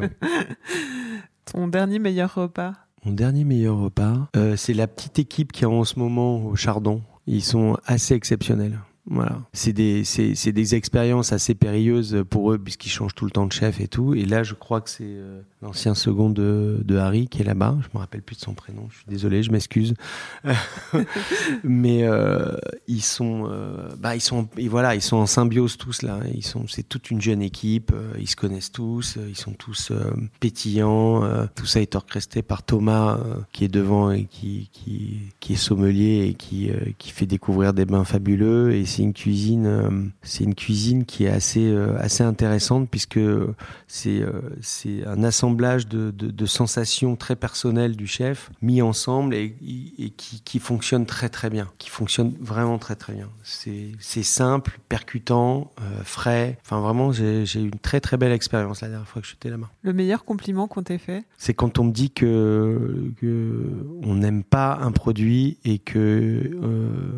Ton 1.46 1.68
dernier 1.68 2.00
meilleur 2.00 2.34
repas? 2.36 2.74
Mon 3.06 3.12
dernier 3.12 3.44
meilleur 3.44 3.78
repas, 3.78 4.30
euh, 4.36 4.56
c'est 4.56 4.74
la 4.74 4.88
petite 4.88 5.20
équipe 5.20 5.52
qui 5.52 5.64
est 5.64 5.68
en 5.68 5.84
ce 5.84 6.00
moment 6.00 6.46
au 6.46 6.56
Chardon. 6.56 7.02
Ils 7.26 7.44
sont 7.44 7.78
assez 7.86 8.14
exceptionnels. 8.14 8.80
Voilà. 9.10 9.38
C'est 9.54 9.74
des, 9.74 10.04
c'est, 10.04 10.52
des 10.52 10.76
expériences 10.76 11.32
assez 11.32 11.56
périlleuses 11.56 12.24
pour 12.30 12.52
eux 12.52 12.58
puisqu'ils 12.58 12.90
changent 12.90 13.16
tout 13.16 13.26
le 13.26 13.32
temps 13.32 13.46
de 13.46 13.54
chef 13.54 13.80
et 13.80 13.88
tout. 13.88 14.14
Et 14.14 14.26
là, 14.26 14.44
je 14.44 14.54
crois 14.54 14.82
que 14.82 14.90
c'est 14.90 15.04
euh, 15.06 15.42
l'ancien 15.62 15.96
second 15.96 16.30
de, 16.30 16.82
de, 16.84 16.98
Harry 16.98 17.28
qui 17.28 17.42
est 17.42 17.46
là-bas. 17.46 17.78
Je 17.82 17.88
me 17.94 18.00
rappelle 18.00 18.22
plus 18.22 18.36
de 18.36 18.42
son 18.42 18.54
prénom. 18.54 18.88
Je 18.90 18.98
suis 18.98 19.06
désolé, 19.08 19.44
je 19.44 19.52
m'excuse. 19.52 19.94
Mais 21.64 22.04
euh, 22.04 22.56
ils 22.88 23.04
sont, 23.04 23.48
euh, 23.50 23.90
bah 23.98 24.16
ils 24.16 24.22
sont, 24.22 24.48
et 24.58 24.68
voilà, 24.68 24.96
ils 24.96 25.02
sont 25.02 25.18
en 25.18 25.26
symbiose 25.26 25.78
tous 25.78 26.02
là. 26.02 26.20
Ils 26.34 26.46
sont, 26.46 26.68
c'est 26.68 26.88
toute 26.88 27.12
une 27.12 27.22
jeune 27.22 27.42
équipe. 27.42 27.94
ils 28.20 28.30
se 28.30 28.36
connaissent 28.36 28.72
tous. 28.72 29.18
Ils 29.28 29.38
sont 29.38 29.54
tous 29.54 29.92
pétillants. 30.40 31.48
tout 31.56 31.66
ça 31.66 31.82
est 31.82 31.96
orchestré 31.96 32.42
par 32.42 32.64
Thomas 32.64 33.20
qui 33.52 33.66
est 33.66 33.70
devant 33.70 34.12
et 34.12 34.26
qui, 34.26 34.70
qui, 34.72 35.20
qui 35.40 35.54
est 35.54 35.58
sommelier 35.58 36.28
et 36.30 36.34
qui, 36.34 36.72
qui 36.98 37.12
fait 37.12 37.26
découvrir 37.26 37.74
des 37.74 37.86
bains 37.86 38.04
fabuleux. 38.04 38.74
Et 38.74 38.86
c'est 38.86 39.04
une 39.04 39.14
cuisine, 39.14 39.66
euh, 39.66 39.90
c'est 40.24 40.44
une 40.44 40.56
cuisine 40.56 41.06
qui 41.06 41.26
est 41.26 41.30
assez 41.30 41.68
euh, 41.68 41.98
assez 42.00 42.24
intéressante 42.24 42.90
puisque 42.90 43.20
c'est 43.88 44.22
euh, 44.22 44.42
c'est 44.62 45.06
un 45.06 45.24
assemblage 45.24 45.47
de, 45.56 46.12
de, 46.12 46.46
sensations 46.46 47.16
très 47.16 47.36
personnelles 47.36 47.96
du 47.96 48.08
chef 48.08 48.52
mis 48.62 48.82
ensemble 48.82 49.36
et, 49.36 49.56
et 49.98 50.10
qui, 50.12 50.42
qui, 50.42 50.60
fonctionne 50.60 51.06
très 51.06 51.30
très 51.30 51.50
bien, 51.50 51.68
qui 51.78 51.90
fonctionne 51.90 52.34
vraiment 52.40 52.78
très 52.78 52.96
très 52.96 53.14
bien. 53.14 53.30
C'est 53.44 54.24
simple, 54.24 54.80
percutant, 54.90 55.72
frais. 56.04 56.58
Enfin 56.64 56.80
vraiment, 56.80 57.12
j'ai 57.12 57.44
eu 57.44 57.64
une 57.68 57.80
très 57.80 58.00
très 58.00 58.18
belle 58.18 58.32
expérience 58.32 58.82
la 58.82 58.90
dernière 58.90 59.08
fois 59.08 59.22
que 59.22 59.28
j'étais 59.28 59.50
là-bas. 59.50 59.70
Le 59.82 59.94
meilleur 59.94 60.26
compliment 60.26 60.68
qu'on 60.68 60.84
t'ait 60.84 60.98
fait? 60.98 61.24
C'est 61.38 61.54
quand 61.54 61.80
on 61.80 61.86
me 61.86 61.92
dit 61.92 62.12
que, 62.12 63.12
que 63.20 63.86
on 64.04 64.16
n'aime 64.16 64.44
pas 64.44 64.80
un 64.82 64.92
produit 64.92 65.58
et 65.66 65.80
que 65.80 66.58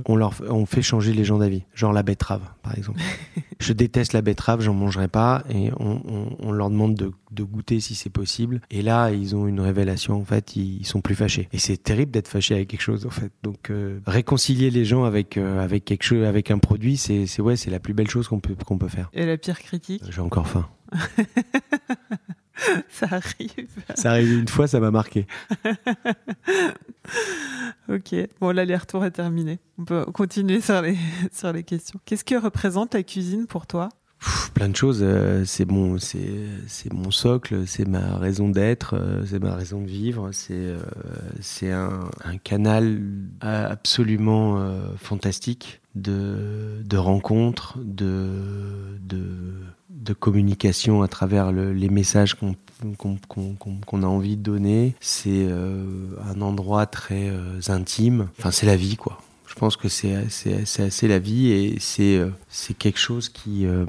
on 0.05 0.15
leur 0.15 0.33
on 0.49 0.65
fait 0.65 0.81
changer 0.81 1.13
les 1.13 1.23
gens 1.23 1.37
d'avis 1.37 1.63
genre 1.73 1.93
la 1.93 2.03
betterave, 2.03 2.41
par 2.61 2.77
exemple. 2.77 2.99
je 3.59 3.73
déteste 3.73 4.13
la 4.13 4.21
betterave, 4.21 4.61
j'en 4.61 4.73
mangerai 4.73 5.07
pas, 5.07 5.43
et 5.49 5.71
on, 5.79 6.51
leur 6.51 6.69
demande 6.69 6.95
de, 6.95 7.43
goûter 7.43 7.79
si 7.79 7.95
c'est 7.95 8.09
possible. 8.09 8.18
Et 8.71 8.82
là, 8.82 9.12
ils 9.12 9.36
ont 9.36 9.47
une 9.47 9.60
révélation, 9.60 10.15
en 10.19 10.25
fait, 10.25 10.55
ils, 10.55 10.86
sont 10.86 11.01
plus 11.01 11.15
fâchés. 11.15 11.47
Et 11.51 11.60
c'est 11.60 11.77
terrible 11.77 12.12
d'être 12.12 12.27
fâché 12.27 12.55
avec 12.55 12.69
quelque 12.69 12.82
chose, 12.82 13.05
en 13.05 13.10
fait. 13.10 13.32
Donc, 13.43 13.69
euh, 13.69 13.99
réconcilier 14.08 14.69
les 14.71 14.86
gens 14.86 15.03
avec 15.03 15.38
euh, 15.38 15.60
avec 15.60 15.86
quelque 15.86 16.03
chose, 16.03 16.25
avec 16.25 16.51
un 16.51 16.60
produit, 16.60 16.97
c'est 16.97 17.27
c'est 17.27 17.41
ouais, 17.41 17.55
c'est 17.55 17.71
la 17.71 17.79
plus 17.79 17.93
belle 17.93 18.10
chose 18.10 18.27
qu'on 18.27 18.39
peut 18.39 18.55
qu'on 18.65 18.77
peut 18.77 18.88
faire. 18.88 19.10
Et 19.13 19.25
la 19.25 19.38
pire 19.38 19.60
critique? 19.60 20.03
J'ai 20.10 20.21
encore 20.21 20.47
faim. 20.47 20.67
ça 22.89 23.08
arrive. 23.12 23.67
Ça 23.95 24.12
arrive 24.12 24.39
une 24.39 24.47
fois, 24.47 24.67
ça 24.67 24.79
m'a 24.79 24.91
marqué. 24.91 25.27
ok, 27.89 28.15
bon, 28.39 28.51
l'aller-retour 28.51 29.05
est 29.05 29.12
terminé. 29.12 29.60
On 29.77 29.86
peut 29.86 30.05
continuer 30.05 30.62
sur 30.62 30.82
les, 30.82 30.97
sur 31.32 31.51
les 31.53 31.63
questions. 31.63 31.99
Qu'est-ce 32.05 32.25
que 32.25 32.36
représente 32.36 32.93
la 32.93 33.03
cuisine 33.03 33.47
pour 33.47 33.67
toi? 33.67 33.89
Plein 34.53 34.69
de 34.69 34.75
choses. 34.75 34.99
Euh, 35.01 35.43
c'est 35.45 35.69
mon, 35.69 35.97
c'est, 35.97 36.93
mon 36.93 37.12
socle, 37.12 37.65
c'est 37.65 37.88
ma 37.88 38.17
raison 38.17 38.49
d'être, 38.49 38.95
euh, 38.95 39.23
c'est 39.25 39.39
ma 39.39 39.55
raison 39.55 39.82
de 39.82 39.88
vivre. 39.88 40.29
C'est, 40.32 40.53
euh, 40.53 40.79
c'est 41.41 41.71
un, 41.71 42.10
canal 42.43 43.01
absolument 43.41 44.63
fantastique 44.97 45.82
de, 45.95 46.82
de 46.86 46.97
rencontres, 46.97 47.77
de, 47.79 48.29
de, 49.01 49.53
de 49.89 50.13
communication 50.13 51.01
à 51.01 51.08
travers 51.08 51.51
le, 51.51 51.73
les 51.73 51.89
messages 51.89 52.36
qu'on 52.36 52.55
qu'on 52.97 54.03
a 54.03 54.05
envie 54.05 54.38
de 54.38 54.41
donner. 54.41 54.95
C'est 55.01 55.47
un 55.51 56.41
endroit 56.41 56.86
très 56.86 57.29
intime. 57.67 58.29
Enfin, 58.39 58.51
c'est 58.51 58.65
la 58.65 58.77
vie, 58.77 58.95
quoi. 58.95 59.19
Je 59.49 59.55
pense 59.55 59.77
que 59.77 59.89
c'est 59.89 60.15
assez 60.15 61.07
la 61.07 61.17
vie 61.17 61.51
et 61.51 61.79
c'est 61.79 62.17
euh, 62.17 62.29
c'est 62.49 62.77
quelque 62.77 62.99
chose 62.99 63.29
qui 63.29 63.65
euh, 63.65 63.85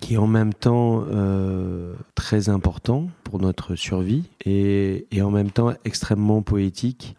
qui 0.00 0.14
est 0.14 0.16
en 0.16 0.26
même 0.26 0.52
temps 0.52 1.04
euh, 1.08 1.94
très 2.16 2.48
important 2.48 3.08
pour 3.22 3.38
notre 3.38 3.76
survie 3.76 4.24
et, 4.44 5.06
et 5.12 5.22
en 5.22 5.30
même 5.30 5.52
temps 5.52 5.72
extrêmement 5.84 6.42
poétique. 6.42 7.14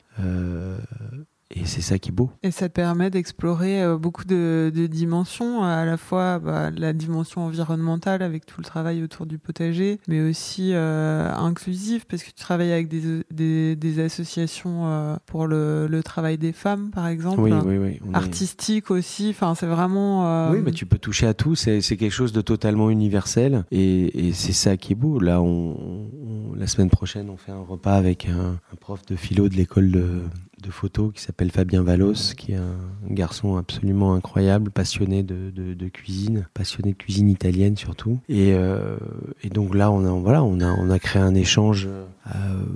Et 1.55 1.65
c'est 1.65 1.81
ça 1.81 1.97
qui 1.97 2.09
est 2.09 2.12
beau. 2.12 2.29
Et 2.43 2.51
ça 2.51 2.69
te 2.69 2.73
permet 2.73 3.09
d'explorer 3.09 3.81
euh, 3.81 3.97
beaucoup 3.97 4.23
de, 4.23 4.71
de, 4.73 4.85
dimensions, 4.85 5.63
à 5.63 5.83
la 5.83 5.97
fois 5.97 6.38
bah, 6.38 6.69
la 6.69 6.93
dimension 6.93 7.41
environnementale 7.41 8.21
avec 8.21 8.45
tout 8.45 8.59
le 8.59 8.65
travail 8.65 9.01
autour 9.01 9.25
du 9.25 9.39
potager, 9.39 9.99
mais 10.07 10.21
aussi 10.21 10.73
euh, 10.73 11.33
inclusive 11.33 12.05
parce 12.05 12.21
que 12.21 12.27
tu 12.27 12.35
travailles 12.35 12.71
avec 12.71 12.88
des, 12.88 13.23
des, 13.31 13.75
des 13.75 13.99
associations 13.99 14.85
euh, 14.85 15.15
pour 15.25 15.47
le, 15.47 15.88
le, 15.88 16.03
travail 16.03 16.38
des 16.38 16.51
femmes, 16.51 16.91
par 16.91 17.07
exemple. 17.07 17.41
Oui, 17.41 17.51
oui, 17.51 17.77
oui. 17.77 17.99
Artistique 18.13 18.91
aussi. 18.91 19.29
Enfin, 19.31 19.55
c'est 19.55 19.65
vraiment. 19.65 20.51
Oui, 20.51 20.59
mais 20.63 20.71
tu 20.71 20.85
peux 20.85 20.99
toucher 20.99 21.25
à 21.25 21.33
tout. 21.33 21.55
C'est 21.55 21.81
quelque 21.81 22.12
chose 22.12 22.31
de 22.31 22.41
totalement 22.41 22.91
universel, 22.91 23.65
et, 23.71 24.27
et 24.27 24.33
c'est 24.33 24.53
ça 24.53 24.77
qui 24.77 24.93
est 24.93 24.95
beau. 24.95 25.19
Là, 25.19 25.41
on, 25.41 26.53
la 26.55 26.67
semaine 26.67 26.89
prochaine, 26.89 27.29
on 27.31 27.38
fait 27.38 27.51
un 27.51 27.63
repas 27.63 27.95
avec 27.95 28.27
un, 28.27 28.59
un 28.71 28.75
prof 28.79 29.03
de 29.07 29.15
philo 29.15 29.49
de 29.49 29.55
l'école 29.55 29.91
de 29.91 30.21
de 30.61 30.71
photos 30.71 31.11
qui 31.13 31.21
s'appelle 31.21 31.51
Fabien 31.51 31.83
Valos, 31.83 32.33
qui 32.35 32.53
est 32.53 32.57
un 32.57 32.77
garçon 33.09 33.57
absolument 33.57 34.13
incroyable, 34.13 34.71
passionné 34.71 35.23
de, 35.23 35.87
cuisine, 35.89 36.47
passionné 36.53 36.91
de 36.91 36.97
cuisine 36.97 37.29
italienne 37.29 37.77
surtout. 37.77 38.19
Et, 38.29 38.53
euh, 38.53 38.97
et 39.43 39.49
donc 39.49 39.75
là, 39.75 39.91
on 39.91 40.05
a, 40.05 40.11
voilà, 40.11 40.43
on 40.43 40.59
a, 40.59 40.71
on 40.71 40.89
a 40.89 40.99
créé 40.99 41.21
un 41.21 41.35
échange 41.35 41.87
euh, 41.87 42.29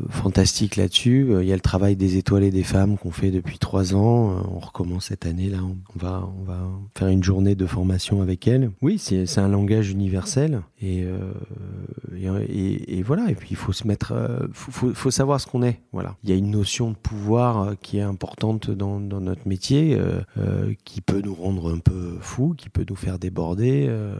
fantastique 0.10 0.76
là-dessus. 0.76 1.28
Il 1.42 1.48
y 1.48 1.52
a 1.52 1.56
le 1.56 1.62
travail 1.62 1.96
des 1.96 2.18
étoiles 2.18 2.44
et 2.44 2.52
des 2.52 2.64
femmes 2.64 2.98
qu'on 2.98 3.12
fait 3.12 3.32
depuis 3.32 3.60
trois 3.60 3.96
ans. 3.96 4.44
On 4.52 4.60
recommence 4.60 5.06
cette 5.06 5.26
année 5.26 5.50
là. 5.50 5.60
On 5.64 6.00
va, 6.00 6.28
on 6.40 6.44
va 6.44 6.60
faire 6.98 7.10
une 7.10 7.24
journée 7.24 7.56
de 7.56 7.66
formation 7.66 8.22
avec 8.22 8.48
elle. 8.48 8.72
Oui, 8.82 8.98
c'est 8.98 9.38
un 9.38 9.48
langage 9.48 9.90
universel 9.90 10.62
et, 10.82 11.04
euh, 11.04 12.46
et, 12.48 13.02
voilà. 13.04 13.30
Et 13.30 13.36
puis 13.36 13.50
il 13.52 13.58
faut 13.58 13.74
se 13.74 13.88
mettre, 13.88 14.14
euh, 14.14 14.48
faut, 14.54 14.94
faut 14.94 15.12
savoir 15.12 15.40
ce 15.40 15.48
qu'on 15.48 15.64
est. 15.64 15.80
Voilà. 15.92 16.16
Il 16.24 16.30
y 16.30 16.34
a 16.34 16.36
une 16.36 16.52
notion 16.52 16.92
de 16.92 16.96
pouvoir 16.96 17.73
qui 17.82 17.98
est 17.98 18.02
importante 18.02 18.70
dans, 18.70 19.00
notre 19.00 19.48
métier, 19.48 19.96
euh, 19.96 20.22
euh, 20.38 20.74
qui 20.86 21.02
peut 21.02 21.22
nous 21.24 21.34
rendre 21.34 21.74
un 21.74 21.80
peu 21.80 22.18
fous, 22.22 22.54
qui 22.58 22.70
peut 22.70 22.86
nous 22.90 22.96
faire 22.96 23.20
déborder, 23.20 23.86
euh, 23.90 24.16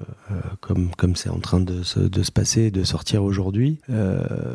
comme 0.62 1.16
c'est 1.16 1.30
en 1.30 1.40
train 1.40 1.60
de 1.60 1.84
se, 1.84 2.00
de 2.00 2.24
se 2.24 2.32
passer, 2.32 2.72
de 2.72 2.84
sortir 2.84 3.24
aujourd'hui. 3.24 3.80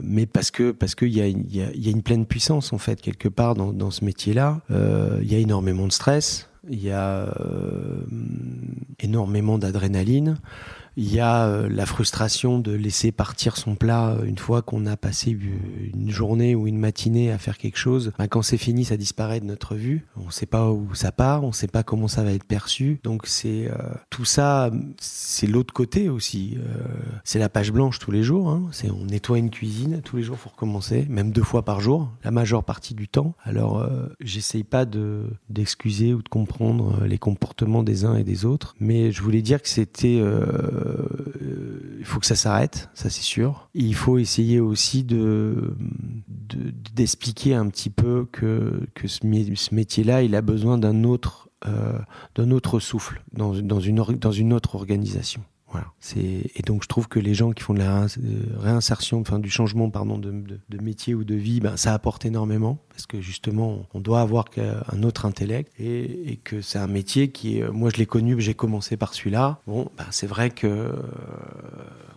mais 0.03 0.27
parce 0.27 0.51
que 0.51 0.73
parce 0.73 0.95
qu'il 0.95 1.15
y 1.15 1.21
a, 1.21 1.91
une 1.91 2.03
pleine 2.03 2.27
puissance 2.27 2.73
en 2.73 2.79
fait 2.79 3.01
quelque 3.01 3.29
part 3.29 3.55
dans, 3.55 3.91
ce 3.91 4.05
métier-là. 4.05 4.61
Il 4.71 5.31
y 5.31 5.35
a 5.35 5.39
énormément 5.39 5.87
de 5.87 5.93
stress 5.93 6.49
il 6.71 6.83
y 6.83 6.91
a 6.91 7.33
énormément 9.01 9.59
d'adrénaline. 9.59 10.39
Il 11.01 11.15
y 11.15 11.21
a 11.21 11.47
euh, 11.47 11.69
la 11.71 11.87
frustration 11.87 12.59
de 12.59 12.73
laisser 12.73 13.13
partir 13.13 13.57
son 13.57 13.77
plat 13.77 14.17
une 14.25 14.37
fois 14.37 14.63
qu'on 14.63 14.85
a 14.85 14.97
passé 14.97 15.31
une 15.31 16.11
journée 16.11 16.57
ou 16.57 16.67
une 16.67 16.77
matinée 16.77 17.31
à 17.31 17.39
faire 17.39 17.57
quelque 17.57 17.79
chose. 17.79 18.11
Ben, 18.19 18.27
quand 18.27 18.43
c'est 18.43 18.59
fini, 18.59 18.85
ça 18.85 18.97
disparaît 18.97 19.39
de 19.39 19.45
notre 19.45 19.77
vue. 19.77 20.09
On 20.17 20.27
ne 20.27 20.31
sait 20.33 20.45
pas 20.45 20.73
où 20.73 20.93
ça 20.97 21.13
part, 21.13 21.45
on 21.45 21.49
ne 21.49 21.53
sait 21.53 21.69
pas 21.69 21.85
comment 21.85 22.09
ça 22.09 22.25
va 22.25 22.33
être 22.33 22.43
perçu. 22.43 22.99
Donc 23.05 23.29
c'est 23.29 23.71
euh, 23.71 23.77
tout 24.11 24.25
ça, 24.25 24.73
c'est 25.01 25.47
l'autre 25.47 25.73
côté 25.73 26.09
aussi. 26.09 26.59
Euh, 26.59 26.83
c'est 27.23 27.39
la 27.39 27.49
page 27.49 27.71
blanche 27.71 28.01
tous 28.01 28.11
les 28.11 28.25
jours. 28.25 28.51
Hein. 28.51 28.67
C'est 28.73 28.91
on 28.91 29.05
nettoie 29.05 29.39
une 29.39 29.51
cuisine 29.51 30.03
tous 30.05 30.17
les 30.17 30.25
jours, 30.25 30.37
faut 30.37 30.51
recommencer, 30.51 31.07
même 31.09 31.31
deux 31.31 31.45
fois 31.45 31.65
par 31.65 31.81
jour, 31.81 32.11
la 32.25 32.33
majeure 32.33 32.65
partie 32.65 32.95
du 32.95 33.07
temps. 33.07 33.37
Alors 33.45 33.79
euh, 33.79 34.09
j'essaye 34.19 34.65
pas 34.65 34.85
de 34.85 35.27
d'excuser 35.49 36.13
ou 36.13 36.23
de 36.23 36.29
comprendre 36.29 37.05
les 37.05 37.19
comportements 37.19 37.85
des 37.85 38.05
uns 38.05 38.17
et 38.17 38.25
des 38.25 38.45
autres, 38.45 38.75
mais 38.81 39.13
je 39.13 39.23
voulais 39.23 39.43
dire 39.43 39.63
que 39.63 39.69
c'était 39.69 40.19
euh, 40.21 40.88
il 41.99 42.05
faut 42.05 42.21
que 42.21 42.27
ça 42.27 42.37
s'arrête, 42.37 42.91
ça 42.95 43.11
c'est 43.11 43.23
sûr. 43.23 43.69
il 43.75 43.95
faut 43.95 44.19
essayer 44.19 44.61
aussi 44.61 45.05
de 45.05 45.75
d'expliquer 46.95 47.55
un 47.55 47.69
petit 47.69 47.91
peu 47.91 48.27
que, 48.31 48.87
que 48.95 49.09
ce, 49.09 49.25
métier-là, 49.27 50.23
il 50.23 50.35
a 50.35 50.43
besoin 50.43 50.79
d'un 50.79 51.05
autre, 51.05 51.49
euh, 51.67 51.99
d'un 52.35 52.51
autre 52.51 52.81
souffle 52.81 53.23
dans, 53.33 53.53
dans, 53.55 53.81
une, 53.81 53.97
dans 53.97 54.33
une 54.33 54.53
autre 54.53 54.75
organisation. 54.75 55.43
Voilà. 55.71 55.87
C'est 56.01 56.51
et 56.55 56.63
donc 56.65 56.83
je 56.83 56.89
trouve 56.89 57.09
que 57.09 57.19
les 57.19 57.35
gens 57.35 57.53
qui 57.53 57.63
font 57.63 57.75
de 57.75 57.79
la 57.79 58.05
euh, 58.05 58.07
réinsertion, 58.59 59.21
enfin 59.21 59.39
du 59.39 59.51
changement 59.51 59.91
pardon 59.91 60.19
de, 60.19 60.33
métier 60.81 61.15
ou 61.15 61.25
de 61.25 61.35
vie, 61.35 61.61
ben 61.61 61.77
ça 61.77 61.93
apporte 61.93 62.25
énormément 62.25 62.79
parce 62.89 63.07
que 63.07 63.21
justement 63.21 63.87
on 63.93 64.01
doit 64.01 64.21
avoir 64.21 64.47
un 64.57 65.03
autre 65.03 65.27
intellect 65.27 65.73
et, 65.79 66.33
et 66.33 66.37
que 66.37 66.63
c'est 66.63 66.79
un 66.79 66.87
métier 66.87 67.31
qui 67.31 67.59
est, 67.59 67.69
moi 67.69 67.91
je 67.93 67.99
l'ai 67.99 68.07
connu, 68.07 68.41
j'ai 68.41 68.55
commencé 68.55 68.97
par 68.97 69.13
celui-là. 69.13 69.61
Bon, 69.67 69.91
ben 69.99 70.07
c'est 70.11 70.27
vrai 70.27 70.51
que 70.51 70.67
euh, 70.67 70.93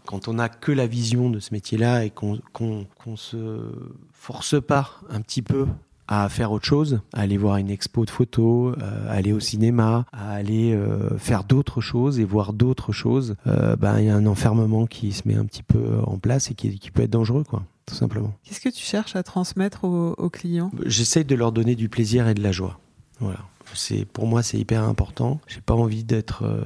quand 0.05 0.27
on 0.27 0.39
a 0.39 0.47
que 0.47 0.71
la 0.71 0.87
vision 0.87 1.29
de 1.29 1.39
ce 1.39 1.53
métier-là 1.53 2.05
et 2.05 2.09
qu'on 2.09 2.39
qu'on 2.53 2.85
qu'on 3.03 3.17
se 3.17 3.71
force 4.13 4.61
pas 4.61 5.01
un 5.09 5.21
petit 5.21 5.41
peu 5.41 5.67
à 6.13 6.27
faire 6.27 6.51
autre 6.51 6.65
chose, 6.65 6.99
à 7.13 7.21
aller 7.21 7.37
voir 7.37 7.55
une 7.55 7.69
expo 7.69 8.03
de 8.03 8.09
photos, 8.09 8.75
euh, 8.81 9.09
à 9.09 9.13
aller 9.13 9.31
au 9.31 9.39
cinéma, 9.39 10.05
à 10.11 10.33
aller 10.33 10.73
euh, 10.73 11.17
faire 11.17 11.45
d'autres 11.45 11.79
choses 11.79 12.19
et 12.19 12.25
voir 12.25 12.51
d'autres 12.51 12.91
choses, 12.91 13.35
euh, 13.47 13.77
ben 13.77 13.97
il 13.97 14.07
y 14.07 14.09
a 14.09 14.15
un 14.15 14.25
enfermement 14.25 14.87
qui 14.87 15.13
se 15.13 15.25
met 15.25 15.35
un 15.35 15.45
petit 15.45 15.63
peu 15.63 15.99
en 16.05 16.17
place 16.17 16.51
et 16.51 16.53
qui, 16.53 16.77
qui 16.79 16.91
peut 16.91 17.03
être 17.03 17.11
dangereux, 17.11 17.45
quoi, 17.47 17.63
tout 17.85 17.95
simplement. 17.95 18.33
Qu'est-ce 18.43 18.59
que 18.59 18.67
tu 18.67 18.83
cherches 18.83 19.15
à 19.15 19.23
transmettre 19.23 19.85
aux, 19.85 20.11
aux 20.17 20.29
clients? 20.29 20.71
J'essaye 20.85 21.23
de 21.23 21.33
leur 21.33 21.53
donner 21.53 21.75
du 21.75 21.87
plaisir 21.87 22.27
et 22.27 22.33
de 22.33 22.43
la 22.43 22.51
joie. 22.51 22.77
Voilà. 23.21 23.39
C'est 23.73 24.03
pour 24.03 24.27
moi 24.27 24.43
c'est 24.43 24.57
hyper 24.57 24.83
important. 24.83 25.39
J'ai 25.47 25.61
pas 25.61 25.75
envie 25.75 26.03
d'être 26.03 26.43
euh, 26.43 26.61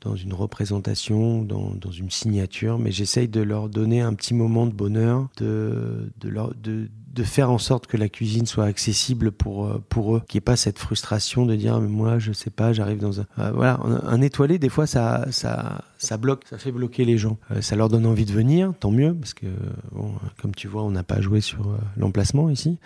dans 0.00 0.16
une 0.16 0.32
représentation, 0.32 1.42
dans, 1.42 1.74
dans 1.74 1.90
une 1.90 2.10
signature, 2.10 2.78
mais 2.78 2.92
j'essaye 2.92 3.28
de 3.28 3.42
leur 3.42 3.68
donner 3.68 4.00
un 4.00 4.14
petit 4.14 4.32
moment 4.32 4.64
de 4.64 4.72
bonheur, 4.72 5.28
de 5.36 6.10
de 6.18 6.28
leur 6.30 6.54
de 6.54 6.88
de 7.18 7.24
faire 7.24 7.50
en 7.50 7.58
sorte 7.58 7.86
que 7.86 7.96
la 7.96 8.08
cuisine 8.08 8.46
soit 8.46 8.64
accessible 8.64 9.32
pour 9.32 9.80
pour 9.88 10.16
eux, 10.16 10.22
qu'il 10.28 10.38
n'y 10.38 10.42
ait 10.42 10.52
pas 10.52 10.56
cette 10.56 10.78
frustration 10.78 11.46
de 11.46 11.56
dire 11.56 11.80
mais 11.80 11.88
moi 11.88 12.18
je 12.18 12.32
sais 12.32 12.50
pas, 12.50 12.72
j'arrive 12.72 12.98
dans 12.98 13.20
un 13.20 13.26
euh, 13.38 13.50
voilà 13.52 13.80
un 13.82 14.20
étoilé 14.20 14.58
des 14.58 14.68
fois 14.68 14.86
ça 14.86 15.26
ça 15.30 15.82
ça 15.98 16.16
bloque, 16.16 16.44
ça 16.48 16.58
fait 16.58 16.70
bloquer 16.70 17.04
les 17.04 17.18
gens. 17.18 17.38
Euh, 17.50 17.60
ça 17.60 17.76
leur 17.76 17.88
donne 17.88 18.06
envie 18.06 18.24
de 18.24 18.32
venir, 18.32 18.72
tant 18.78 18.92
mieux 18.92 19.14
parce 19.14 19.34
que 19.34 19.46
bon, 19.92 20.12
comme 20.40 20.54
tu 20.54 20.68
vois 20.68 20.84
on 20.84 20.90
n'a 20.90 21.02
pas 21.02 21.20
joué 21.20 21.40
sur 21.40 21.68
euh, 21.68 21.76
l'emplacement 21.96 22.48
ici, 22.50 22.78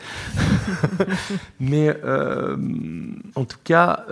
mais 1.60 1.94
euh, 2.04 2.56
en 3.34 3.44
tout 3.44 3.58
cas 3.62 4.06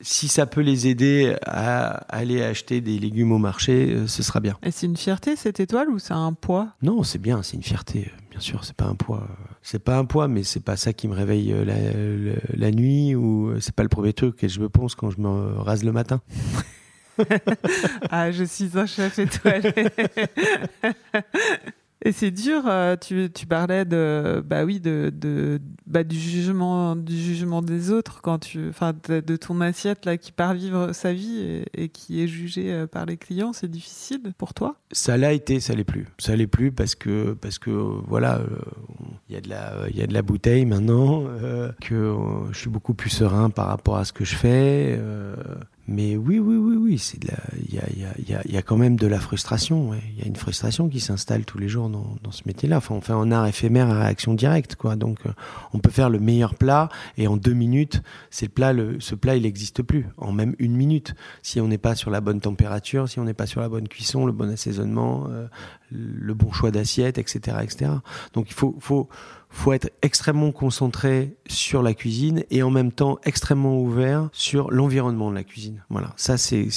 si 0.00 0.28
ça 0.28 0.46
peut 0.46 0.60
les 0.60 0.88
aider 0.88 1.36
à 1.46 1.88
aller 2.14 2.42
acheter 2.42 2.80
des 2.80 2.98
légumes 2.98 3.32
au 3.32 3.38
marché, 3.38 3.96
ce 4.06 4.22
sera 4.22 4.40
bien. 4.40 4.58
Et 4.62 4.70
c'est 4.70 4.86
une 4.86 4.96
fierté 4.96 5.36
cette 5.36 5.58
étoile 5.58 5.88
ou 5.88 5.98
c'est 5.98 6.12
un 6.12 6.32
poids? 6.34 6.68
Non, 6.82 7.02
c'est 7.02 7.18
bien, 7.18 7.42
c'est 7.42 7.56
une 7.56 7.62
fierté. 7.62 8.12
Bien 8.36 8.42
sûr, 8.42 8.64
c'est 8.64 8.76
pas 8.76 8.84
un 8.84 8.94
poids. 8.94 9.26
C'est 9.62 9.78
pas 9.78 9.96
un 9.96 10.04
poids, 10.04 10.28
mais 10.28 10.42
c'est 10.42 10.60
pas 10.60 10.76
ça 10.76 10.92
qui 10.92 11.08
me 11.08 11.14
réveille 11.14 11.54
la, 11.64 11.74
la, 11.74 12.34
la 12.54 12.70
nuit 12.70 13.14
ou 13.14 13.58
c'est 13.60 13.74
pas 13.74 13.82
le 13.82 13.88
premier 13.88 14.12
truc 14.12 14.36
que 14.36 14.46
je 14.46 14.60
me 14.60 14.68
pense 14.68 14.94
quand 14.94 15.08
je 15.08 15.18
me 15.18 15.58
rase 15.58 15.84
le 15.84 15.92
matin. 15.92 16.20
ah, 18.10 18.30
je 18.30 18.44
suis 18.44 18.78
un 18.78 18.84
chef 18.84 19.18
étoilé. 19.18 19.72
Et 22.06 22.12
c'est 22.12 22.30
dur, 22.30 22.62
euh, 22.68 22.94
tu, 22.94 23.28
tu, 23.34 23.46
parlais 23.46 23.84
de, 23.84 24.40
bah 24.46 24.64
oui, 24.64 24.78
de, 24.78 25.10
de 25.12 25.58
bah 25.88 26.04
du 26.04 26.16
jugement, 26.16 26.94
du 26.94 27.16
jugement 27.16 27.62
des 27.62 27.90
autres 27.90 28.22
quand 28.22 28.38
tu, 28.38 28.70
de, 29.10 29.36
ton 29.36 29.60
assiette 29.60 30.04
là 30.04 30.16
qui 30.16 30.30
part 30.30 30.54
vivre 30.54 30.92
sa 30.92 31.12
vie 31.12 31.64
et, 31.74 31.88
qui 31.88 32.22
est 32.22 32.28
jugée 32.28 32.72
euh, 32.72 32.86
par 32.86 33.06
les 33.06 33.16
clients, 33.16 33.52
c'est 33.52 33.68
difficile 33.68 34.20
pour 34.38 34.54
toi? 34.54 34.76
Ça 34.92 35.16
l'a 35.16 35.32
été, 35.32 35.58
ça 35.58 35.74
l'est 35.74 35.82
plus. 35.82 36.06
Ça 36.20 36.36
l'est 36.36 36.46
plus 36.46 36.70
parce 36.70 36.94
que, 36.94 37.32
parce 37.32 37.58
que, 37.58 37.70
voilà, 37.70 38.40
il 39.28 39.34
euh, 39.34 39.34
y 39.34 39.36
a 39.38 39.40
de 39.40 39.48
la, 39.48 39.90
y 39.90 40.00
a 40.00 40.06
de 40.06 40.14
la 40.14 40.22
bouteille 40.22 40.64
maintenant, 40.64 41.24
euh, 41.26 41.72
que 41.80 42.14
je 42.52 42.56
suis 42.56 42.70
beaucoup 42.70 42.94
plus 42.94 43.10
serein 43.10 43.50
par 43.50 43.66
rapport 43.66 43.96
à 43.96 44.04
ce 44.04 44.12
que 44.12 44.24
je 44.24 44.36
fais. 44.36 44.96
Mais 45.88 46.16
oui, 46.16 46.40
oui, 46.40 46.56
oui, 46.56 46.76
oui, 46.76 46.98
c'est 46.98 47.18
il 47.22 47.74
y 47.74 47.78
a, 47.78 47.84
y 47.96 48.34
a, 48.34 48.42
il 48.44 48.52
y 48.52 48.56
a 48.56 48.62
quand 48.62 48.76
même 48.76 48.96
de 48.96 49.06
la 49.06 49.20
frustration. 49.20 49.94
Il 49.94 50.18
y 50.20 50.24
a 50.24 50.26
une 50.26 50.34
frustration 50.34 50.88
qui 50.88 50.98
s'installe 50.98 51.44
tous 51.44 51.58
les 51.58 51.68
jours 51.68 51.88
dans, 51.88 52.16
dans 52.24 52.32
ce 52.32 52.42
métier-là. 52.46 52.78
Enfin, 52.78 52.96
on 52.96 53.00
fait 53.00 53.12
un 53.12 53.30
art 53.30 53.46
éphémère 53.46 53.88
à 53.90 54.00
réaction 54.00 54.34
directe, 54.34 54.74
quoi. 54.74 54.96
Donc, 54.96 55.18
euh, 55.26 55.30
on 55.72 55.78
peut 55.78 55.90
faire 55.90 56.10
le 56.10 56.18
meilleur 56.18 56.56
plat 56.56 56.88
et 57.16 57.28
en 57.28 57.36
deux 57.36 57.52
minutes, 57.52 58.02
c'est 58.30 58.46
le 58.46 58.52
plat, 58.52 58.72
le, 58.72 58.98
ce 58.98 59.14
plat, 59.14 59.36
il 59.36 59.42
n'existe 59.42 59.82
plus. 59.82 60.06
En 60.16 60.32
même 60.32 60.56
une 60.58 60.74
minute, 60.74 61.14
si 61.42 61.60
on 61.60 61.68
n'est 61.68 61.78
pas 61.78 61.94
sur 61.94 62.10
la 62.10 62.20
bonne 62.20 62.40
température, 62.40 63.08
si 63.08 63.20
on 63.20 63.24
n'est 63.24 63.34
pas 63.34 63.46
sur 63.46 63.60
la 63.60 63.68
bonne 63.68 63.86
cuisson, 63.86 64.26
le 64.26 64.32
bon 64.32 64.50
assaisonnement, 64.50 65.26
euh, 65.30 65.46
le 65.92 66.34
bon 66.34 66.50
choix 66.50 66.72
d'assiette, 66.72 67.18
etc., 67.18 67.58
etc. 67.62 67.92
Donc, 68.34 68.50
il 68.50 68.54
faut, 68.54 68.76
faut 68.80 69.08
faut 69.56 69.72
être 69.72 69.90
extrêmement 70.02 70.52
concentré 70.52 71.34
sur 71.46 71.82
la 71.82 71.94
cuisine 71.94 72.44
et 72.50 72.62
en 72.62 72.70
même 72.70 72.92
temps 72.92 73.18
extrêmement 73.24 73.80
ouvert 73.80 74.28
sur 74.32 74.70
l'environnement 74.70 75.30
de 75.30 75.34
la 75.34 75.44
cuisine. 75.44 75.82
Voilà, 75.88 76.12
ça 76.16 76.36
c'est 76.36 76.68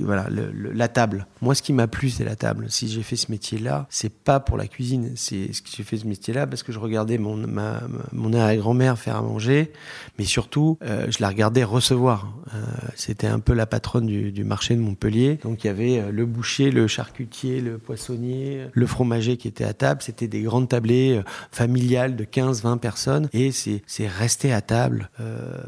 voilà 0.00 0.28
le, 0.28 0.50
le, 0.52 0.72
la 0.72 0.88
table. 0.88 1.26
Moi, 1.40 1.54
ce 1.54 1.62
qui 1.62 1.72
m'a 1.72 1.86
plu, 1.86 2.10
c'est 2.10 2.24
la 2.24 2.36
table. 2.36 2.66
Si 2.68 2.88
j'ai 2.88 3.02
fait 3.02 3.16
ce 3.16 3.30
métier-là, 3.30 3.86
c'est 3.88 4.12
pas 4.12 4.40
pour 4.40 4.56
la 4.56 4.66
cuisine, 4.66 5.12
c'est 5.16 5.52
ce 5.52 5.62
que 5.62 5.68
j'ai 5.74 5.82
fait 5.82 5.96
ce 5.96 6.06
métier-là 6.06 6.46
parce 6.46 6.62
que 6.62 6.70
je 6.70 6.78
regardais 6.78 7.18
mon 7.18 7.36
ma, 7.36 7.80
mon 8.12 8.32
arrière-grand-mère 8.32 8.98
faire 8.98 9.16
à 9.16 9.22
manger, 9.22 9.72
mais 10.18 10.24
surtout 10.24 10.78
euh, 10.82 11.06
je 11.08 11.18
la 11.20 11.28
regardais 11.28 11.64
recevoir. 11.64 12.32
Euh, 12.54 12.58
C'était 12.94 13.26
un 13.26 13.40
peu 13.40 13.54
la 13.54 13.66
patronne 13.66 14.06
du, 14.06 14.32
du, 14.32 14.44
marché 14.44 14.74
de 14.74 14.80
Montpellier, 14.80 15.38
donc 15.42 15.64
il 15.64 15.68
y 15.68 15.70
avait 15.70 15.98
euh, 15.98 16.10
le 16.10 16.26
boucher, 16.26 16.70
le 16.70 16.86
charcutier, 16.86 17.60
le 17.62 17.78
poissonnier, 17.78 18.66
le 18.72 18.86
fromager 18.86 19.38
qui 19.38 19.48
était 19.48 19.64
à 19.64 19.72
table. 19.72 20.02
C'était 20.02 20.28
des 20.28 20.42
grandes 20.42 20.68
tablées 20.68 21.22
familiales 21.50 22.17
de 22.18 22.24
15-20 22.24 22.78
personnes 22.78 23.28
et 23.32 23.50
c'est 23.52 24.06
rester 24.06 24.52
à 24.52 24.60
table, 24.60 25.10
euh, 25.20 25.60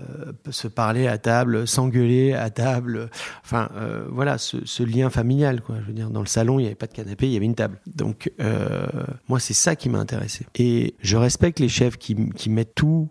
se 0.51 0.68
parler 0.68 1.07
à 1.07 1.16
table, 1.16 1.66
s'engueuler 1.66 2.34
à 2.34 2.51
table, 2.51 3.09
enfin 3.44 3.70
euh, 3.76 4.05
voilà 4.11 4.36
ce, 4.36 4.82
lien 4.82 5.09
familial 5.11 5.61
quoi. 5.62 5.76
Je 5.80 5.86
veux 5.86 5.92
dire 5.92 6.11
dans 6.11 6.20
le 6.20 6.26
salon 6.26 6.59
il 6.59 6.64
y 6.64 6.66
avait 6.66 6.74
pas 6.74 6.86
de 6.86 6.92
canapé, 6.92 7.26
il 7.26 7.32
y 7.32 7.36
avait 7.36 7.46
une 7.46 7.55
table. 7.55 7.80
Donc 7.86 8.32
euh, 8.40 8.86
moi 9.28 9.40
c'est 9.40 9.55
ça 9.55 9.76
qui 9.76 9.88
m'a 9.88 9.98
intéressé 9.98 10.46
et 10.57 10.94
je 11.01 11.16
respecte 11.16 11.61
les 11.61 11.68
chefs 11.68 11.96
qui, 11.96 12.16
qui 12.30 12.51
mettent 12.51 12.74
tout 12.74 13.09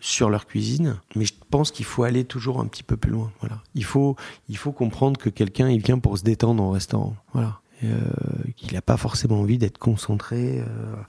sur 0.00 0.28
leur 0.28 0.46
cuisine, 0.46 0.96
mais 1.14 1.24
je 1.24 1.34
pense 1.50 1.70
qu'il 1.70 1.84
faut 1.84 2.02
aller 2.02 2.24
toujours 2.24 2.60
un 2.60 2.66
petit 2.66 2.82
peu 2.82 2.96
plus 2.96 3.10
loin. 3.10 3.30
Voilà, 3.40 3.62
il 3.74 3.84
faut 3.84 4.16
il 4.48 4.56
faut 4.56 4.72
comprendre 4.72 5.18
que 5.18 5.30
quelqu'un 5.30 5.68
il 5.68 5.82
vient 5.82 5.98
pour 5.98 6.18
se 6.18 6.24
détendre 6.24 6.62
en 6.62 6.70
restaurant. 6.70 7.14
Voilà. 7.32 7.59
Euh, 7.82 7.88
qu'il 8.56 8.74
n'a 8.74 8.82
pas 8.82 8.96
forcément 8.98 9.40
envie 9.40 9.56
d'être 9.56 9.78
concentré, 9.78 10.58
euh, 10.60 10.64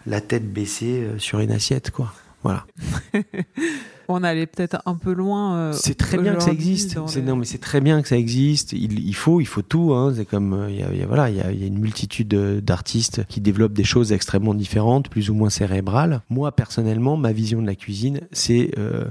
la 0.06 0.22
tête 0.22 0.54
baissée 0.54 1.02
euh, 1.04 1.20
sur 1.20 1.40
une 1.40 1.52
assiette, 1.52 1.92
quoi. 1.92 2.14
Voilà. 2.44 2.66
On 4.08 4.24
allait 4.24 4.46
peut-être 4.48 4.82
un 4.86 4.96
peu 4.96 5.14
loin. 5.14 5.56
euh, 5.56 5.74
C'est 5.74 5.94
très 5.96 6.18
bien 6.18 6.36
que 6.36 6.44
ça 6.44 6.52
existe. 6.52 6.98
les- 7.16 7.22
Non, 7.22 7.36
mais 7.38 7.46
c'est 7.46 7.60
très 7.60 7.80
bien 7.80 8.02
que 8.02 8.08
ça 8.10 8.18
existe. 8.18 8.74
Il, 8.74 9.00
il 9.08 9.16
faut, 9.16 9.40
il 9.40 9.46
faut 9.46 9.62
tout. 9.62 9.94
Hein. 9.94 10.12
C'est 10.16 10.26
comme, 10.26 10.54
euh, 10.54 10.70
il 10.70 10.78
y 10.80 10.84
a, 10.84 10.92
il 10.92 11.00
y 11.00 11.04
a- 11.04 11.06
voilà, 11.08 11.30
il 11.30 11.38
y 11.38 11.42
a, 11.42 11.52
il 11.52 11.62
y 11.62 11.64
a 11.64 11.68
une 11.68 11.80
multitude 11.80 12.28
d'artistes 12.62 13.24
qui 13.30 13.40
développent 13.40 13.72
des 13.74 13.84
choses 13.86 14.12
extrêmement 14.12 14.54
différentes, 14.54 15.08
plus 15.08 15.30
ou 15.30 15.34
moins 15.34 15.50
cérébrales. 15.50 16.22
Moi, 16.30 16.52
personnellement, 16.52 17.16
ma 17.16 17.32
vision 17.32 17.62
de 17.62 17.68
la 17.68 17.76
cuisine, 17.76 18.22
c'est 18.34 18.72
euh, 18.78 19.06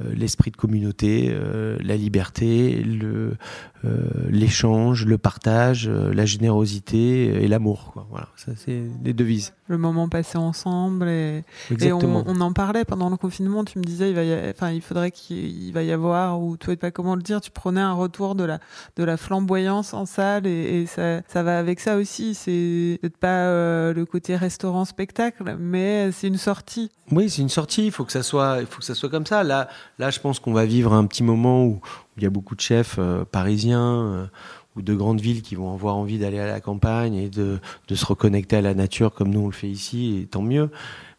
l'esprit 0.00 0.50
de 0.50 0.56
communauté, 0.56 1.28
euh, 1.30 1.78
la 1.80 1.96
liberté, 1.96 2.82
le 2.82 3.36
euh, 3.84 4.00
l'échange, 4.30 5.06
le 5.06 5.18
partage, 5.18 5.86
euh, 5.88 6.12
la 6.12 6.24
générosité 6.24 7.42
et 7.42 7.48
l'amour. 7.48 7.92
Voilà, 8.10 8.28
ça 8.36 8.52
c'est 8.56 8.82
les 9.04 9.12
devises. 9.12 9.52
Le 9.68 9.78
moment 9.78 10.08
passé 10.08 10.38
ensemble 10.38 11.08
et, 11.08 11.42
et 11.80 11.92
on, 11.92 12.24
on 12.26 12.40
en 12.40 12.52
parlait 12.52 12.84
pendant 12.84 13.10
le 13.10 13.16
confinement. 13.16 13.64
Tu 13.64 13.78
me 13.78 13.84
disais, 13.84 14.10
il 14.10 14.14
va, 14.14 14.22
y 14.22 14.50
enfin, 14.50 14.70
il 14.70 14.80
faudrait 14.80 15.10
qu'il 15.10 15.72
va 15.72 15.82
y 15.82 15.90
avoir, 15.90 16.40
ou 16.40 16.56
tu 16.56 16.66
sais 16.66 16.76
pas 16.76 16.92
comment 16.92 17.16
le 17.16 17.22
dire, 17.22 17.40
tu 17.40 17.50
prenais 17.50 17.80
un 17.80 17.94
retour 17.94 18.36
de 18.36 18.44
la, 18.44 18.60
de 18.96 19.02
la 19.02 19.16
flamboyance 19.16 19.92
en 19.92 20.06
salle 20.06 20.46
et, 20.46 20.82
et 20.82 20.86
ça, 20.86 21.22
ça 21.26 21.42
va 21.42 21.58
avec 21.58 21.80
ça 21.80 21.96
aussi. 21.96 22.34
C'est 22.34 22.98
peut-être 23.00 23.16
pas 23.16 23.46
euh, 23.46 23.92
le 23.92 24.06
côté 24.06 24.36
restaurant 24.36 24.84
spectacle, 24.84 25.56
mais 25.58 26.12
c'est 26.12 26.28
une 26.28 26.38
sortie. 26.38 26.90
Oui, 27.10 27.30
c'est 27.30 27.42
une 27.42 27.48
sortie. 27.48 27.86
Il 27.86 27.92
faut 27.92 28.04
que 28.04 28.12
ça 28.12 28.22
soit, 28.22 28.58
il 28.60 28.66
faut 28.66 28.78
que 28.78 28.84
ça 28.84 28.94
soit 28.94 29.08
comme 29.08 29.26
ça. 29.26 29.42
Là, 29.44 29.68
là, 29.98 30.10
je 30.10 30.20
pense 30.20 30.38
qu'on 30.38 30.52
va 30.52 30.64
vivre 30.64 30.92
un 30.92 31.06
petit 31.06 31.22
moment 31.22 31.64
où, 31.64 31.70
où 31.70 31.80
il 32.16 32.22
y 32.22 32.26
a 32.26 32.30
beaucoup 32.30 32.54
de 32.54 32.60
chefs 32.60 32.96
euh, 32.98 33.24
parisiens 33.24 33.80
euh, 33.80 34.26
ou 34.76 34.82
de 34.82 34.94
grandes 34.94 35.20
villes 35.20 35.42
qui 35.42 35.54
vont 35.54 35.72
avoir 35.72 35.96
envie 35.96 36.18
d'aller 36.18 36.38
à 36.38 36.46
la 36.46 36.60
campagne 36.60 37.14
et 37.14 37.28
de, 37.28 37.58
de 37.88 37.94
se 37.94 38.04
reconnecter 38.04 38.56
à 38.56 38.60
la 38.60 38.74
nature 38.74 39.12
comme 39.12 39.30
nous 39.30 39.40
on 39.40 39.46
le 39.46 39.52
fait 39.52 39.68
ici, 39.68 40.20
et 40.22 40.26
tant 40.26 40.42
mieux. 40.42 40.70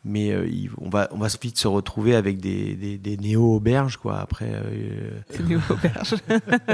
Mais 0.08 0.32
euh, 0.32 0.48
on 0.78 0.90
va, 0.90 1.10
on 1.12 1.18
va 1.18 1.28
vite 1.42 1.58
se 1.58 1.68
retrouver 1.68 2.16
avec 2.16 2.40
des, 2.40 2.76
des, 2.76 2.98
des 2.98 3.18
néo 3.18 3.56
auberges, 3.56 3.98
quoi. 3.98 4.20
Après, 4.20 4.50
euh, 4.50 5.20
C'est 5.30 5.40
une 5.40 5.60
auberge. 5.70 6.16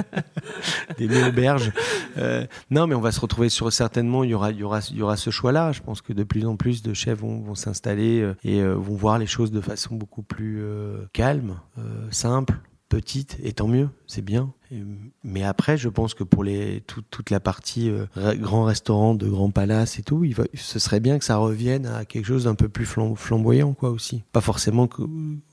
des 0.99 1.07
néo-auberges. 1.07 1.71
Euh, 2.17 2.45
non, 2.69 2.85
mais 2.85 2.93
on 2.93 3.01
va 3.01 3.11
se 3.11 3.19
retrouver 3.19 3.49
sur 3.49 3.73
certainement. 3.73 4.23
Il 4.23 4.29
y 4.29 4.33
aura, 4.35 4.51
il 4.51 4.57
y 4.57 4.63
aura, 4.63 4.81
il 4.91 4.97
y 4.97 5.01
aura 5.01 5.17
ce 5.17 5.31
choix-là. 5.31 5.71
Je 5.71 5.81
pense 5.81 6.01
que 6.01 6.13
de 6.13 6.23
plus 6.23 6.45
en 6.45 6.57
plus 6.57 6.83
de 6.83 6.93
chefs 6.93 7.19
vont, 7.19 7.39
vont 7.39 7.55
s'installer 7.55 8.33
et 8.43 8.63
vont 8.63 8.95
voir 8.95 9.17
les 9.17 9.25
choses 9.25 9.51
de 9.51 9.61
façon 9.61 9.95
beaucoup 9.95 10.21
plus 10.21 10.63
calme, 11.11 11.59
simple, 12.11 12.59
petite. 12.87 13.37
Et 13.41 13.53
tant 13.53 13.67
mieux, 13.67 13.89
c'est 14.05 14.23
bien. 14.23 14.53
Mais 15.23 15.43
après, 15.43 15.77
je 15.77 15.89
pense 15.89 16.13
que 16.13 16.23
pour 16.23 16.43
les 16.43 16.81
tout- 16.87 17.03
toute 17.09 17.29
la 17.29 17.39
partie 17.39 17.89
euh, 17.89 18.05
ra- 18.15 18.35
grands 18.35 18.63
restaurants 18.63 19.13
de 19.15 19.27
grands 19.29 19.51
palaces 19.51 19.99
et 19.99 20.03
tout, 20.03 20.23
il 20.23 20.33
va, 20.35 20.43
ce 20.53 20.79
serait 20.79 20.99
bien 20.99 21.19
que 21.19 21.25
ça 21.25 21.37
revienne 21.37 21.85
à 21.85 22.05
quelque 22.05 22.25
chose 22.25 22.45
d'un 22.45 22.55
peu 22.55 22.69
plus 22.69 22.85
flam- 22.85 23.15
flamboyant, 23.15 23.73
quoi 23.73 23.89
aussi. 23.91 24.23
Pas 24.31 24.41
forcément 24.41 24.87
que, 24.87 25.03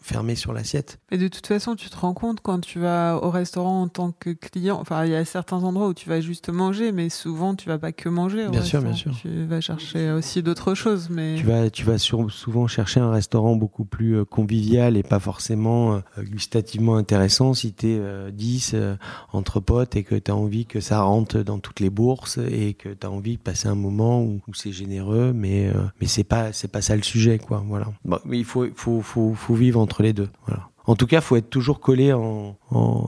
fermé 0.00 0.34
sur 0.34 0.52
l'assiette. 0.52 0.98
Et 1.10 1.18
de 1.18 1.28
toute 1.28 1.46
façon, 1.46 1.76
tu 1.76 1.90
te 1.90 1.96
rends 1.96 2.14
compte 2.14 2.40
quand 2.40 2.60
tu 2.60 2.78
vas 2.78 3.18
au 3.22 3.30
restaurant 3.30 3.82
en 3.82 3.88
tant 3.88 4.12
que 4.12 4.30
client. 4.30 4.78
Enfin, 4.80 5.04
il 5.04 5.12
y 5.12 5.14
a 5.14 5.24
certains 5.24 5.62
endroits 5.62 5.88
où 5.88 5.94
tu 5.94 6.08
vas 6.08 6.20
juste 6.20 6.48
manger, 6.48 6.92
mais 6.92 7.08
souvent 7.08 7.54
tu 7.54 7.68
vas 7.68 7.78
pas 7.78 7.92
que 7.92 8.08
manger. 8.08 8.46
au 8.46 8.50
Bien 8.50 8.62
sûr, 8.62 8.82
restaurant. 8.82 9.12
bien 9.12 9.12
sûr. 9.14 9.30
Tu 9.30 9.44
vas 9.44 9.60
chercher 9.60 10.10
aussi 10.12 10.42
d'autres 10.42 10.74
choses, 10.74 11.08
mais 11.10 11.36
Tu 11.36 11.44
vas, 11.44 11.68
tu 11.70 11.84
vas 11.84 11.98
sur- 11.98 12.30
souvent 12.30 12.66
chercher 12.66 13.00
un 13.00 13.10
restaurant 13.10 13.56
beaucoup 13.56 13.84
plus 13.84 14.16
euh, 14.16 14.24
convivial 14.24 14.96
et 14.96 15.02
pas 15.02 15.20
forcément 15.20 15.94
euh, 15.94 16.00
gustativement 16.22 16.96
intéressant 16.96 17.54
si 17.54 17.72
tu 17.72 17.88
es 17.90 18.32
10 18.32 18.72
euh, 18.74 18.96
entre 19.32 19.60
potes 19.60 19.96
et 19.96 20.02
que 20.02 20.14
tu 20.14 20.30
as 20.30 20.36
envie 20.36 20.66
que 20.66 20.80
ça 20.80 21.02
rentre 21.02 21.38
dans 21.38 21.58
toutes 21.58 21.80
les 21.80 21.90
bourses 21.90 22.38
et 22.38 22.74
que 22.74 22.88
tu 22.88 23.06
as 23.06 23.10
envie 23.10 23.36
de 23.36 23.42
passer 23.42 23.68
un 23.68 23.74
moment 23.74 24.22
où, 24.22 24.40
c'est 24.52 24.72
généreux, 24.72 25.32
mais, 25.34 25.68
euh, 25.68 25.84
mais 26.00 26.06
c'est 26.06 26.24
pas, 26.24 26.52
c'est 26.52 26.68
pas 26.68 26.82
ça 26.82 26.96
le 26.96 27.02
sujet, 27.02 27.38
quoi. 27.38 27.62
Voilà. 27.66 27.86
Mais 28.24 28.38
il 28.38 28.44
faut, 28.44 28.66
faut, 28.74 29.00
faut, 29.00 29.34
faut 29.34 29.54
vivre 29.54 29.80
entre 29.80 30.02
les 30.02 30.12
deux. 30.12 30.28
Voilà. 30.46 30.70
En 30.86 30.96
tout 30.96 31.06
cas, 31.06 31.20
faut 31.20 31.36
être 31.36 31.50
toujours 31.50 31.78
collé 31.78 32.12
en, 32.12 32.56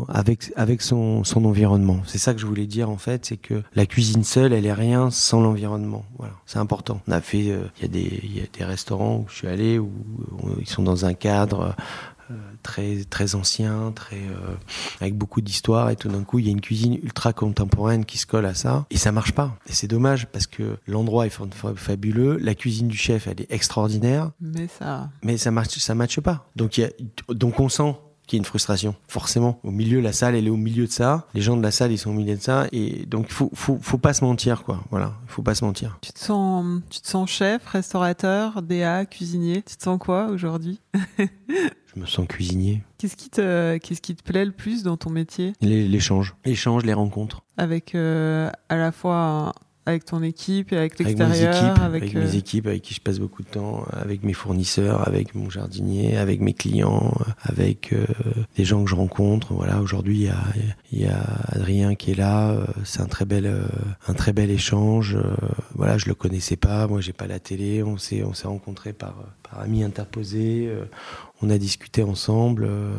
avec, 0.08 0.52
avec 0.54 0.82
son, 0.82 1.24
son 1.24 1.44
environnement. 1.44 2.00
C'est 2.06 2.18
ça 2.18 2.32
que 2.32 2.40
je 2.40 2.46
voulais 2.46 2.66
dire 2.66 2.90
en 2.90 2.96
fait, 2.96 3.26
c'est 3.26 3.38
que 3.38 3.62
la 3.74 3.86
cuisine 3.86 4.24
seule, 4.24 4.52
elle 4.52 4.66
est 4.66 4.72
rien 4.72 5.10
sans 5.10 5.40
l'environnement. 5.40 6.04
Voilà, 6.18 6.34
c'est 6.46 6.58
important. 6.58 7.00
On 7.08 7.12
a 7.12 7.20
fait, 7.20 7.50
euh, 7.50 7.64
il 7.78 7.82
y 7.82 7.84
a 7.86 7.88
des, 7.88 8.20
il 8.22 8.36
y 8.36 8.40
a 8.40 8.44
des 8.56 8.64
restaurants 8.64 9.16
où 9.16 9.24
je 9.28 9.34
suis 9.34 9.48
allé 9.48 9.78
où, 9.80 9.90
ils 10.60 10.68
sont 10.68 10.82
dans 10.82 11.06
un 11.06 11.14
cadre 11.14 11.60
euh, 11.60 11.72
très 12.62 13.04
très 13.04 13.34
ancien, 13.34 13.92
très 13.94 14.16
euh, 14.20 14.54
avec 15.00 15.16
beaucoup 15.16 15.40
d'histoire 15.40 15.90
et 15.90 15.96
tout 15.96 16.08
d'un 16.08 16.22
coup 16.24 16.38
il 16.38 16.46
y 16.46 16.48
a 16.48 16.52
une 16.52 16.60
cuisine 16.60 16.94
ultra 17.02 17.32
contemporaine 17.32 18.04
qui 18.04 18.18
se 18.18 18.26
colle 18.26 18.46
à 18.46 18.54
ça 18.54 18.86
et 18.90 18.96
ça 18.96 19.12
marche 19.12 19.32
pas. 19.32 19.56
Et 19.68 19.72
c'est 19.72 19.88
dommage 19.88 20.26
parce 20.26 20.46
que 20.46 20.76
l'endroit 20.86 21.26
est 21.26 21.30
fa- 21.30 21.44
fa- 21.50 21.74
fabuleux, 21.74 22.36
la 22.38 22.54
cuisine 22.54 22.88
du 22.88 22.96
chef 22.96 23.26
elle 23.26 23.40
est 23.40 23.52
extraordinaire, 23.52 24.30
mais 24.40 24.68
ça. 24.68 25.10
mais 25.22 25.36
ça 25.36 25.50
marche 25.50 25.78
ça 25.78 25.94
matche 25.94 26.20
pas. 26.20 26.46
Donc 26.56 26.78
il 26.78 26.82
y 26.82 26.84
a, 26.84 26.90
donc 27.34 27.58
on 27.60 27.68
sent 27.68 27.94
qu'il 28.28 28.36
y 28.36 28.38
a 28.38 28.42
une 28.42 28.46
frustration, 28.46 28.94
forcément. 29.08 29.58
Au 29.64 29.72
milieu, 29.72 30.00
la 30.00 30.12
salle, 30.12 30.36
elle 30.36 30.46
est 30.46 30.50
au 30.50 30.56
milieu 30.56 30.86
de 30.86 30.92
ça. 30.92 31.26
Les 31.34 31.40
gens 31.40 31.56
de 31.56 31.62
la 31.62 31.72
salle, 31.72 31.90
ils 31.90 31.98
sont 31.98 32.10
au 32.10 32.14
milieu 32.14 32.36
de 32.36 32.40
ça. 32.40 32.66
Et 32.70 33.04
donc, 33.06 33.28
faut, 33.30 33.50
faut, 33.52 33.78
faut 33.82 33.98
pas 33.98 34.12
se 34.14 34.24
mentir, 34.24 34.62
quoi. 34.62 34.84
Voilà. 34.92 35.14
Faut 35.26 35.42
pas 35.42 35.56
se 35.56 35.64
mentir. 35.64 35.98
Tu 36.02 36.12
te 36.12 36.20
sens, 36.20 36.64
tu 36.88 37.00
te 37.00 37.08
sens 37.08 37.28
chef, 37.28 37.66
restaurateur, 37.66 38.62
DA, 38.62 39.06
cuisinier. 39.06 39.62
Tu 39.62 39.76
te 39.76 39.82
sens 39.82 39.98
quoi 39.98 40.28
aujourd'hui? 40.28 40.80
Je 41.94 42.00
me 42.00 42.06
sens 42.06 42.26
cuisinier. 42.26 42.82
Qu'est-ce 42.98 43.16
qui 43.16 43.28
te, 43.30 43.76
qu'est-ce 43.78 44.00
qui 44.00 44.14
te 44.14 44.22
plaît 44.22 44.44
le 44.44 44.52
plus 44.52 44.82
dans 44.82 44.96
ton 44.96 45.10
métier? 45.10 45.52
L'échange. 45.60 46.34
L'échange, 46.44 46.84
les 46.84 46.94
rencontres. 46.94 47.42
avec 47.58 47.94
euh, 47.94 48.50
à 48.68 48.76
la 48.76 48.92
fois 48.92 49.52
avec 49.84 50.04
ton 50.04 50.22
équipe 50.22 50.72
et 50.72 50.76
avec 50.78 50.92
Avec 51.00 51.18
mes 51.18 51.24
l'extérieur, 51.26 51.54
équipes, 51.72 51.82
avec, 51.82 52.02
avec, 52.04 52.14
euh, 52.14 52.20
mes 52.24 52.36
équipes 52.36 52.66
avec 52.68 52.82
qui 52.82 52.94
je 52.94 53.00
passe 53.00 53.18
beaucoup 53.18 53.42
de 53.42 53.48
temps, 53.48 53.84
avec 53.90 54.22
mes 54.22 54.32
fournisseurs, 54.32 55.08
avec 55.08 55.34
mon 55.34 55.50
jardinier, 55.50 56.16
avec 56.16 56.40
mes 56.40 56.54
clients, 56.54 57.12
avec 57.42 57.92
euh, 57.92 58.06
des 58.56 58.64
gens 58.64 58.84
que 58.84 58.88
je 58.90 58.94
rencontre. 58.94 59.52
Voilà, 59.54 59.80
aujourd'hui 59.82 60.30
il 60.92 60.98
y 61.00 61.00
y 61.00 61.06
a 61.06 61.18
Adrien 61.48 61.96
qui 61.96 62.12
est 62.12 62.14
là. 62.14 62.50
euh, 62.52 62.64
C'est 62.84 63.00
un 63.00 63.06
très 63.06 63.24
bel, 63.24 63.44
euh, 63.44 63.64
un 64.06 64.14
très 64.14 64.32
bel 64.32 64.52
échange. 64.52 65.16
euh, 65.16 65.34
Voilà, 65.74 65.98
je 65.98 66.06
le 66.06 66.14
connaissais 66.14 66.54
pas. 66.56 66.86
Moi, 66.86 67.00
j'ai 67.00 67.12
pas 67.12 67.26
la 67.26 67.40
télé. 67.40 67.82
On 67.82 67.98
s'est, 67.98 68.22
on 68.22 68.34
s'est 68.34 68.46
rencontrés 68.46 68.92
par, 68.92 69.16
par 69.42 69.58
amis 69.58 69.82
interposés. 69.82 70.72
On 71.44 71.50
a 71.50 71.58
discuté 71.58 72.04
ensemble. 72.04 72.64
euh, 72.68 72.94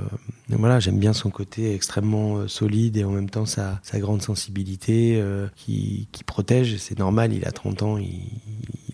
voilà, 0.50 0.82
j'aime 0.82 1.00
bien 1.00 1.14
son 1.14 1.30
côté 1.30 1.74
extrêmement 1.74 2.38
euh, 2.38 2.48
solide 2.50 2.98
et 2.98 3.06
en 3.06 3.12
même 3.12 3.30
temps 3.30 3.46
sa, 3.46 3.80
grande 3.96 4.22
sensibilité 4.22 5.18
euh, 5.18 5.48
qui, 5.56 6.10
protège. 6.26 6.76
C'est 6.78 7.00
normal, 7.00 7.32
il 7.32 7.48
a 7.48 7.52
30 7.52 7.84
ans, 7.84 7.98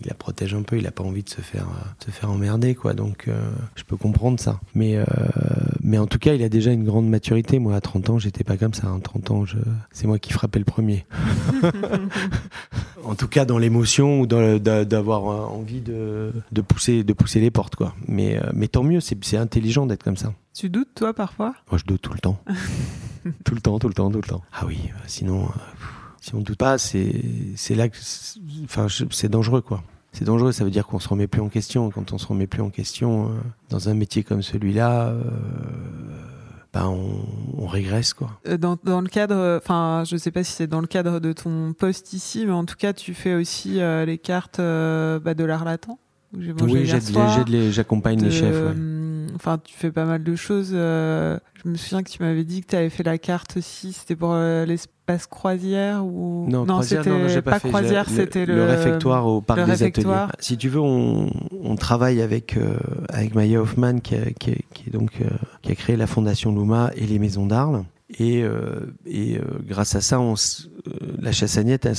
il 0.00 0.08
la 0.08 0.14
protège 0.14 0.54
un 0.54 0.62
peu, 0.62 0.78
il 0.78 0.86
a 0.86 0.90
pas 0.90 1.04
envie 1.04 1.22
de 1.22 1.28
se 1.28 1.40
faire, 1.40 1.66
euh, 1.68 2.04
se 2.04 2.10
faire 2.10 2.30
emmerder, 2.30 2.74
quoi. 2.74 2.94
Donc, 2.94 3.26
euh, 3.28 3.50
je 3.76 3.84
peux 3.84 3.96
comprendre 3.96 4.40
ça. 4.40 4.60
Mais, 4.74 4.96
euh, 4.96 5.04
mais 5.82 5.98
en 5.98 6.06
tout 6.06 6.18
cas, 6.18 6.34
il 6.34 6.42
a 6.42 6.48
déjà 6.48 6.72
une 6.72 6.84
grande 6.84 7.08
maturité. 7.08 7.58
Moi, 7.58 7.74
à 7.74 7.80
30 7.80 8.10
ans, 8.10 8.18
j'étais 8.18 8.44
pas 8.44 8.56
comme 8.56 8.74
ça. 8.74 8.88
À 8.88 9.00
30 9.00 9.30
ans, 9.30 9.44
je... 9.44 9.58
c'est 9.92 10.06
moi 10.06 10.18
qui 10.18 10.32
frappais 10.32 10.58
le 10.58 10.64
premier. 10.64 11.06
en 13.04 13.14
tout 13.14 13.28
cas, 13.28 13.44
dans 13.44 13.58
l'émotion 13.58 14.20
ou 14.20 14.26
d'avoir 14.26 15.28
euh, 15.28 15.56
envie 15.56 15.80
de, 15.80 16.32
de, 16.52 16.60
pousser, 16.60 17.04
de 17.04 17.12
pousser 17.12 17.40
les 17.40 17.50
portes, 17.50 17.76
quoi. 17.76 17.94
Mais, 18.06 18.36
euh, 18.36 18.50
mais 18.54 18.68
tant 18.68 18.82
mieux, 18.82 19.00
c'est 19.00 19.22
c'est 19.24 19.36
intelligent 19.36 19.86
d'être 19.86 20.02
comme 20.02 20.16
ça. 20.16 20.32
Tu 20.54 20.68
doutes 20.68 20.94
toi 20.94 21.14
parfois? 21.14 21.54
Moi, 21.70 21.78
je 21.78 21.84
doute 21.84 22.02
tout 22.02 22.12
le 22.12 22.18
temps. 22.18 22.42
tout 23.44 23.54
le 23.54 23.60
temps, 23.60 23.78
tout 23.78 23.88
le 23.88 23.94
temps, 23.94 24.10
tout 24.10 24.20
le 24.20 24.28
temps. 24.28 24.42
Ah 24.52 24.64
oui, 24.66 24.78
euh, 24.86 24.98
sinon, 25.06 25.44
euh, 25.44 25.48
si 26.20 26.34
on 26.34 26.40
doute 26.40 26.58
pas, 26.58 26.76
c'est 26.78 27.74
là 27.74 27.88
que, 27.88 27.96
enfin, 28.64 28.86
c'est 29.10 29.28
dangereux, 29.30 29.62
quoi. 29.62 29.82
C'est 30.12 30.24
dangereux, 30.24 30.52
ça 30.52 30.64
veut 30.64 30.70
dire 30.70 30.86
qu'on 30.86 30.98
se 30.98 31.08
remet 31.08 31.26
plus 31.26 31.40
en 31.40 31.48
question. 31.48 31.90
Quand 31.90 32.12
on 32.12 32.18
se 32.18 32.26
remet 32.26 32.46
plus 32.46 32.62
en 32.62 32.70
question 32.70 33.28
euh, 33.28 33.30
dans 33.68 33.88
un 33.88 33.94
métier 33.94 34.24
comme 34.24 34.42
celui-là, 34.42 35.06
euh, 35.06 35.22
ben 36.72 36.86
on, 36.88 37.26
on 37.56 37.66
régresse, 37.66 38.12
quoi. 38.12 38.38
Euh, 38.48 38.58
dans, 38.58 38.76
dans 38.82 39.00
le 39.00 39.08
cadre, 39.08 39.58
enfin, 39.62 40.02
je 40.04 40.16
sais 40.16 40.32
pas 40.32 40.44
si 40.44 40.52
c'est 40.52 40.66
dans 40.66 40.80
le 40.80 40.88
cadre 40.88 41.20
de 41.20 41.32
ton 41.32 41.72
poste 41.72 42.12
ici, 42.12 42.44
mais 42.44 42.52
en 42.52 42.64
tout 42.64 42.76
cas, 42.76 42.92
tu 42.92 43.14
fais 43.14 43.34
aussi 43.34 43.80
euh, 43.80 44.04
les 44.04 44.18
cartes 44.18 44.58
bah, 44.58 45.34
de 45.34 45.44
l'art 45.44 45.64
latent. 45.64 45.90
J'ai 46.38 46.52
Oui, 46.62 46.84
les- 46.84 47.44
les- 47.46 47.72
j'accompagne 47.72 48.22
les 48.22 48.30
chefs. 48.30 48.54
ouais. 48.54 48.70
hum, 48.70 49.26
Enfin, 49.36 49.58
tu 49.62 49.74
fais 49.74 49.90
pas 49.90 50.04
mal 50.04 50.22
de 50.22 50.34
choses. 50.36 50.70
euh, 50.74 51.38
je 51.64 51.68
me 51.70 51.76
souviens 51.76 52.02
que 52.02 52.10
tu 52.10 52.22
m'avais 52.22 52.44
dit 52.44 52.60
que 52.62 52.66
tu 52.68 52.76
avais 52.76 52.90
fait 52.90 53.02
la 53.04 53.16
carte 53.16 53.56
aussi. 53.56 53.92
C'était 53.92 54.14
pour 54.16 54.32
euh, 54.34 54.66
l'espace 54.66 55.26
croisière 55.26 56.04
ou 56.04 56.46
Non, 56.48 56.82
c'était 56.82 57.08
non, 57.10 57.26
j'ai 57.28 57.40
pas, 57.40 57.52
pas, 57.52 57.58
fait. 57.60 57.68
croisière, 57.68 58.08
c'était 58.08 58.44
le, 58.44 58.54
le 58.56 58.64
réfectoire 58.64 59.26
au 59.26 59.40
parc 59.40 59.60
des 59.64 59.70
réfectoire. 59.72 60.24
ateliers. 60.30 60.36
Si 60.40 60.56
tu 60.58 60.68
veux, 60.68 60.80
on, 60.80 61.30
on 61.62 61.76
travaille 61.76 62.20
avec 62.22 62.56
euh, 62.56 62.76
avec 63.08 63.34
Maya 63.34 63.60
Hoffman 63.62 64.00
qui, 64.00 64.14
a- 64.16 64.30
qui, 64.38 64.50
a- 64.50 64.54
qui 64.74 64.88
est 64.88 64.92
donc 64.92 65.12
euh, 65.22 65.28
qui 65.62 65.72
a 65.72 65.74
créé 65.74 65.96
la 65.96 66.06
fondation 66.06 66.52
Luma 66.54 66.90
et 66.96 67.06
les 67.06 67.18
maisons 67.18 67.46
d'Arles. 67.46 67.84
Et, 68.18 68.42
euh, 68.42 68.92
et 69.06 69.38
euh, 69.38 69.42
grâce 69.66 69.94
à 69.94 70.00
ça, 70.00 70.18
on, 70.20 70.34
euh, 70.34 70.90
la 71.20 71.30
Chassagnette, 71.32 71.86
elle, 71.86 71.96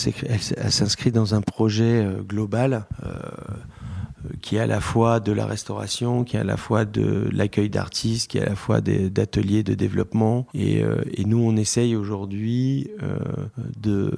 s'inscrit 0.72 1.12
dans 1.12 1.34
un 1.34 1.42
projet 1.42 2.04
euh, 2.06 2.22
global 2.22 2.86
euh, 3.04 3.08
euh, 3.08 3.56
qui 4.42 4.56
est 4.56 4.60
à 4.60 4.68
la 4.68 4.82
fois 4.82 5.20
de 5.20 5.32
la 5.32 5.46
restauration, 5.46 6.24
qui 6.24 6.38
est 6.38 6.40
à 6.40 6.44
la 6.44 6.58
fois 6.58 6.86
de 6.86 7.30
l'accueil 7.32 7.70
d'artistes, 7.70 8.32
qui 8.32 8.38
est 8.38 8.42
à 8.42 8.50
la 8.50 8.56
fois 8.56 8.82
d'ateliers 8.82 9.64
de 9.64 9.74
développement. 9.74 10.48
Et, 10.54 10.82
et, 11.14 11.26
nous, 11.26 11.40
on 11.40 11.56
essaye 11.56 11.96
aujourd'hui 11.96 12.90
de 13.80 14.12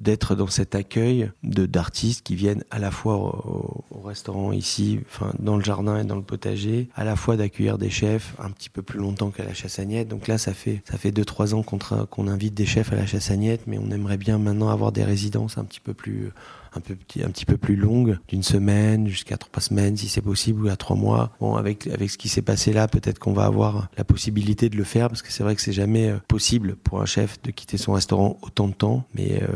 d'être 0.00 0.34
dans 0.34 0.46
cet 0.46 0.74
accueil 0.74 1.30
de 1.42 1.66
d'artistes 1.66 2.24
qui 2.24 2.34
viennent 2.34 2.64
à 2.70 2.78
la 2.78 2.90
fois 2.90 3.16
au, 3.16 3.84
restaurant 4.02 4.50
ici, 4.50 4.98
enfin 5.06 5.32
dans 5.38 5.56
le 5.56 5.62
jardin 5.62 5.98
et 5.98 6.04
dans 6.04 6.16
le 6.16 6.22
potager, 6.22 6.88
à 6.96 7.04
la 7.04 7.16
fois 7.16 7.36
d'accueillir 7.36 7.76
des 7.76 7.90
chefs 7.90 8.34
un 8.38 8.50
petit 8.50 8.70
peu 8.70 8.82
plus 8.82 8.98
longtemps 8.98 9.30
qu'à 9.30 9.44
la 9.44 9.52
chassagnette. 9.52 10.08
Donc 10.08 10.26
là, 10.26 10.38
ça 10.38 10.54
fait 10.54 10.82
ça 10.90 10.96
fait 10.96 11.12
deux 11.12 11.24
trois 11.24 11.54
ans 11.54 11.62
qu'on 11.62 12.26
invite 12.28 12.54
des 12.54 12.66
chefs 12.66 12.92
à 12.92 12.96
la 12.96 13.06
chassagnette, 13.06 13.66
mais 13.66 13.78
on 13.78 13.90
aimerait 13.90 14.16
bien 14.16 14.38
maintenant 14.38 14.70
avoir 14.70 14.90
des 14.90 15.04
résidences 15.04 15.58
un 15.58 15.64
petit 15.64 15.80
peu 15.80 15.92
plus 15.92 16.32
un, 16.74 16.80
peu, 16.80 16.96
un 17.22 17.30
petit 17.30 17.46
peu 17.46 17.56
plus 17.56 17.76
longue, 17.76 18.18
d'une 18.28 18.42
semaine 18.42 19.06
jusqu'à 19.06 19.36
trois 19.36 19.62
semaines 19.62 19.96
si 19.96 20.08
c'est 20.08 20.20
possible, 20.20 20.66
ou 20.66 20.68
à 20.68 20.76
trois 20.76 20.96
mois. 20.96 21.32
Bon, 21.40 21.56
avec, 21.56 21.86
avec 21.86 22.10
ce 22.10 22.18
qui 22.18 22.28
s'est 22.28 22.42
passé 22.42 22.72
là, 22.72 22.88
peut-être 22.88 23.18
qu'on 23.18 23.32
va 23.32 23.44
avoir 23.44 23.88
la 23.96 24.04
possibilité 24.04 24.68
de 24.68 24.76
le 24.76 24.84
faire, 24.84 25.08
parce 25.08 25.22
que 25.22 25.32
c'est 25.32 25.42
vrai 25.42 25.54
que 25.54 25.62
c'est 25.62 25.72
jamais 25.72 26.10
euh, 26.10 26.18
possible 26.28 26.76
pour 26.76 27.00
un 27.00 27.06
chef 27.06 27.40
de 27.42 27.50
quitter 27.50 27.76
son 27.76 27.92
restaurant 27.92 28.38
autant 28.42 28.68
de 28.68 28.74
temps. 28.74 29.04
Mais 29.14 29.42
euh, 29.42 29.46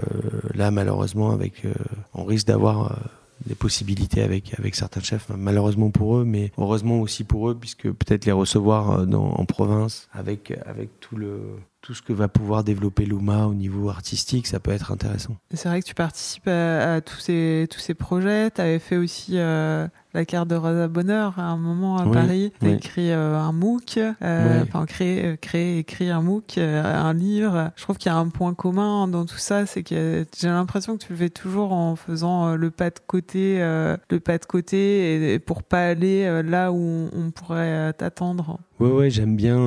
là, 0.55 0.71
malheureusement, 0.71 1.31
avec, 1.31 1.65
euh, 1.65 1.73
on 2.15 2.25
risque 2.25 2.47
d'avoir 2.47 2.99
des 3.47 3.55
possibilités 3.55 4.23
avec 4.23 4.59
avec 4.59 4.75
certains 4.75 5.01
chefs 5.01 5.29
malheureusement 5.37 5.91
pour 5.91 6.17
eux 6.17 6.25
mais 6.25 6.53
heureusement 6.57 7.01
aussi 7.01 7.25
pour 7.25 7.51
eux 7.51 7.55
puisque 7.55 7.91
peut-être 7.91 8.27
les 8.27 8.33
recevoir 8.33 9.07
en 9.13 9.45
province 9.45 10.09
avec 10.13 10.55
avec 10.65 11.01
tout 11.01 11.17
le 11.17 11.41
tout 11.85 11.93
ce 11.93 12.01
que 12.01 12.15
va 12.15 12.29
pouvoir 12.29 12.65
développer 12.65 13.05
Luma 13.05 13.47
au 13.47 13.53
niveau 13.53 13.91
artistique, 13.91 14.47
ça 14.47 14.59
peut 14.59 14.71
être 14.71 14.91
intéressant. 14.91 15.37
C'est 15.53 15.69
vrai 15.69 15.83
que 15.83 15.87
tu 15.87 15.95
participes 15.95 16.49
à, 16.49 17.03
tous, 17.03 17.19
ces, 17.19 17.69
tous 17.71 17.79
ces 17.79 17.93
projets. 17.93 18.51
Tu 18.51 18.63
avais 18.63 18.79
fait 18.79 18.97
aussi 18.97 19.33
euh, 19.35 19.87
la 20.15 20.25
carte 20.25 20.49
de 20.49 20.55
Rosa 20.55 20.89
Bonheur 20.89 21.39
à 21.39 21.43
un 21.43 21.59
moment 21.59 21.99
à 21.99 22.11
Paris. 22.11 22.53
Tu 22.59 22.69
as 22.69 22.71
écrit 22.71 23.11
euh, 23.11 23.37
un 23.37 23.53
MOOC, 23.53 23.99
euh, 23.99 24.63
enfin 24.63 24.87
créé, 24.87 25.37
créé, 25.37 25.77
écrit 25.77 26.09
un 26.09 26.23
MOOC, 26.23 26.57
un 26.57 27.13
livre. 27.13 27.71
Je 27.77 27.83
trouve 27.83 27.99
qu'il 27.99 28.11
y 28.11 28.15
a 28.15 28.17
un 28.17 28.31
point 28.31 28.55
commun 28.55 29.07
dans 29.07 29.27
tout 29.27 29.37
ça, 29.37 29.67
c'est 29.67 29.83
que 29.83 30.25
j'ai 30.41 30.49
l'impression 30.49 30.97
que 30.97 31.05
tu 31.05 31.13
le 31.13 31.19
fais 31.19 31.31
toujours 31.31 31.75
en 31.75 31.97
faisant 31.97 32.57
le 32.57 32.71
pas 32.71 32.89
de 32.89 33.01
côté, 33.07 33.59
le 33.59 34.19
pas 34.21 34.39
de 34.39 34.47
côté, 34.47 35.35
et, 35.35 35.39
pour 35.39 35.63
pas 35.63 35.85
aller 35.89 36.43
là 36.43 36.73
où 36.73 37.11
on 37.13 37.31
pourrait 37.31 37.93
t'attendre. 37.93 38.59
Ouais, 38.81 38.91
ouais, 38.91 39.11
j'aime 39.11 39.37
bien. 39.37 39.59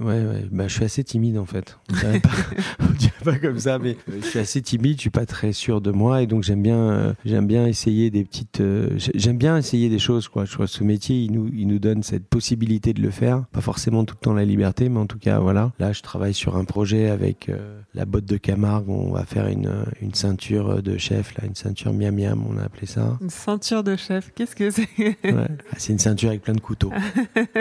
Ouais, 0.00 0.24
ouais. 0.24 0.48
Bah, 0.60 0.68
je 0.68 0.74
suis 0.74 0.84
assez 0.84 1.02
timide 1.02 1.38
en 1.38 1.46
fait. 1.46 1.78
On 1.90 1.94
dirait 1.96 2.20
pas, 2.20 2.28
on 2.80 2.92
dirait 2.92 3.12
pas 3.24 3.38
comme 3.38 3.58
ça, 3.58 3.78
mais 3.78 3.96
euh, 4.10 4.18
je 4.20 4.26
suis 4.26 4.38
assez 4.38 4.60
timide. 4.60 4.96
Je 4.96 5.00
suis 5.00 5.08
pas 5.08 5.24
très 5.24 5.54
sûr 5.54 5.80
de 5.80 5.90
moi 5.90 6.20
et 6.20 6.26
donc 6.26 6.42
j'aime 6.42 6.60
bien, 6.60 6.76
euh, 6.76 7.14
j'aime 7.24 7.46
bien 7.46 7.64
essayer 7.64 8.10
des 8.10 8.24
petites. 8.24 8.60
Euh, 8.60 8.90
j'aime 9.14 9.38
bien 9.38 9.56
essayer 9.56 9.88
des 9.88 9.98
choses, 9.98 10.28
quoi. 10.28 10.44
Je 10.44 10.52
crois 10.52 10.66
que 10.66 10.72
ce 10.72 10.84
métier, 10.84 11.16
il 11.16 11.32
nous, 11.32 11.48
il 11.54 11.66
nous 11.66 11.78
donne 11.78 12.02
cette 12.02 12.26
possibilité 12.26 12.92
de 12.92 13.00
le 13.00 13.10
faire. 13.10 13.46
Pas 13.52 13.62
forcément 13.62 14.04
tout 14.04 14.16
le 14.20 14.22
temps 14.22 14.34
la 14.34 14.44
liberté, 14.44 14.90
mais 14.90 14.98
en 14.98 15.06
tout 15.06 15.18
cas, 15.18 15.38
voilà. 15.38 15.72
Là, 15.78 15.92
je 15.94 16.02
travaille 16.02 16.34
sur 16.34 16.58
un 16.58 16.64
projet 16.66 17.08
avec 17.08 17.50
la 17.94 18.04
botte 18.04 18.26
de 18.26 18.36
Camargue. 18.36 18.90
On 18.90 19.12
va 19.12 19.24
faire 19.24 19.46
une, 19.46 19.72
une 20.02 20.12
ceinture 20.12 20.82
de 20.82 20.98
chef, 20.98 21.38
là, 21.38 21.46
une 21.46 21.54
ceinture 21.54 21.94
miam 21.94 22.14
miam, 22.14 22.44
on 22.46 22.58
a 22.58 22.64
appelé 22.64 22.86
ça. 22.86 23.16
Une 23.22 23.30
ceinture 23.30 23.82
de 23.82 23.96
chef. 23.96 24.30
Qu'est-ce 24.34 24.54
que 24.54 24.70
c'est? 24.70 24.88
Ouais. 24.98 25.16
Ah, 25.24 25.76
c'est 25.78 25.94
une 25.94 25.98
ceinture 25.98 26.28
avec 26.28 26.42
plein 26.42 26.52
de 26.52 26.60
couteaux. 26.60 26.92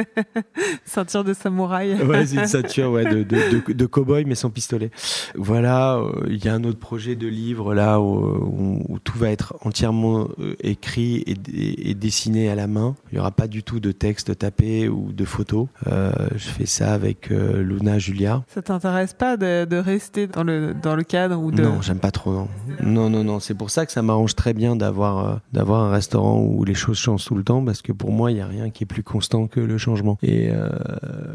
ceinture 0.84 1.24
de 1.24 1.34
samouraï. 1.34 1.94
ouais, 2.04 2.26
c'est 2.26 2.36
une 2.36 2.46
ceinture 2.46 2.89
ouais, 2.90 3.06
de, 3.06 3.24
de, 3.24 3.74
de, 3.74 3.86
cow-boy, 3.86 4.26
mais 4.26 4.36
sans 4.36 4.50
pistolet. 4.50 4.92
Voilà, 5.36 5.98
euh, 5.98 6.28
il 6.30 6.44
y 6.44 6.48
a 6.48 6.54
un 6.54 6.64
autre 6.64 6.80
projet 6.80 7.16
de 7.16 7.28
livre 7.28 7.74
là 7.74 8.00
où, 8.00 9.00
tout 9.04 9.18
va 9.18 9.30
être 9.30 9.56
entièrement 9.62 10.28
euh, 10.40 10.56
écrit 10.62 11.24
et, 11.26 11.94
dessiné 11.94 12.50
à 12.50 12.56
la 12.56 12.68
main. 12.68 12.96
Il 13.12 13.16
n'y 13.16 13.20
aura 13.20 13.32
pas 13.32 13.48
du 13.48 13.64
tout 13.64 13.80
de 13.80 13.92
texte 13.92 14.38
tapé 14.38 14.90
ou 14.90 15.12
de 15.12 15.26
photos. 15.26 15.68
Euh, 15.88 16.12
je 16.36 16.50
fais 16.50 16.66
ça 16.66 16.94
avec 16.94 17.30
Luna 17.30 18.00
Julia. 18.00 18.44
Ça 18.48 18.62
t'intéresse 18.62 19.14
pas 19.14 19.38
de, 19.38 19.78
rester 19.78 20.28
dans 20.28 20.44
le, 20.44 20.74
dans 20.74 20.96
le 20.96 21.04
cadre 21.04 21.40
ou 21.40 21.52
de... 21.52 21.64
Non, 21.64 21.82
j'aime 21.82 22.00
pas 22.00 22.12
trop. 22.12 22.32
Non, 22.32 22.48
non, 22.84 23.10
non. 23.10 23.24
non. 23.24 23.40
C'est 23.40 23.54
pour 23.54 23.70
ça 23.70 23.86
que 23.86 23.92
ça 23.92 24.02
m'arrange 24.02 24.36
très 24.36 24.54
bien 24.54 24.76
d'avoir 24.76 25.40
d'avoir 25.54 25.84
un 25.84 25.92
restaurant 25.92 26.42
où 26.42 26.64
les 26.64 26.74
choses 26.74 26.98
changent 26.98 27.26
tout 27.26 27.36
le 27.36 27.44
temps 27.44 27.64
parce 27.64 27.82
que 27.82 27.92
pour 27.92 28.12
moi, 28.12 28.32
il 28.32 28.36
n'y 28.36 28.42
a 28.42 28.48
rien 28.48 28.70
qui 28.70 28.84
est 28.84 28.88
plus 28.88 29.04
constant 29.04 29.48
que 29.48 29.60
le 29.60 29.78
changement. 29.78 30.18
Et 30.22 30.50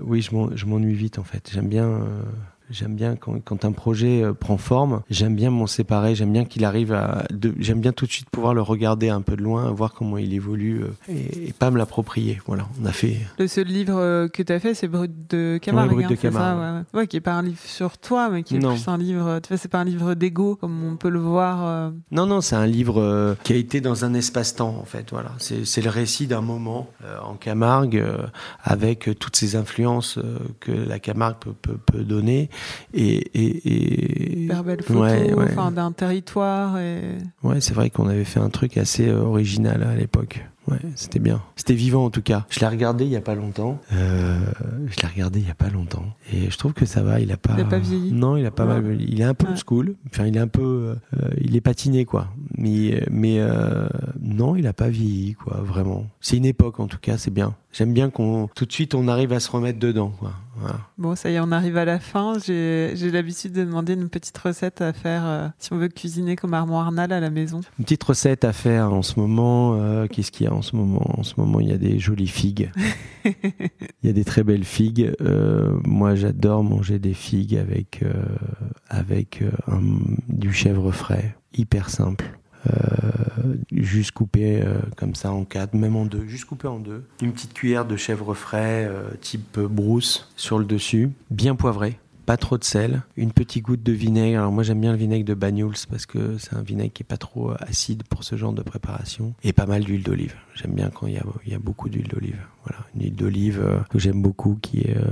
oui, 0.02 0.22
je 0.22 0.66
m'ennuie 0.66 0.94
vite 0.94 1.18
en 1.18 1.24
fait. 1.24 1.43
J'aime 1.51 1.68
bien 1.68 1.88
euh, 1.88 2.22
J'aime 2.75 2.97
bien 2.97 3.14
quand, 3.14 3.39
quand, 3.45 3.64
un 3.64 3.70
projet 3.70 4.25
euh, 4.25 4.33
prend 4.33 4.57
forme, 4.57 5.03
j'aime 5.09 5.37
bien 5.37 5.51
m'en 5.51 5.68
séparer, 5.68 6.16
j'aime 6.16 6.33
bien 6.33 6.45
qu'il 6.45 6.64
arrive 6.64 6.93
à... 6.93 7.25
J'aime 7.61 7.81
bien 7.81 7.93
tout 7.93 8.05
de 8.05 8.11
suite 8.11 8.29
pouvoir 8.31 8.53
le 8.53 8.62
regarder 8.62 9.11
un 9.11 9.22
peu 9.22 9.37
de 9.37 9.43
loin, 9.43 9.70
voir 9.70 9.93
comment 9.95 10.18
il 10.18 10.35
évolue 10.35 10.83
euh, 10.83 10.89
et, 11.09 11.53
pas 11.53 11.70
me 11.70 11.79
l'approprier. 11.79 12.41
Voilà, 12.47 12.66
on 12.83 12.87
a 12.87 12.91
fait... 12.91 13.18
Le 13.39 13.47
seul 13.47 13.68
livre 13.68 13.97
euh, 13.97 14.27
que 14.27 14.43
tu 14.43 14.53
as 14.53 14.59
fait, 14.59 14.75
c'est 14.75 14.89
Brut 14.89 15.12
de 15.31 15.61
Camargue. 15.62 15.93
Brut 15.93 16.09
de 16.09 16.14
Camargue. 16.16 16.85
Ça, 16.93 16.99
ouais. 16.99 17.07
qui 17.07 17.16
est 17.16 17.20
pas 17.20 17.35
un 17.35 17.43
livre 17.43 17.61
sur 17.64 17.97
toi, 17.97 18.29
mais 18.29 18.43
qui 18.43 18.57
est 18.57 18.59
plus 18.59 18.89
un 18.89 18.99
livre... 18.99 19.39
Tu 19.39 19.49
vois, 19.51 19.57
c'est 19.57 19.68
pas 19.68 19.79
un 19.79 19.85
livre 19.85 20.14
d'ego, 20.14 20.57
comme 20.57 20.83
on 20.83 20.97
peut 20.97 21.11
le 21.11 21.20
voir. 21.20 21.93
Non, 22.11 22.27
non, 22.27 22.41
c'est 22.41 22.57
un 22.57 22.66
livre 22.66 23.37
qui 23.45 23.53
a 23.53 23.57
été 23.57 23.81
dans 23.81 24.05
un 24.05 24.14
espace-temps, 24.14 24.77
en 24.81 24.85
fait. 24.85 25.11
Voilà, 25.12 25.31
c'est 25.39 25.83
le 25.83 25.91
récit 25.91 26.27
d'un 26.27 26.41
moment 26.41 26.89
en 27.22 27.35
Camargue, 27.35 28.05
avec 28.64 29.11
toutes 29.20 29.37
ces 29.37 29.55
influences 29.55 30.18
que 30.59 30.72
la 30.72 30.99
Camargue 30.99 31.37
peut, 31.39 31.53
peut, 31.53 31.77
peut 31.77 32.03
donner 32.03 32.51
et, 32.92 33.16
et, 33.34 34.44
et 34.44 34.48
belle 34.64 34.82
photo 34.82 35.00
ouais, 35.00 35.32
Enfin, 35.50 35.70
d'un 35.70 35.92
territoire. 35.92 36.78
Et... 36.78 37.00
Ouais, 37.42 37.60
c'est 37.60 37.74
vrai 37.74 37.90
qu'on 37.90 38.08
avait 38.08 38.24
fait 38.24 38.40
un 38.40 38.50
truc 38.50 38.76
assez 38.76 39.08
euh, 39.08 39.20
original 39.20 39.82
à 39.82 39.94
l'époque. 39.94 40.44
Ouais, 40.66 40.78
c'était 40.94 41.18
bien. 41.18 41.42
C'était 41.56 41.74
vivant 41.74 42.06
en 42.06 42.10
tout 42.10 42.22
cas. 42.22 42.46
Je 42.48 42.60
l'ai 42.60 42.66
regardé 42.66 43.04
il 43.04 43.10
y 43.10 43.16
a 43.16 43.20
pas 43.20 43.34
longtemps. 43.34 43.78
Euh, 43.92 44.38
je 44.86 44.98
l'ai 45.02 45.08
regardé 45.08 45.40
il 45.40 45.46
y 45.46 45.50
a 45.50 45.54
pas 45.54 45.68
longtemps 45.68 46.06
et 46.32 46.50
je 46.50 46.56
trouve 46.56 46.72
que 46.72 46.86
ça 46.86 47.02
va. 47.02 47.20
Il 47.20 47.30
a 47.32 47.36
pas. 47.36 47.52
Il 47.54 47.60
a 47.60 47.66
pas 47.66 47.78
vieilli. 47.78 48.12
Non, 48.12 48.36
il 48.36 48.46
a 48.46 48.50
pas 48.50 48.64
mal. 48.64 48.96
Il 48.98 49.20
est 49.20 49.24
un 49.24 49.34
peu 49.34 49.48
school. 49.56 49.94
Enfin, 50.10 50.26
il 50.26 50.36
est 50.36 50.40
un 50.40 50.48
peu. 50.48 50.96
Euh, 51.20 51.28
il 51.38 51.54
est 51.54 51.60
patiné 51.60 52.06
quoi. 52.06 52.28
Mais 52.56 53.04
mais 53.10 53.40
euh, 53.40 53.86
non, 54.22 54.56
il 54.56 54.66
a 54.66 54.72
pas 54.72 54.88
vieilli 54.88 55.34
quoi. 55.34 55.60
Vraiment. 55.62 56.06
C'est 56.20 56.38
une 56.38 56.46
époque 56.46 56.80
en 56.80 56.86
tout 56.86 56.98
cas. 56.98 57.18
C'est 57.18 57.32
bien. 57.32 57.54
J'aime 57.72 57.92
bien 57.92 58.08
qu'on 58.08 58.48
tout 58.54 58.64
de 58.64 58.72
suite 58.72 58.94
on 58.94 59.06
arrive 59.08 59.32
à 59.34 59.40
se 59.40 59.50
remettre 59.50 59.78
dedans 59.78 60.14
quoi. 60.18 60.32
Bon, 60.98 61.14
ça 61.16 61.30
y 61.30 61.34
est, 61.34 61.40
on 61.40 61.52
arrive 61.52 61.76
à 61.76 61.84
la 61.84 61.98
fin. 61.98 62.38
J'ai 62.38 63.10
l'habitude 63.10 63.52
de 63.52 63.64
demander 63.64 63.94
une 63.94 64.08
petite 64.08 64.36
recette 64.38 64.80
à 64.80 64.92
faire 64.92 65.22
euh, 65.26 65.48
si 65.58 65.72
on 65.72 65.76
veut 65.76 65.88
cuisiner 65.88 66.36
comme 66.36 66.54
Armand 66.54 66.80
Arnal 66.80 67.12
à 67.12 67.20
la 67.20 67.30
maison. 67.30 67.60
Une 67.78 67.84
petite 67.84 68.04
recette 68.04 68.44
à 68.44 68.52
faire 68.52 68.92
en 68.92 69.02
ce 69.02 69.18
moment. 69.18 69.74
Euh, 69.74 70.06
qu'est-ce 70.06 70.30
qu'il 70.30 70.46
y 70.46 70.48
a 70.48 70.52
en 70.52 70.62
ce 70.62 70.76
moment? 70.76 71.18
En 71.18 71.22
ce 71.22 71.34
moment, 71.38 71.60
il 71.60 71.68
y 71.68 71.72
a 71.72 71.78
des 71.78 71.98
jolies 71.98 72.28
figues. 72.28 72.70
il 73.24 74.04
y 74.04 74.08
a 74.08 74.12
des 74.12 74.24
très 74.24 74.44
belles 74.44 74.64
figues. 74.64 75.12
Euh, 75.20 75.72
moi, 75.84 76.14
j'adore 76.14 76.64
manger 76.64 76.98
des 76.98 77.14
figues 77.14 77.56
avec, 77.56 78.04
avec 78.88 79.42
du 80.28 80.52
chèvre 80.52 80.92
frais. 80.92 81.36
Hyper 81.56 81.90
simple. 81.90 82.38
Euh, 82.66 83.54
juste 83.72 84.12
coupé 84.12 84.62
euh, 84.62 84.78
comme 84.96 85.14
ça 85.14 85.30
en 85.32 85.44
quatre, 85.44 85.74
même 85.74 85.96
en 85.96 86.06
deux, 86.06 86.26
juste 86.26 86.46
coupé 86.46 86.68
en 86.68 86.78
deux. 86.78 87.04
Une 87.20 87.32
petite 87.32 87.52
cuillère 87.52 87.84
de 87.84 87.96
chèvre 87.96 88.34
frais 88.34 88.86
euh, 88.88 89.10
type 89.20 89.58
brousse 89.58 90.32
sur 90.36 90.58
le 90.58 90.64
dessus, 90.64 91.10
bien 91.30 91.54
poivré 91.54 91.98
pas 92.25 92.37
trop 92.37 92.59
de 92.59 92.64
sel, 92.64 93.03
une 93.16 93.33
petite 93.33 93.64
goutte 93.64 93.83
de 93.83 93.93
vinaigre. 93.93 94.39
Alors 94.41 94.53
moi 94.53 94.62
j'aime 94.62 94.81
bien 94.81 94.93
le 94.93 94.99
vinaigre 94.99 95.25
de 95.25 95.35
Banyuls 95.35 95.75
parce 95.91 96.07
que 96.07 96.39
c'est 96.39 96.55
un 96.55 96.62
vinaigre 96.62 96.93
qui 96.93 97.03
est 97.03 97.07
pas 97.07 97.16
trop 97.16 97.53
acide 97.59 98.03
pour 98.05 98.25
ce 98.25 98.37
genre 98.37 98.53
de 98.53 98.62
préparation 98.62 99.35
et 99.43 99.53
pas 99.53 99.66
mal 99.66 99.85
d'huile 99.85 100.03
d'olive. 100.03 100.35
J'aime 100.55 100.72
bien 100.72 100.91
quand 100.91 101.07
il 101.07 101.14
y 101.14 101.18
a, 101.18 101.25
il 101.47 101.53
y 101.53 101.55
a 101.55 101.59
beaucoup 101.59 101.89
d'huile 101.89 102.09
d'olive. 102.09 102.39
Voilà, 102.64 102.79
une 102.95 103.03
huile 103.03 103.16
d'olive 103.16 103.61
euh, 103.62 103.79
que 103.91 103.99
j'aime 103.99 104.22
beaucoup 104.22 104.59
qui 104.62 104.81
est 104.81 104.97
euh, 104.97 105.03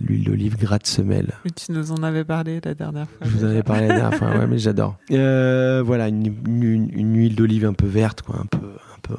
l'huile 0.00 0.24
d'olive 0.24 0.58
gratte 0.58 0.86
semelle. 0.86 1.32
Tu 1.54 1.72
nous 1.72 1.92
en 1.92 2.02
avais 2.02 2.24
parlé 2.24 2.60
la 2.62 2.74
dernière 2.74 3.08
fois. 3.08 3.26
Je 3.26 3.30
vous 3.30 3.44
en 3.44 3.48
avais 3.48 3.62
parlé 3.62 3.88
la 3.88 3.94
dernière 3.96 4.18
fois, 4.18 4.36
ouais, 4.36 4.46
mais 4.46 4.58
j'adore. 4.58 4.96
Euh, 5.12 5.82
voilà, 5.84 6.08
une, 6.08 6.26
une, 6.46 6.90
une 6.92 7.16
huile 7.16 7.36
d'olive 7.36 7.64
un 7.64 7.72
peu 7.72 7.86
verte, 7.86 8.22
quoi, 8.22 8.36
un 8.40 8.46
peu 8.46 8.66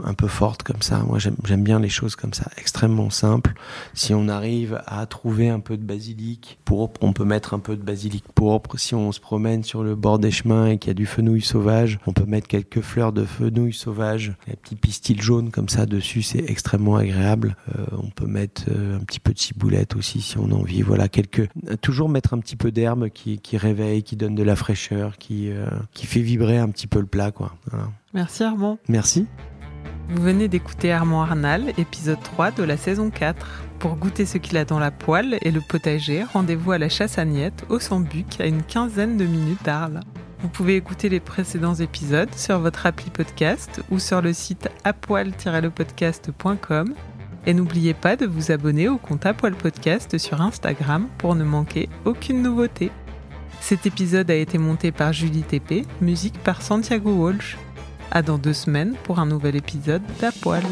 un 0.04 0.14
peu 0.14 0.28
forte 0.28 0.64
comme 0.64 0.82
ça. 0.82 1.00
Moi, 1.00 1.20
j'aime 1.20 1.64
bien 1.64 1.80
les 1.80 1.90
choses 1.90 2.16
comme 2.16 2.34
ça, 2.34 2.50
extrêmement 2.58 3.10
simples. 3.10 3.54
Si 3.94 4.14
on 4.14 4.28
arrive 4.28 4.82
à 4.86 5.06
trouver 5.06 5.50
un 5.50 5.60
peu 5.60 5.78
de 5.78 5.84
basilic 5.84 6.60
pourpre, 6.66 7.00
on 7.04 7.14
peut 7.14 7.26
mettre 7.26 7.54
un 7.54 7.60
peu 7.60 7.76
de 7.76 7.84
basilic 7.84 8.24
pourpre. 8.34 8.80
Si 8.80 8.96
on 8.96 9.12
se 9.12 9.20
promène 9.20 9.64
sur 9.64 9.84
le 9.84 9.96
bord 9.96 10.20
des 10.20 10.32
chemins 10.32 10.68
et 10.68 10.78
qu'il 10.78 10.90
y 10.90 10.92
a 10.92 10.96
du 10.96 11.06
fenouil 11.06 11.42
sauvage, 11.42 12.00
on 12.08 12.14
peut 12.14 12.26
mettre 12.26 12.48
quelques 12.48 12.82
fleurs 12.82 13.14
de 13.14 13.26
fenouil 13.26 13.74
sauvage, 13.74 14.34
des 14.48 14.56
petits 14.56 14.76
pistils 14.76 15.22
jaunes 15.22 15.52
comme 15.52 15.70
ça 15.70 15.86
dessus, 15.86 16.22
c'est 16.22 16.44
extrêmement 16.50 16.96
agréable. 16.96 17.56
Euh, 17.78 17.86
on 17.92 18.10
peut 18.10 18.28
mettre 18.28 18.64
euh, 18.70 18.98
un 18.98 19.04
petit 19.04 19.20
peu 19.20 19.34
de 19.34 19.40
ciboulette 19.40 19.96
aussi 19.96 20.22
si 20.22 20.38
on 20.38 20.52
a 20.52 20.56
envie. 20.56 20.82
Voilà, 20.82 21.08
quelques. 21.08 21.50
Toujours 21.82 22.10
mettre 22.10 22.34
un 22.34 22.40
petit 22.40 22.56
peu 22.56 22.72
d'herbe 22.72 23.10
qui, 23.10 23.40
qui 23.40 23.58
réveille, 23.58 24.04
qui 24.04 24.16
donne 24.16 24.36
de 24.36 24.44
la 24.44 24.56
fraîcheur, 24.56 25.18
qui, 25.18 25.50
euh, 25.50 25.70
qui 25.94 26.06
fait 26.06 26.22
vibrer 26.22 26.58
un 26.58 26.70
petit 26.70 26.88
peu 26.88 27.00
le 27.00 27.06
plat, 27.06 27.32
quoi. 27.32 27.56
Merci 28.14 28.44
Armand. 28.44 28.80
Merci. 28.88 29.28
Vous 30.10 30.24
venez 30.24 30.48
d'écouter 30.48 30.94
Armand 30.94 31.24
Arnal, 31.24 31.74
épisode 31.78 32.24
3 32.24 32.52
de 32.52 32.64
la 32.64 32.78
saison 32.78 33.10
4. 33.10 33.66
Pour 33.78 33.98
goûter 33.98 34.26
ce 34.26 34.38
qu'il 34.38 34.56
a 34.56 34.64
dans 34.64 34.80
la 34.80 34.90
poêle 34.90 35.38
et 35.42 35.52
le 35.52 35.60
potager, 35.60 36.24
rendez-vous 36.24 36.72
à 36.72 36.78
la 36.78 36.88
chasse 36.88 37.18
à 37.18 37.26
Niette, 37.26 37.66
au 37.68 37.78
Sambuc, 37.78 38.40
à 38.40 38.46
une 38.46 38.64
quinzaine 38.64 39.18
de 39.18 39.26
minutes 39.26 39.66
d'Arles. 39.66 40.00
Vous 40.40 40.48
pouvez 40.48 40.78
écouter 40.78 41.10
les 41.10 41.20
précédents 41.20 41.76
épisodes 41.76 42.34
sur 42.34 42.60
votre 42.60 42.86
appli 42.86 43.10
podcast 43.10 43.82
ou 43.92 44.00
sur 44.00 44.22
le 44.22 44.32
site 44.32 44.70
apoil-lepodcast.com. 44.86 46.94
Et 47.46 47.54
n'oubliez 47.54 47.94
pas 47.94 48.16
de 48.16 48.26
vous 48.26 48.54
abonner 48.54 48.88
au 48.88 48.98
compte 48.98 49.26
Apoil 49.26 49.56
Podcast 49.56 50.18
sur 50.18 50.42
Instagram 50.42 51.10
pour 51.18 51.36
ne 51.36 51.44
manquer 51.44 51.90
aucune 52.06 52.42
nouveauté. 52.42 52.92
Cet 53.60 53.86
épisode 53.86 54.32
a 54.32 54.36
été 54.36 54.58
monté 54.58 54.94
par 54.94 55.12
Julie 55.12 55.44
TP, 55.44 55.86
musique 56.00 56.42
par 56.44 56.62
Santiago 56.62 57.12
Walsh. 57.12 57.58
À 58.12 58.22
dans 58.22 58.38
deux 58.38 58.54
semaines 58.54 58.96
pour 59.04 59.20
un 59.20 59.26
nouvel 59.26 59.56
épisode 59.56 60.02
d'Apoil. 60.20 60.64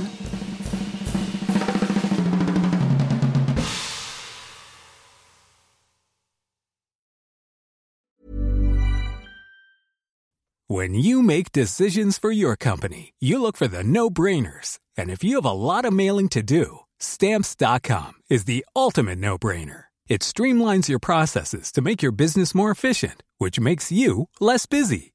When 10.67 10.95
you 10.95 11.21
make 11.21 11.51
decisions 11.51 12.17
for 12.17 12.31
your 12.31 12.55
company, 12.55 13.13
you 13.19 13.39
look 13.39 13.55
for 13.55 13.67
the 13.67 13.83
no-brainers. 13.83 14.79
And 14.97 15.09
if 15.09 15.23
you 15.23 15.36
have 15.36 15.45
a 15.45 15.51
lot 15.51 15.86
of 15.86 15.93
mailing 15.93 16.27
to 16.29 16.41
do, 16.41 16.79
stamps.com 16.99 18.13
is 18.29 18.45
the 18.45 18.65
ultimate 18.75 19.19
no-brainer. 19.19 19.86
It 20.07 20.21
streamlines 20.21 20.88
your 20.88 20.99
processes 20.99 21.71
to 21.71 21.81
make 21.81 22.03
your 22.03 22.11
business 22.11 22.53
more 22.53 22.71
efficient, 22.71 23.23
which 23.38 23.59
makes 23.59 23.91
you 23.91 24.29
less 24.39 24.65
busy. 24.65 25.14